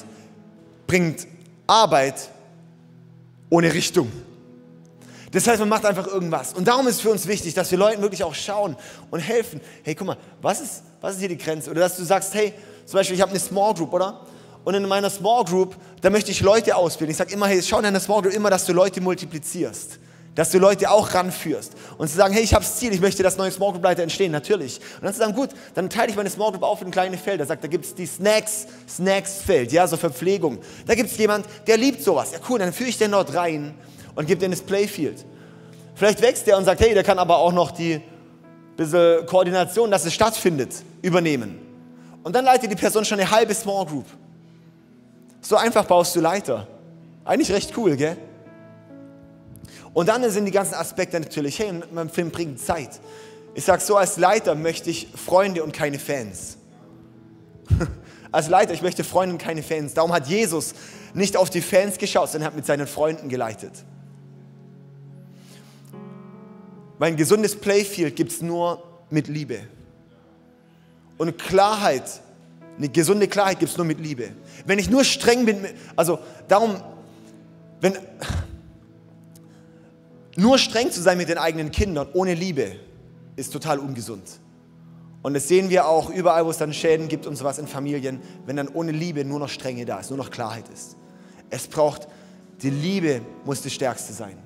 bringt 0.88 1.28
Arbeit 1.68 2.30
ohne 3.50 3.74
Richtung. 3.74 4.12
Das 5.32 5.48
heißt, 5.48 5.60
man 5.60 5.70
macht 5.70 5.86
einfach 5.86 6.08
irgendwas. 6.08 6.54
Und 6.54 6.68
darum 6.68 6.88
ist 6.88 7.02
für 7.02 7.10
uns 7.10 7.28
wichtig, 7.28 7.54
dass 7.54 7.70
wir 7.72 7.78
Leuten 7.78 8.02
wirklich 8.02 8.24
auch 8.24 8.34
schauen 8.34 8.78
und 9.12 9.20
helfen. 9.20 9.60
Hey, 9.84 9.94
guck 9.94 10.08
mal, 10.08 10.18
was 10.42 10.62
ist, 10.62 10.84
was 11.02 11.16
ist 11.16 11.20
hier 11.20 11.30
die 11.30 11.38
Grenze? 11.38 11.70
Oder 11.70 11.82
dass 11.82 11.98
du 11.98 12.04
sagst, 12.04 12.34
hey, 12.34 12.54
zum 12.86 12.98
Beispiel, 12.98 13.16
ich 13.16 13.22
habe 13.22 13.32
eine 13.32 13.40
Small 13.40 13.74
Group, 13.74 13.94
oder? 13.94 14.22
Und 14.64 14.74
in 14.74 14.88
meiner 14.88 15.10
Small 15.10 15.44
Group, 15.44 15.76
da 16.02 16.10
möchte 16.10 16.32
ich 16.32 16.42
Leute 16.42 16.76
ausbilden. 16.76 17.12
Ich 17.12 17.18
sage 17.18 17.34
immer, 17.34 17.48
hey, 17.48 17.62
schau 17.62 17.78
in 17.78 17.84
deiner 17.84 18.00
Small 18.00 18.22
Group 18.22 18.34
immer, 18.34 18.50
dass 18.50 18.66
du 18.66 18.74
Leute 18.74 19.02
multiplizierst 19.02 20.00
dass 20.38 20.52
du 20.52 20.60
Leute 20.60 20.92
auch 20.92 21.16
ranführst 21.16 21.74
und 21.98 22.08
zu 22.08 22.16
sagen, 22.16 22.32
hey, 22.32 22.44
ich 22.44 22.54
habe 22.54 22.64
das 22.64 22.78
Ziel, 22.78 22.94
ich 22.94 23.02
möchte, 23.02 23.24
dass 23.24 23.38
neue 23.38 23.50
Small 23.50 23.72
Group 23.72 23.84
Leiter 23.84 24.04
entstehen, 24.04 24.32
natürlich. 24.32 24.80
Und 24.98 25.06
dann 25.06 25.12
zu 25.12 25.20
sagen, 25.20 25.34
gut, 25.34 25.50
dann 25.74 25.90
teile 25.90 26.12
ich 26.12 26.16
meine 26.16 26.30
Small 26.30 26.52
Group 26.52 26.62
auf 26.62 26.80
in 26.84 26.92
kleine 26.92 27.18
Felder. 27.18 27.44
Sagt, 27.48 27.64
da 27.64 27.68
gibt 27.68 27.86
es 27.86 27.96
die 27.96 28.06
Snacks, 28.06 28.68
Snacks 28.88 29.42
Feld, 29.42 29.72
ja, 29.72 29.88
so 29.88 29.98
Verpflegung. 29.98 30.60
Da 30.86 30.94
gibt 30.94 31.10
es 31.10 31.18
jemand, 31.18 31.48
der 31.66 31.78
liebt 31.78 32.04
sowas. 32.04 32.34
Ja, 32.34 32.38
cool, 32.48 32.60
dann 32.60 32.72
führe 32.72 32.88
ich 32.88 33.00
den 33.00 33.14
dort 33.14 33.34
rein 33.34 33.74
und 34.18 34.26
gebe 34.26 34.42
den 34.42 34.52
das 34.52 34.62
Playfield. 34.62 35.24
Vielleicht 35.96 36.22
wächst 36.22 36.48
der 36.48 36.58
und 36.58 36.66
sagt, 36.66 36.82
hey, 36.82 36.94
der 36.94 37.04
kann 37.04 37.20
aber 37.20 37.38
auch 37.38 37.54
noch 37.54 37.72
die 37.72 38.02
bisschen 38.76 39.26
Koordination, 39.26 39.90
dass 39.90 40.06
es 40.06 40.14
stattfindet, 40.14 40.72
übernehmen. 41.02 41.60
Und 42.24 42.36
dann 42.36 42.46
leitet 42.46 42.72
die 42.72 42.76
Person 42.76 43.06
schon 43.06 43.20
eine 43.20 43.30
halbe 43.30 43.54
Small 43.54 43.86
Group. 43.86 44.06
So 45.42 45.56
einfach 45.56 45.86
baust 45.86 46.16
du 46.16 46.20
Leiter. 46.20 46.68
Eigentlich 47.26 47.52
recht 47.52 47.76
cool, 47.78 47.96
gell? 47.96 48.18
Und 49.94 50.10
dann 50.10 50.30
sind 50.30 50.46
die 50.46 50.52
ganzen 50.52 50.76
Aspekte 50.76 51.20
natürlich, 51.20 51.58
hey, 51.60 51.72
mein 51.92 52.10
Film 52.10 52.30
bringt 52.32 52.60
Zeit. 52.60 53.00
Ich 53.54 53.66
sage 53.66 53.82
so, 53.82 53.98
als 53.98 54.18
Leiter 54.18 54.56
möchte 54.56 54.90
ich 54.90 55.08
Freunde 55.16 55.64
und 55.64 55.74
keine 55.74 56.00
Fans. 56.00 56.58
Als 58.30 58.50
Leiter, 58.50 58.74
ich 58.74 58.82
möchte 58.82 59.06
Freunde 59.06 59.34
und 59.34 59.42
keine 59.42 59.64
Fans. 59.64 59.94
Darum 59.94 60.12
hat 60.12 60.28
Jesus 60.28 60.74
nicht 61.14 61.38
auf 61.38 61.50
die 61.50 61.62
Fans 61.62 61.98
geschaut, 61.98 62.30
sondern 62.30 62.48
hat 62.48 62.56
mit 62.56 62.66
seinen 62.66 62.86
Freunden 62.86 63.30
geleitet. 63.30 63.72
Weil 66.98 67.12
ein 67.12 67.18
gesundes 67.18 67.56
Playfield 67.56 68.16
gibt 68.16 68.32
es 68.32 68.42
nur 68.42 68.84
mit 69.10 69.28
Liebe. 69.28 69.60
Und 71.18 71.38
Klarheit, 71.38 72.22
eine 72.78 72.90
gesunde 72.90 73.28
Klarheit 73.28 73.60
gibt 73.60 73.72
es 73.72 73.78
nur 73.78 73.86
mit 73.86 74.00
Liebe. 74.00 74.30
Wenn 74.66 74.80
ich 74.80 74.90
nur 74.90 75.04
streng 75.04 75.46
bin, 75.46 75.66
also 75.96 76.20
darum, 76.48 76.76
wenn, 77.82 77.98
nur 80.36 80.58
streng 80.58 80.92
zu 80.92 81.02
sein 81.02 81.18
mit 81.18 81.30
den 81.30 81.38
eigenen 81.38 81.72
Kindern 81.72 82.08
ohne 82.14 82.34
Liebe 82.34 82.76
ist 83.36 83.52
total 83.54 83.80
ungesund. 83.80 84.24
Und 85.24 85.34
das 85.34 85.48
sehen 85.48 85.70
wir 85.70 85.88
auch 85.88 86.10
überall, 86.10 86.46
wo 86.46 86.52
es 86.52 86.58
dann 86.58 86.74
Schäden 86.74 87.08
gibt 87.08 87.26
und 87.26 87.36
sowas 87.36 87.58
in 87.58 87.68
Familien, 87.68 88.22
wenn 88.46 88.56
dann 88.56 88.68
ohne 88.68 88.92
Liebe 88.92 89.26
nur 89.26 89.40
noch 89.40 89.50
Strenge 89.50 89.84
da 89.86 90.00
ist, 90.00 90.10
nur 90.10 90.18
noch 90.18 90.30
Klarheit 90.30 90.66
ist. 90.74 90.96
Es 91.50 91.68
braucht, 91.68 92.08
die 92.62 92.70
Liebe 92.70 93.22
muss 93.46 93.62
das 93.62 93.74
Stärkste 93.74 94.14
sein. 94.14 94.38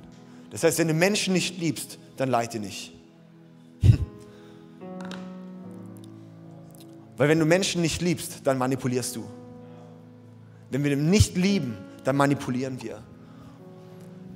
Das 0.49 0.63
heißt, 0.63 0.79
wenn 0.79 0.87
du 0.87 0.93
Menschen 0.93 1.33
nicht 1.33 1.57
liebst, 1.59 1.97
dann 2.21 2.29
leite 2.29 2.59
nicht. 2.59 2.93
Weil 7.17 7.29
wenn 7.29 7.39
du 7.39 7.45
Menschen 7.45 7.81
nicht 7.81 8.01
liebst, 8.01 8.41
dann 8.43 8.57
manipulierst 8.59 9.15
du. 9.15 9.25
Wenn 10.69 10.83
wir 10.83 10.95
nicht 10.95 11.35
lieben, 11.35 11.77
dann 12.03 12.15
manipulieren 12.15 12.81
wir. 12.81 12.99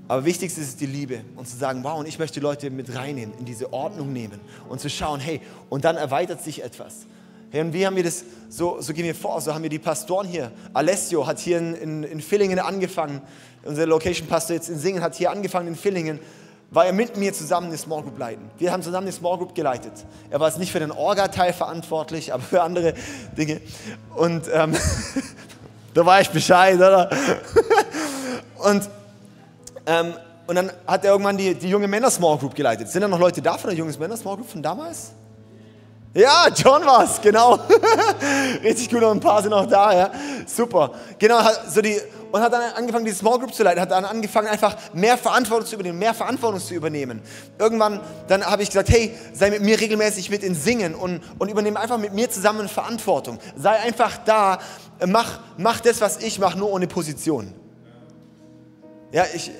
Aber 0.07 0.25
wichtigste 0.25 0.61
ist 0.61 0.81
die 0.81 0.85
Liebe 0.85 1.21
und 1.35 1.47
zu 1.47 1.57
sagen, 1.57 1.83
wow, 1.83 1.99
und 1.99 2.07
ich 2.07 2.19
möchte 2.19 2.39
Leute 2.39 2.69
mit 2.69 2.95
reinnehmen, 2.95 3.37
in 3.39 3.45
diese 3.45 3.71
Ordnung 3.71 4.13
nehmen 4.13 4.39
und 4.67 4.79
zu 4.79 4.89
schauen, 4.89 5.19
hey, 5.19 5.41
und 5.69 5.85
dann 5.85 5.95
erweitert 5.95 6.43
sich 6.43 6.63
etwas. 6.63 7.05
Hey, 7.51 7.61
und 7.61 7.73
wie 7.73 7.85
haben 7.85 7.95
wir 7.95 8.03
das, 8.03 8.23
so, 8.49 8.81
so 8.81 8.93
gehen 8.93 9.05
wir 9.05 9.15
vor, 9.15 9.41
so 9.41 9.53
haben 9.53 9.63
wir 9.63 9.69
die 9.69 9.79
Pastoren 9.79 10.27
hier. 10.27 10.51
Alessio 10.73 11.25
hat 11.25 11.39
hier 11.39 11.57
in, 11.57 11.73
in, 11.75 12.03
in 12.03 12.21
Villingen 12.21 12.59
angefangen, 12.59 13.21
unser 13.63 13.87
Location-Pastor 13.87 14.55
jetzt 14.55 14.69
in 14.69 14.77
Singen 14.77 15.01
hat 15.01 15.15
hier 15.15 15.31
angefangen 15.31 15.69
in 15.69 15.75
Villingen, 15.75 16.19
war 16.75 16.85
er 16.85 16.91
mit 16.91 17.15
mir 17.15 17.33
zusammen 17.33 17.67
eine 17.67 17.77
Small 17.77 18.03
Group 18.03 18.19
leiten. 18.19 18.49
Wir 18.57 18.73
haben 18.73 18.83
zusammen 18.83 19.07
eine 19.07 19.13
Small 19.13 19.37
Group 19.37 19.55
geleitet. 19.55 19.93
Er 20.29 20.41
war 20.41 20.49
jetzt 20.49 20.59
nicht 20.59 20.73
für 20.73 20.79
den 20.79 20.91
Orga-Teil 20.91 21.53
verantwortlich, 21.53 22.33
aber 22.33 22.43
für 22.43 22.61
andere 22.61 22.93
Dinge. 23.37 23.61
Und 24.15 24.43
ähm, 24.53 24.75
da 25.93 26.05
war 26.05 26.19
ich 26.19 26.29
Bescheid, 26.29 26.75
oder? 26.75 27.09
und, 28.57 28.89
ähm, 29.85 30.13
und 30.47 30.55
dann 30.55 30.69
hat 30.85 31.05
er 31.05 31.11
irgendwann 31.11 31.37
die, 31.37 31.55
die 31.55 31.69
junge 31.69 31.87
Männer 31.87 32.11
Small 32.11 32.37
Group 32.37 32.53
geleitet. 32.53 32.89
Sind 32.89 33.01
da 33.01 33.07
noch 33.07 33.19
Leute 33.19 33.41
da 33.41 33.57
von 33.57 33.69
der 33.69 33.79
jungen 33.79 33.97
Männer 33.97 34.17
Small 34.17 34.35
Group 34.35 34.49
von 34.49 34.61
damals? 34.61 35.13
Ja, 36.15 36.47
John 36.47 36.85
war's, 36.85 37.19
genau. 37.21 37.59
Richtig 38.63 38.89
gut, 38.89 39.01
noch 39.01 39.11
ein 39.11 39.19
paar 39.19 39.41
sind 39.41 39.51
noch 39.51 39.65
da, 39.65 39.93
ja. 39.93 40.11
Super. 40.47 40.91
Genau, 41.19 41.41
so 41.67 41.81
die, 41.81 41.99
und 42.31 42.41
hat 42.41 42.53
dann 42.53 42.61
angefangen, 42.73 43.03
die 43.03 43.11
Small 43.11 43.37
Group 43.37 43.53
zu 43.53 43.63
leiten, 43.63 43.81
hat 43.81 43.91
dann 43.91 44.05
angefangen, 44.05 44.47
einfach 44.47 44.77
mehr 44.93 45.17
Verantwortung 45.17 45.67
zu 45.67 45.75
übernehmen, 45.75 45.99
mehr 45.99 46.13
Verantwortung 46.13 46.61
zu 46.61 46.73
übernehmen. 46.73 47.21
Irgendwann, 47.59 47.99
dann 48.29 48.45
habe 48.45 48.63
ich 48.63 48.69
gesagt, 48.69 48.89
hey, 48.89 49.13
sei 49.33 49.49
mit 49.49 49.61
mir 49.61 49.77
regelmäßig 49.77 50.29
mit 50.29 50.41
in 50.41 50.55
Singen 50.55 50.95
und, 50.95 51.21
und 51.37 51.51
übernehme 51.51 51.77
einfach 51.77 51.97
mit 51.97 52.13
mir 52.13 52.29
zusammen 52.29 52.69
Verantwortung. 52.69 53.37
Sei 53.57 53.71
einfach 53.71 54.17
da, 54.23 54.59
mach, 55.05 55.39
mach 55.57 55.81
das, 55.81 55.99
was 55.99 56.23
ich 56.23 56.39
mache, 56.39 56.57
nur 56.57 56.71
ohne 56.71 56.87
Position. 56.87 57.53
Ja, 59.11 59.25
ich, 59.33 59.51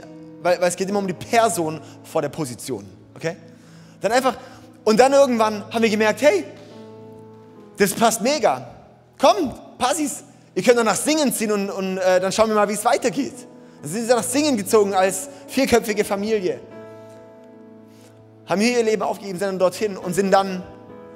weil, 0.41 0.61
weil 0.61 0.69
es 0.69 0.77
geht 0.77 0.87
immer 0.87 0.99
um 0.99 1.07
die 1.07 1.13
Person 1.13 1.81
vor 2.03 2.21
der 2.21 2.29
Position, 2.29 2.85
okay? 3.13 3.35
Dann 3.99 4.11
einfach, 4.11 4.35
und 4.85 4.99
dann 4.99 5.11
irgendwann 5.11 5.65
haben 5.73 5.81
wir 5.81 5.89
gemerkt, 5.89 6.21
hey, 6.21 6.45
das 7.77 7.93
passt 7.93 8.21
mega. 8.21 8.67
Komm, 9.19 9.53
Passis, 9.77 10.23
ihr 10.53 10.63
könnt 10.63 10.77
dann 10.77 10.85
nach 10.85 10.95
Singen 10.95 11.33
ziehen 11.33 11.51
und, 11.51 11.69
und 11.69 11.97
äh, 11.97 12.19
dann 12.19 12.31
schauen 12.31 12.49
wir 12.49 12.55
mal, 12.55 12.69
wie 12.69 12.73
es 12.73 12.85
weitergeht. 12.85 13.33
Dann 13.81 13.91
sind 13.91 14.07
sie 14.07 14.13
nach 14.13 14.23
Singen 14.23 14.55
gezogen 14.55 14.93
als 14.93 15.27
vierköpfige 15.47 16.05
Familie. 16.05 16.59
Haben 18.45 18.61
hier 18.61 18.77
ihr 18.77 18.83
Leben 18.83 19.01
aufgegeben, 19.01 19.39
sind 19.39 19.47
dann 19.47 19.59
dorthin 19.59 19.97
und 19.97 20.13
sind 20.13 20.31
dann, 20.31 20.63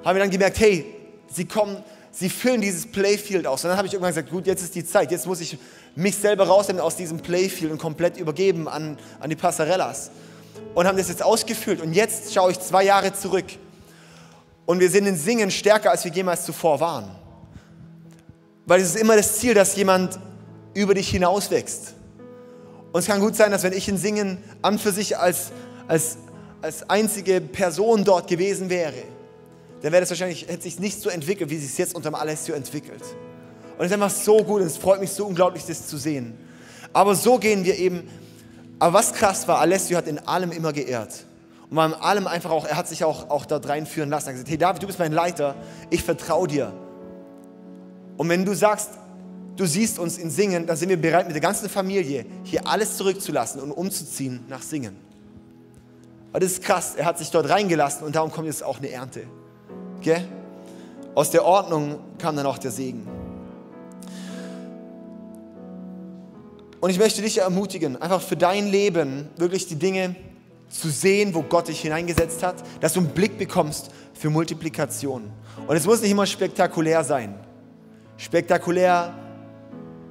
haben 0.03 0.15
wir 0.15 0.23
dann 0.23 0.31
gemerkt, 0.31 0.59
hey, 0.59 0.85
sie 1.31 1.45
kommen, 1.45 1.77
sie 2.11 2.29
füllen 2.29 2.61
dieses 2.61 2.91
Playfield 2.91 3.45
aus. 3.45 3.63
Und 3.63 3.69
dann 3.69 3.77
habe 3.77 3.87
ich 3.87 3.93
irgendwann 3.93 4.13
gesagt, 4.13 4.31
gut, 4.31 4.47
jetzt 4.47 4.63
ist 4.63 4.73
die 4.73 4.85
Zeit, 4.85 5.11
jetzt 5.11 5.27
muss 5.27 5.41
ich 5.41 5.59
mich 5.95 6.15
selber 6.15 6.47
rausnehmen 6.47 6.81
aus 6.81 6.95
diesem 6.95 7.19
Playfield 7.19 7.71
und 7.71 7.77
komplett 7.77 8.17
übergeben 8.17 8.67
an, 8.67 8.97
an 9.19 9.29
die 9.29 9.35
Passarellas 9.35 10.09
und 10.73 10.87
haben 10.87 10.97
das 10.97 11.09
jetzt 11.09 11.23
ausgefüllt. 11.23 11.81
Und 11.81 11.93
jetzt 11.93 12.33
schaue 12.33 12.51
ich 12.51 12.59
zwei 12.59 12.83
Jahre 12.83 13.13
zurück 13.13 13.45
und 14.65 14.79
wir 14.79 14.89
sind 14.89 15.07
in 15.07 15.17
Singen 15.17 15.51
stärker, 15.51 15.91
als 15.91 16.05
wir 16.05 16.11
jemals 16.11 16.45
zuvor 16.45 16.79
waren. 16.79 17.09
Weil 18.65 18.81
es 18.81 18.89
ist 18.89 19.01
immer 19.01 19.15
das 19.15 19.39
Ziel, 19.39 19.55
dass 19.55 19.75
jemand 19.75 20.19
über 20.75 20.93
dich 20.93 21.09
hinauswächst. 21.09 21.95
Und 22.91 22.99
es 22.99 23.07
kann 23.07 23.19
gut 23.19 23.35
sein, 23.35 23.51
dass 23.51 23.63
wenn 23.63 23.73
ich 23.73 23.87
in 23.87 23.97
Singen 23.97 24.37
an 24.61 24.77
für 24.77 24.91
sich 24.91 25.17
als, 25.17 25.51
als, 25.87 26.17
als 26.61 26.89
einzige 26.89 27.41
Person 27.41 28.03
dort 28.03 28.27
gewesen 28.27 28.69
wäre, 28.69 29.03
dann 29.81 29.91
wäre 29.91 30.01
das 30.01 30.09
wahrscheinlich, 30.09 30.47
hätte 30.47 30.63
sich 30.63 30.79
nicht 30.79 31.01
so 31.01 31.09
entwickelt, 31.09 31.49
wie 31.49 31.55
es 31.55 31.67
sich 31.67 31.77
jetzt 31.77 31.95
unter 31.95 32.11
dem 32.11 32.15
Alessio 32.15 32.53
entwickelt. 32.53 33.01
Und 33.77 33.85
es 33.85 33.91
ist 33.91 33.93
einfach 33.93 34.09
so 34.09 34.43
gut 34.43 34.61
und 34.61 34.67
es 34.67 34.77
freut 34.77 34.99
mich 34.99 35.11
so 35.11 35.25
unglaublich, 35.25 35.65
das 35.65 35.87
zu 35.87 35.97
sehen. 35.97 36.37
Aber 36.91 37.15
so 37.15 37.37
gehen 37.37 37.63
wir 37.63 37.77
eben 37.77 38.07
aber 38.79 38.93
was 38.93 39.13
krass 39.13 39.47
war, 39.47 39.59
Alessio 39.59 39.97
hat 39.97 40.07
in 40.07 40.19
allem 40.19 40.51
immer 40.51 40.71
geehrt. 40.73 41.25
Und 41.69 41.75
war 41.75 41.85
in 41.85 41.93
allem 41.93 42.27
einfach 42.27 42.49
auch, 42.49 42.65
er 42.65 42.77
hat 42.77 42.87
sich 42.87 43.03
auch, 43.03 43.29
auch 43.29 43.45
da 43.45 43.57
reinführen 43.57 44.09
lassen. 44.09 44.27
Er 44.27 44.29
hat 44.29 44.33
gesagt, 44.35 44.49
hey 44.49 44.57
David, 44.57 44.81
du 44.81 44.87
bist 44.87 44.97
mein 44.97 45.11
Leiter, 45.11 45.55
ich 45.89 46.03
vertraue 46.03 46.47
dir. 46.47 46.73
Und 48.17 48.29
wenn 48.29 48.43
du 48.45 48.55
sagst, 48.55 48.89
du 49.55 49.65
siehst 49.65 49.99
uns 49.99 50.17
in 50.17 50.31
Singen, 50.31 50.65
dann 50.65 50.77
sind 50.77 50.89
wir 50.89 50.99
bereit, 50.99 51.25
mit 51.25 51.35
der 51.35 51.41
ganzen 51.41 51.69
Familie 51.69 52.25
hier 52.43 52.65
alles 52.65 52.97
zurückzulassen 52.97 53.61
und 53.61 53.71
umzuziehen 53.71 54.45
nach 54.47 54.61
Singen. 54.61 54.95
Aber 56.31 56.39
das 56.39 56.53
ist 56.53 56.63
krass, 56.63 56.93
er 56.95 57.05
hat 57.05 57.17
sich 57.17 57.29
dort 57.31 57.49
reingelassen 57.49 58.05
und 58.05 58.15
darum 58.15 58.31
kommt 58.31 58.47
jetzt 58.47 58.63
auch 58.63 58.77
eine 58.77 58.89
Ernte. 58.89 59.23
Okay? 59.97 60.23
Aus 61.15 61.31
der 61.31 61.43
Ordnung 61.43 61.99
kam 62.17 62.35
dann 62.35 62.45
auch 62.45 62.57
der 62.57 62.71
Segen. 62.71 63.18
Und 66.81 66.89
ich 66.89 66.99
möchte 66.99 67.21
dich 67.21 67.39
ermutigen, 67.39 68.01
einfach 68.01 68.21
für 68.21 68.37
dein 68.37 68.67
Leben 68.67 69.29
wirklich 69.37 69.67
die 69.67 69.75
Dinge 69.75 70.15
zu 70.69 70.89
sehen, 70.89 71.33
wo 71.33 71.41
Gott 71.41 71.67
dich 71.67 71.81
hineingesetzt 71.81 72.43
hat, 72.43 72.63
dass 72.79 72.93
du 72.93 73.01
einen 73.01 73.09
Blick 73.09 73.37
bekommst 73.37 73.91
für 74.13 74.29
Multiplikation. 74.29 75.31
Und 75.67 75.75
es 75.75 75.85
muss 75.85 76.01
nicht 76.01 76.11
immer 76.11 76.25
spektakulär 76.25 77.03
sein. 77.03 77.35
Spektakulär 78.17 79.13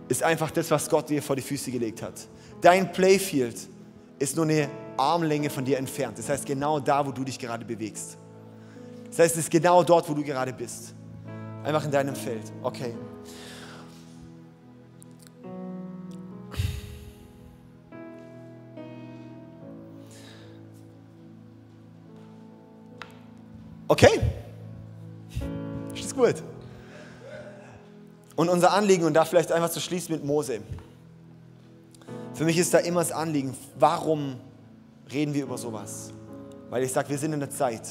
ist 0.08 0.22
einfach 0.22 0.50
das, 0.50 0.70
was 0.70 0.88
Gott 0.88 1.08
dir 1.08 1.22
vor 1.22 1.36
die 1.36 1.42
Füße 1.42 1.70
gelegt 1.70 2.02
hat. 2.02 2.14
Dein 2.60 2.90
Playfield 2.92 3.56
ist 4.18 4.36
nur 4.36 4.44
eine 4.46 4.68
Armlänge 4.96 5.48
von 5.48 5.64
dir 5.64 5.78
entfernt. 5.78 6.18
Das 6.18 6.28
heißt, 6.28 6.44
genau 6.44 6.80
da, 6.80 7.06
wo 7.06 7.12
du 7.12 7.24
dich 7.24 7.38
gerade 7.38 7.64
bewegst. 7.64 8.18
Das 9.10 9.20
heißt, 9.20 9.36
es 9.36 9.44
ist 9.44 9.50
genau 9.50 9.82
dort, 9.84 10.08
wo 10.08 10.14
du 10.14 10.22
gerade 10.22 10.52
bist. 10.52 10.94
Einfach 11.62 11.84
in 11.84 11.90
deinem 11.90 12.14
Feld. 12.14 12.52
Okay. 12.62 12.94
Okay, 23.90 24.20
ist 25.94 26.14
gut. 26.14 26.42
Und 28.36 28.50
unser 28.50 28.72
Anliegen, 28.72 29.04
und 29.04 29.14
da 29.14 29.24
vielleicht 29.24 29.50
einfach 29.50 29.70
zu 29.70 29.80
schließen 29.80 30.14
mit 30.14 30.24
Mose. 30.24 30.60
Für 32.34 32.44
mich 32.44 32.58
ist 32.58 32.72
da 32.72 32.78
immer 32.78 33.00
das 33.00 33.12
Anliegen, 33.12 33.56
warum 33.78 34.36
reden 35.10 35.32
wir 35.32 35.42
über 35.42 35.56
sowas? 35.56 36.12
Weil 36.68 36.82
ich 36.82 36.92
sage, 36.92 37.08
wir 37.08 37.18
sind 37.18 37.32
in 37.32 37.40
der 37.40 37.50
Zeit. 37.50 37.82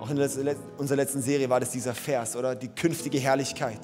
Auch 0.00 0.08
in 0.08 0.18
unserer 0.78 0.96
letzten 0.96 1.20
Serie 1.20 1.50
war 1.50 1.60
das 1.60 1.70
dieser 1.70 1.94
Vers, 1.94 2.34
oder? 2.34 2.54
Die 2.54 2.68
künftige 2.68 3.18
Herrlichkeit 3.18 3.80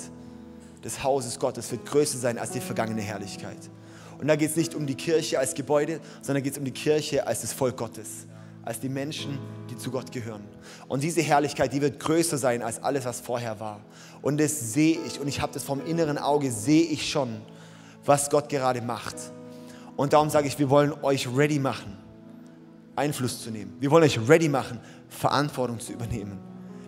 des 0.82 1.02
Hauses 1.02 1.38
Gottes 1.38 1.70
wird 1.70 1.84
größer 1.84 2.16
sein 2.16 2.38
als 2.38 2.52
die 2.52 2.60
vergangene 2.60 3.02
Herrlichkeit. 3.02 3.70
Und 4.18 4.28
da 4.28 4.36
geht 4.36 4.48
es 4.48 4.56
nicht 4.56 4.74
um 4.74 4.86
die 4.86 4.94
Kirche 4.94 5.38
als 5.38 5.52
Gebäude, 5.52 6.00
sondern 6.22 6.42
geht 6.42 6.54
es 6.54 6.58
um 6.58 6.64
die 6.64 6.70
Kirche 6.70 7.26
als 7.26 7.42
das 7.42 7.52
Volk 7.52 7.76
Gottes 7.76 8.26
als 8.66 8.80
die 8.80 8.88
Menschen, 8.88 9.38
die 9.70 9.78
zu 9.78 9.92
Gott 9.92 10.10
gehören. 10.10 10.42
Und 10.88 11.04
diese 11.04 11.22
Herrlichkeit, 11.22 11.72
die 11.72 11.80
wird 11.80 12.00
größer 12.00 12.36
sein 12.36 12.62
als 12.62 12.82
alles, 12.82 13.04
was 13.04 13.20
vorher 13.20 13.60
war. 13.60 13.80
Und 14.22 14.38
das 14.38 14.74
sehe 14.74 14.98
ich 15.06 15.20
und 15.20 15.28
ich 15.28 15.40
habe 15.40 15.54
das 15.54 15.62
vom 15.62 15.86
inneren 15.86 16.18
Auge, 16.18 16.50
sehe 16.50 16.82
ich 16.82 17.08
schon, 17.08 17.40
was 18.04 18.28
Gott 18.28 18.48
gerade 18.48 18.82
macht. 18.82 19.14
Und 19.96 20.12
darum 20.12 20.30
sage 20.30 20.48
ich, 20.48 20.58
wir 20.58 20.68
wollen 20.68 20.92
euch 21.02 21.28
ready 21.34 21.60
machen, 21.60 21.96
Einfluss 22.96 23.40
zu 23.44 23.52
nehmen. 23.52 23.76
Wir 23.78 23.90
wollen 23.90 24.02
euch 24.02 24.18
ready 24.28 24.48
machen, 24.48 24.80
Verantwortung 25.08 25.78
zu 25.78 25.92
übernehmen. 25.92 26.36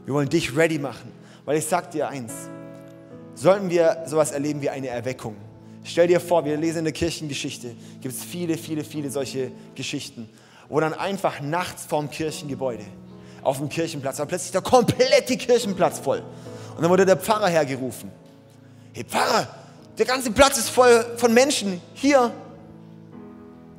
Wir 0.04 0.12
wollen 0.14 0.28
dich 0.28 0.56
ready 0.56 0.80
machen, 0.80 1.12
weil 1.44 1.58
ich 1.58 1.64
sage 1.64 1.90
dir 1.92 2.08
eins, 2.08 2.32
sollten 3.36 3.70
wir 3.70 4.02
sowas 4.04 4.32
erleben 4.32 4.60
wie 4.60 4.70
eine 4.70 4.88
Erweckung. 4.88 5.36
Stell 5.84 6.08
dir 6.08 6.18
vor, 6.18 6.44
wir 6.44 6.56
lesen 6.56 6.78
in 6.78 6.84
der 6.86 6.92
Kirchengeschichte, 6.92 7.70
gibt 8.00 8.14
es 8.14 8.24
viele, 8.24 8.58
viele, 8.58 8.82
viele 8.82 9.10
solche 9.12 9.52
Geschichten 9.76 10.28
wo 10.68 10.80
dann 10.80 10.94
einfach 10.94 11.40
nachts 11.40 11.84
vorm 11.86 12.10
Kirchengebäude, 12.10 12.84
auf 13.42 13.58
dem 13.58 13.68
Kirchenplatz, 13.68 14.18
war 14.18 14.26
plötzlich 14.26 14.52
der 14.52 14.60
komplette 14.60 15.36
Kirchenplatz 15.36 15.98
voll. 15.98 16.22
Und 16.76 16.82
dann 16.82 16.90
wurde 16.90 17.06
der 17.06 17.16
Pfarrer 17.16 17.48
hergerufen. 17.48 18.10
Hey 18.92 19.04
Pfarrer, 19.04 19.48
der 19.96 20.06
ganze 20.06 20.30
Platz 20.30 20.58
ist 20.58 20.70
voll 20.70 21.04
von 21.16 21.32
Menschen 21.32 21.80
hier 21.94 22.32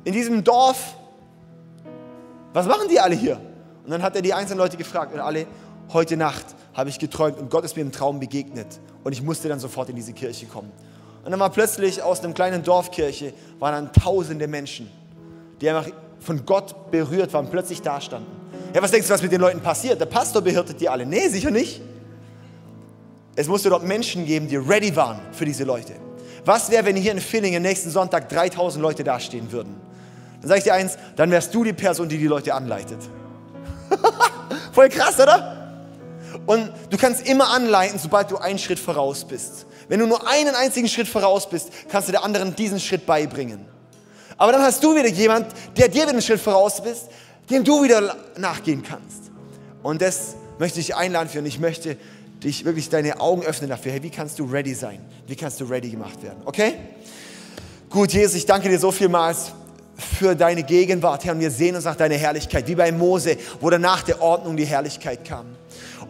in 0.04 0.12
diesem 0.12 0.42
Dorf. 0.42 0.94
Was 2.52 2.66
machen 2.66 2.88
die 2.90 2.98
alle 2.98 3.14
hier? 3.14 3.40
Und 3.84 3.90
dann 3.90 4.02
hat 4.02 4.16
er 4.16 4.22
die 4.22 4.34
einzelnen 4.34 4.58
Leute 4.58 4.76
gefragt 4.76 5.14
und 5.14 5.20
alle, 5.20 5.46
heute 5.92 6.16
Nacht 6.16 6.46
habe 6.74 6.90
ich 6.90 6.98
geträumt 6.98 7.38
und 7.38 7.50
Gott 7.50 7.64
ist 7.64 7.76
mir 7.76 7.82
im 7.82 7.92
Traum 7.92 8.20
begegnet 8.20 8.80
und 9.04 9.12
ich 9.12 9.22
musste 9.22 9.48
dann 9.48 9.60
sofort 9.60 9.88
in 9.88 9.96
diese 9.96 10.12
Kirche 10.12 10.46
kommen. 10.46 10.70
Und 11.24 11.30
dann 11.30 11.40
war 11.40 11.50
plötzlich 11.50 12.02
aus 12.02 12.22
einem 12.22 12.34
kleinen 12.34 12.62
Dorfkirche 12.62 13.32
waren 13.58 13.72
dann 13.72 13.92
tausende 13.92 14.48
Menschen, 14.48 14.90
die 15.60 15.68
einfach 15.68 15.90
von 16.20 16.44
Gott 16.44 16.90
berührt 16.90 17.32
waren, 17.32 17.48
plötzlich 17.50 17.82
da 17.82 18.00
standen. 18.00 18.30
Ja, 18.74 18.82
was 18.82 18.90
denkst 18.90 19.08
du, 19.08 19.14
was 19.14 19.22
mit 19.22 19.32
den 19.32 19.40
Leuten 19.40 19.60
passiert? 19.60 20.00
Der 20.00 20.06
Pastor 20.06 20.42
behirtet 20.42 20.80
die 20.80 20.88
alle. 20.88 21.04
Nee, 21.04 21.28
sicher 21.28 21.50
nicht. 21.50 21.80
Es 23.34 23.48
musste 23.48 23.70
dort 23.70 23.82
Menschen 23.82 24.26
geben, 24.26 24.48
die 24.48 24.56
ready 24.56 24.94
waren 24.94 25.18
für 25.32 25.44
diese 25.44 25.64
Leute. 25.64 25.94
Was 26.44 26.70
wäre, 26.70 26.84
wenn 26.84 26.96
hier 26.96 27.12
in 27.12 27.20
Villingen 27.20 27.62
nächsten 27.62 27.90
Sonntag 27.90 28.28
3000 28.28 28.82
Leute 28.82 29.04
dastehen 29.04 29.50
würden? 29.50 29.74
Dann 30.40 30.48
sage 30.48 30.58
ich 30.58 30.64
dir 30.64 30.74
eins, 30.74 30.96
dann 31.16 31.30
wärst 31.30 31.54
du 31.54 31.64
die 31.64 31.72
Person, 31.72 32.08
die 32.08 32.18
die 32.18 32.26
Leute 32.26 32.54
anleitet. 32.54 32.98
Voll 34.72 34.88
krass, 34.88 35.18
oder? 35.20 35.56
Und 36.46 36.70
du 36.90 36.96
kannst 36.96 37.28
immer 37.28 37.50
anleiten, 37.50 37.98
sobald 37.98 38.30
du 38.30 38.38
einen 38.38 38.58
Schritt 38.58 38.78
voraus 38.78 39.24
bist. 39.24 39.66
Wenn 39.88 40.00
du 40.00 40.06
nur 40.06 40.28
einen 40.28 40.54
einzigen 40.54 40.88
Schritt 40.88 41.08
voraus 41.08 41.48
bist, 41.48 41.70
kannst 41.88 42.08
du 42.08 42.12
der 42.12 42.24
anderen 42.24 42.54
diesen 42.54 42.80
Schritt 42.80 43.06
beibringen. 43.06 43.66
Aber 44.40 44.52
dann 44.52 44.62
hast 44.62 44.82
du 44.82 44.96
wieder 44.96 45.08
jemand, 45.08 45.48
der 45.76 45.88
dir 45.88 45.96
wieder 45.96 46.08
einen 46.08 46.22
Schritt 46.22 46.40
voraus 46.40 46.82
bist, 46.82 47.08
dem 47.50 47.62
du 47.62 47.82
wieder 47.84 48.16
nachgehen 48.38 48.82
kannst. 48.82 49.30
Und 49.82 50.00
das 50.00 50.34
möchte 50.58 50.80
ich 50.80 50.96
einladen 50.96 51.28
für 51.28 51.40
und 51.40 51.46
ich 51.46 51.60
möchte 51.60 51.98
dich 52.42 52.64
wirklich 52.64 52.88
deine 52.88 53.20
Augen 53.20 53.42
öffnen 53.42 53.68
dafür. 53.68 53.92
Hey, 53.92 54.02
wie 54.02 54.08
kannst 54.08 54.38
du 54.38 54.46
ready 54.46 54.72
sein? 54.72 54.98
Wie 55.26 55.36
kannst 55.36 55.60
du 55.60 55.66
ready 55.66 55.90
gemacht 55.90 56.22
werden? 56.22 56.38
Okay? 56.46 56.72
Gut, 57.90 58.14
Jesus, 58.14 58.34
ich 58.34 58.46
danke 58.46 58.70
dir 58.70 58.78
so 58.78 58.90
vielmals 58.90 59.52
für 60.18 60.34
deine 60.34 60.62
Gegenwart, 60.62 61.26
Herr, 61.26 61.34
und 61.34 61.40
wir 61.40 61.50
sehen 61.50 61.76
uns 61.76 61.84
nach 61.84 61.96
deiner 61.96 62.14
Herrlichkeit, 62.14 62.66
wie 62.66 62.76
bei 62.76 62.92
Mose, 62.92 63.36
wo 63.60 63.68
dann 63.68 63.82
nach 63.82 64.02
der 64.04 64.22
Ordnung 64.22 64.56
die 64.56 64.64
Herrlichkeit 64.64 65.22
kam. 65.22 65.44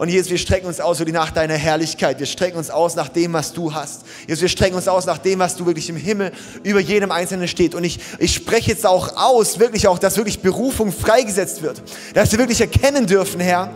Und 0.00 0.08
Jesus, 0.08 0.30
wir 0.30 0.38
strecken 0.38 0.66
uns 0.66 0.80
aus 0.80 0.98
nach 0.98 1.30
deiner 1.30 1.56
Herrlichkeit. 1.58 2.18
Wir 2.18 2.24
strecken 2.24 2.56
uns 2.56 2.70
aus 2.70 2.96
nach 2.96 3.10
dem, 3.10 3.34
was 3.34 3.52
du 3.52 3.74
hast. 3.74 4.00
Jesus, 4.26 4.40
wir 4.40 4.48
strecken 4.48 4.74
uns 4.74 4.88
aus 4.88 5.04
nach 5.04 5.18
dem, 5.18 5.40
was 5.40 5.56
du 5.56 5.66
wirklich 5.66 5.90
im 5.90 5.96
Himmel 5.96 6.32
über 6.62 6.80
jedem 6.80 7.10
Einzelnen 7.10 7.46
steht. 7.46 7.74
Und 7.74 7.84
ich, 7.84 8.00
ich 8.18 8.32
spreche 8.32 8.70
jetzt 8.70 8.86
auch 8.86 9.14
aus, 9.16 9.58
wirklich 9.58 9.86
auch, 9.88 9.98
dass 9.98 10.16
wirklich 10.16 10.40
Berufung 10.40 10.90
freigesetzt 10.90 11.60
wird. 11.60 11.82
Dass 12.14 12.32
wir 12.32 12.38
wirklich 12.38 12.62
erkennen 12.62 13.06
dürfen, 13.06 13.40
Herr, 13.42 13.74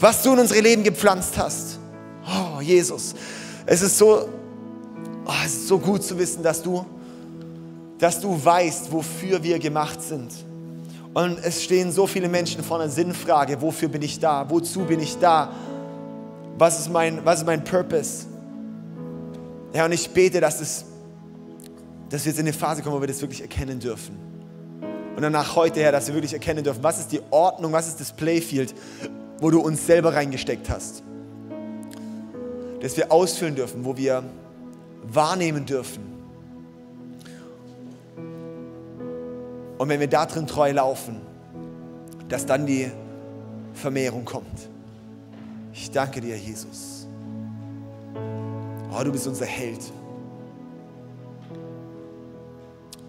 was 0.00 0.22
du 0.22 0.32
in 0.32 0.38
unsere 0.38 0.60
Leben 0.60 0.82
gepflanzt 0.82 1.36
hast. 1.36 1.78
Oh, 2.26 2.62
Jesus. 2.62 3.14
Es 3.66 3.82
ist 3.82 3.98
so, 3.98 4.30
oh, 5.26 5.32
es 5.44 5.52
ist 5.52 5.68
so 5.68 5.78
gut 5.78 6.02
zu 6.02 6.18
wissen, 6.18 6.42
dass 6.42 6.62
du, 6.62 6.86
dass 7.98 8.18
du 8.18 8.42
weißt, 8.42 8.90
wofür 8.90 9.42
wir 9.42 9.58
gemacht 9.58 10.00
sind. 10.02 10.32
Und 11.16 11.38
es 11.42 11.64
stehen 11.64 11.92
so 11.92 12.06
viele 12.06 12.28
Menschen 12.28 12.62
vor 12.62 12.78
einer 12.78 12.90
Sinnfrage, 12.90 13.62
wofür 13.62 13.88
bin 13.88 14.02
ich 14.02 14.20
da? 14.20 14.44
Wozu 14.50 14.80
bin 14.80 15.00
ich 15.00 15.16
da? 15.16 15.50
Was 16.58 16.78
ist 16.78 16.92
mein, 16.92 17.24
was 17.24 17.38
ist 17.38 17.46
mein 17.46 17.64
Purpose? 17.64 18.26
Ja, 19.72 19.86
und 19.86 19.92
ich 19.92 20.10
bete, 20.10 20.42
dass, 20.42 20.60
es, 20.60 20.84
dass 22.10 22.26
wir 22.26 22.32
jetzt 22.32 22.38
in 22.38 22.44
eine 22.44 22.52
Phase 22.52 22.82
kommen, 22.82 22.96
wo 22.96 23.00
wir 23.00 23.08
das 23.08 23.22
wirklich 23.22 23.40
erkennen 23.40 23.80
dürfen. 23.80 24.14
Und 25.16 25.22
danach 25.22 25.56
heute, 25.56 25.80
Herr, 25.80 25.90
dass 25.90 26.06
wir 26.06 26.12
wirklich 26.12 26.34
erkennen 26.34 26.62
dürfen, 26.62 26.82
was 26.82 26.98
ist 26.98 27.10
die 27.10 27.22
Ordnung, 27.30 27.72
was 27.72 27.88
ist 27.88 27.98
das 27.98 28.12
Playfield, 28.12 28.74
wo 29.40 29.48
du 29.48 29.60
uns 29.60 29.86
selber 29.86 30.12
reingesteckt 30.12 30.68
hast. 30.68 31.02
Dass 32.82 32.94
wir 32.94 33.10
ausfüllen 33.10 33.54
dürfen, 33.54 33.86
wo 33.86 33.96
wir 33.96 34.22
wahrnehmen 35.02 35.64
dürfen, 35.64 36.15
Und 39.78 39.88
wenn 39.88 40.00
wir 40.00 40.08
da 40.08 40.26
drin 40.26 40.46
treu 40.46 40.72
laufen, 40.72 41.20
dass 42.28 42.46
dann 42.46 42.66
die 42.66 42.90
Vermehrung 43.74 44.24
kommt. 44.24 44.68
Ich 45.72 45.90
danke 45.90 46.20
dir, 46.20 46.36
Jesus. 46.36 47.06
Oh, 48.90 49.04
du 49.04 49.12
bist 49.12 49.26
unser 49.26 49.44
Held. 49.44 49.92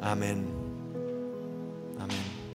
Amen. 0.02 0.57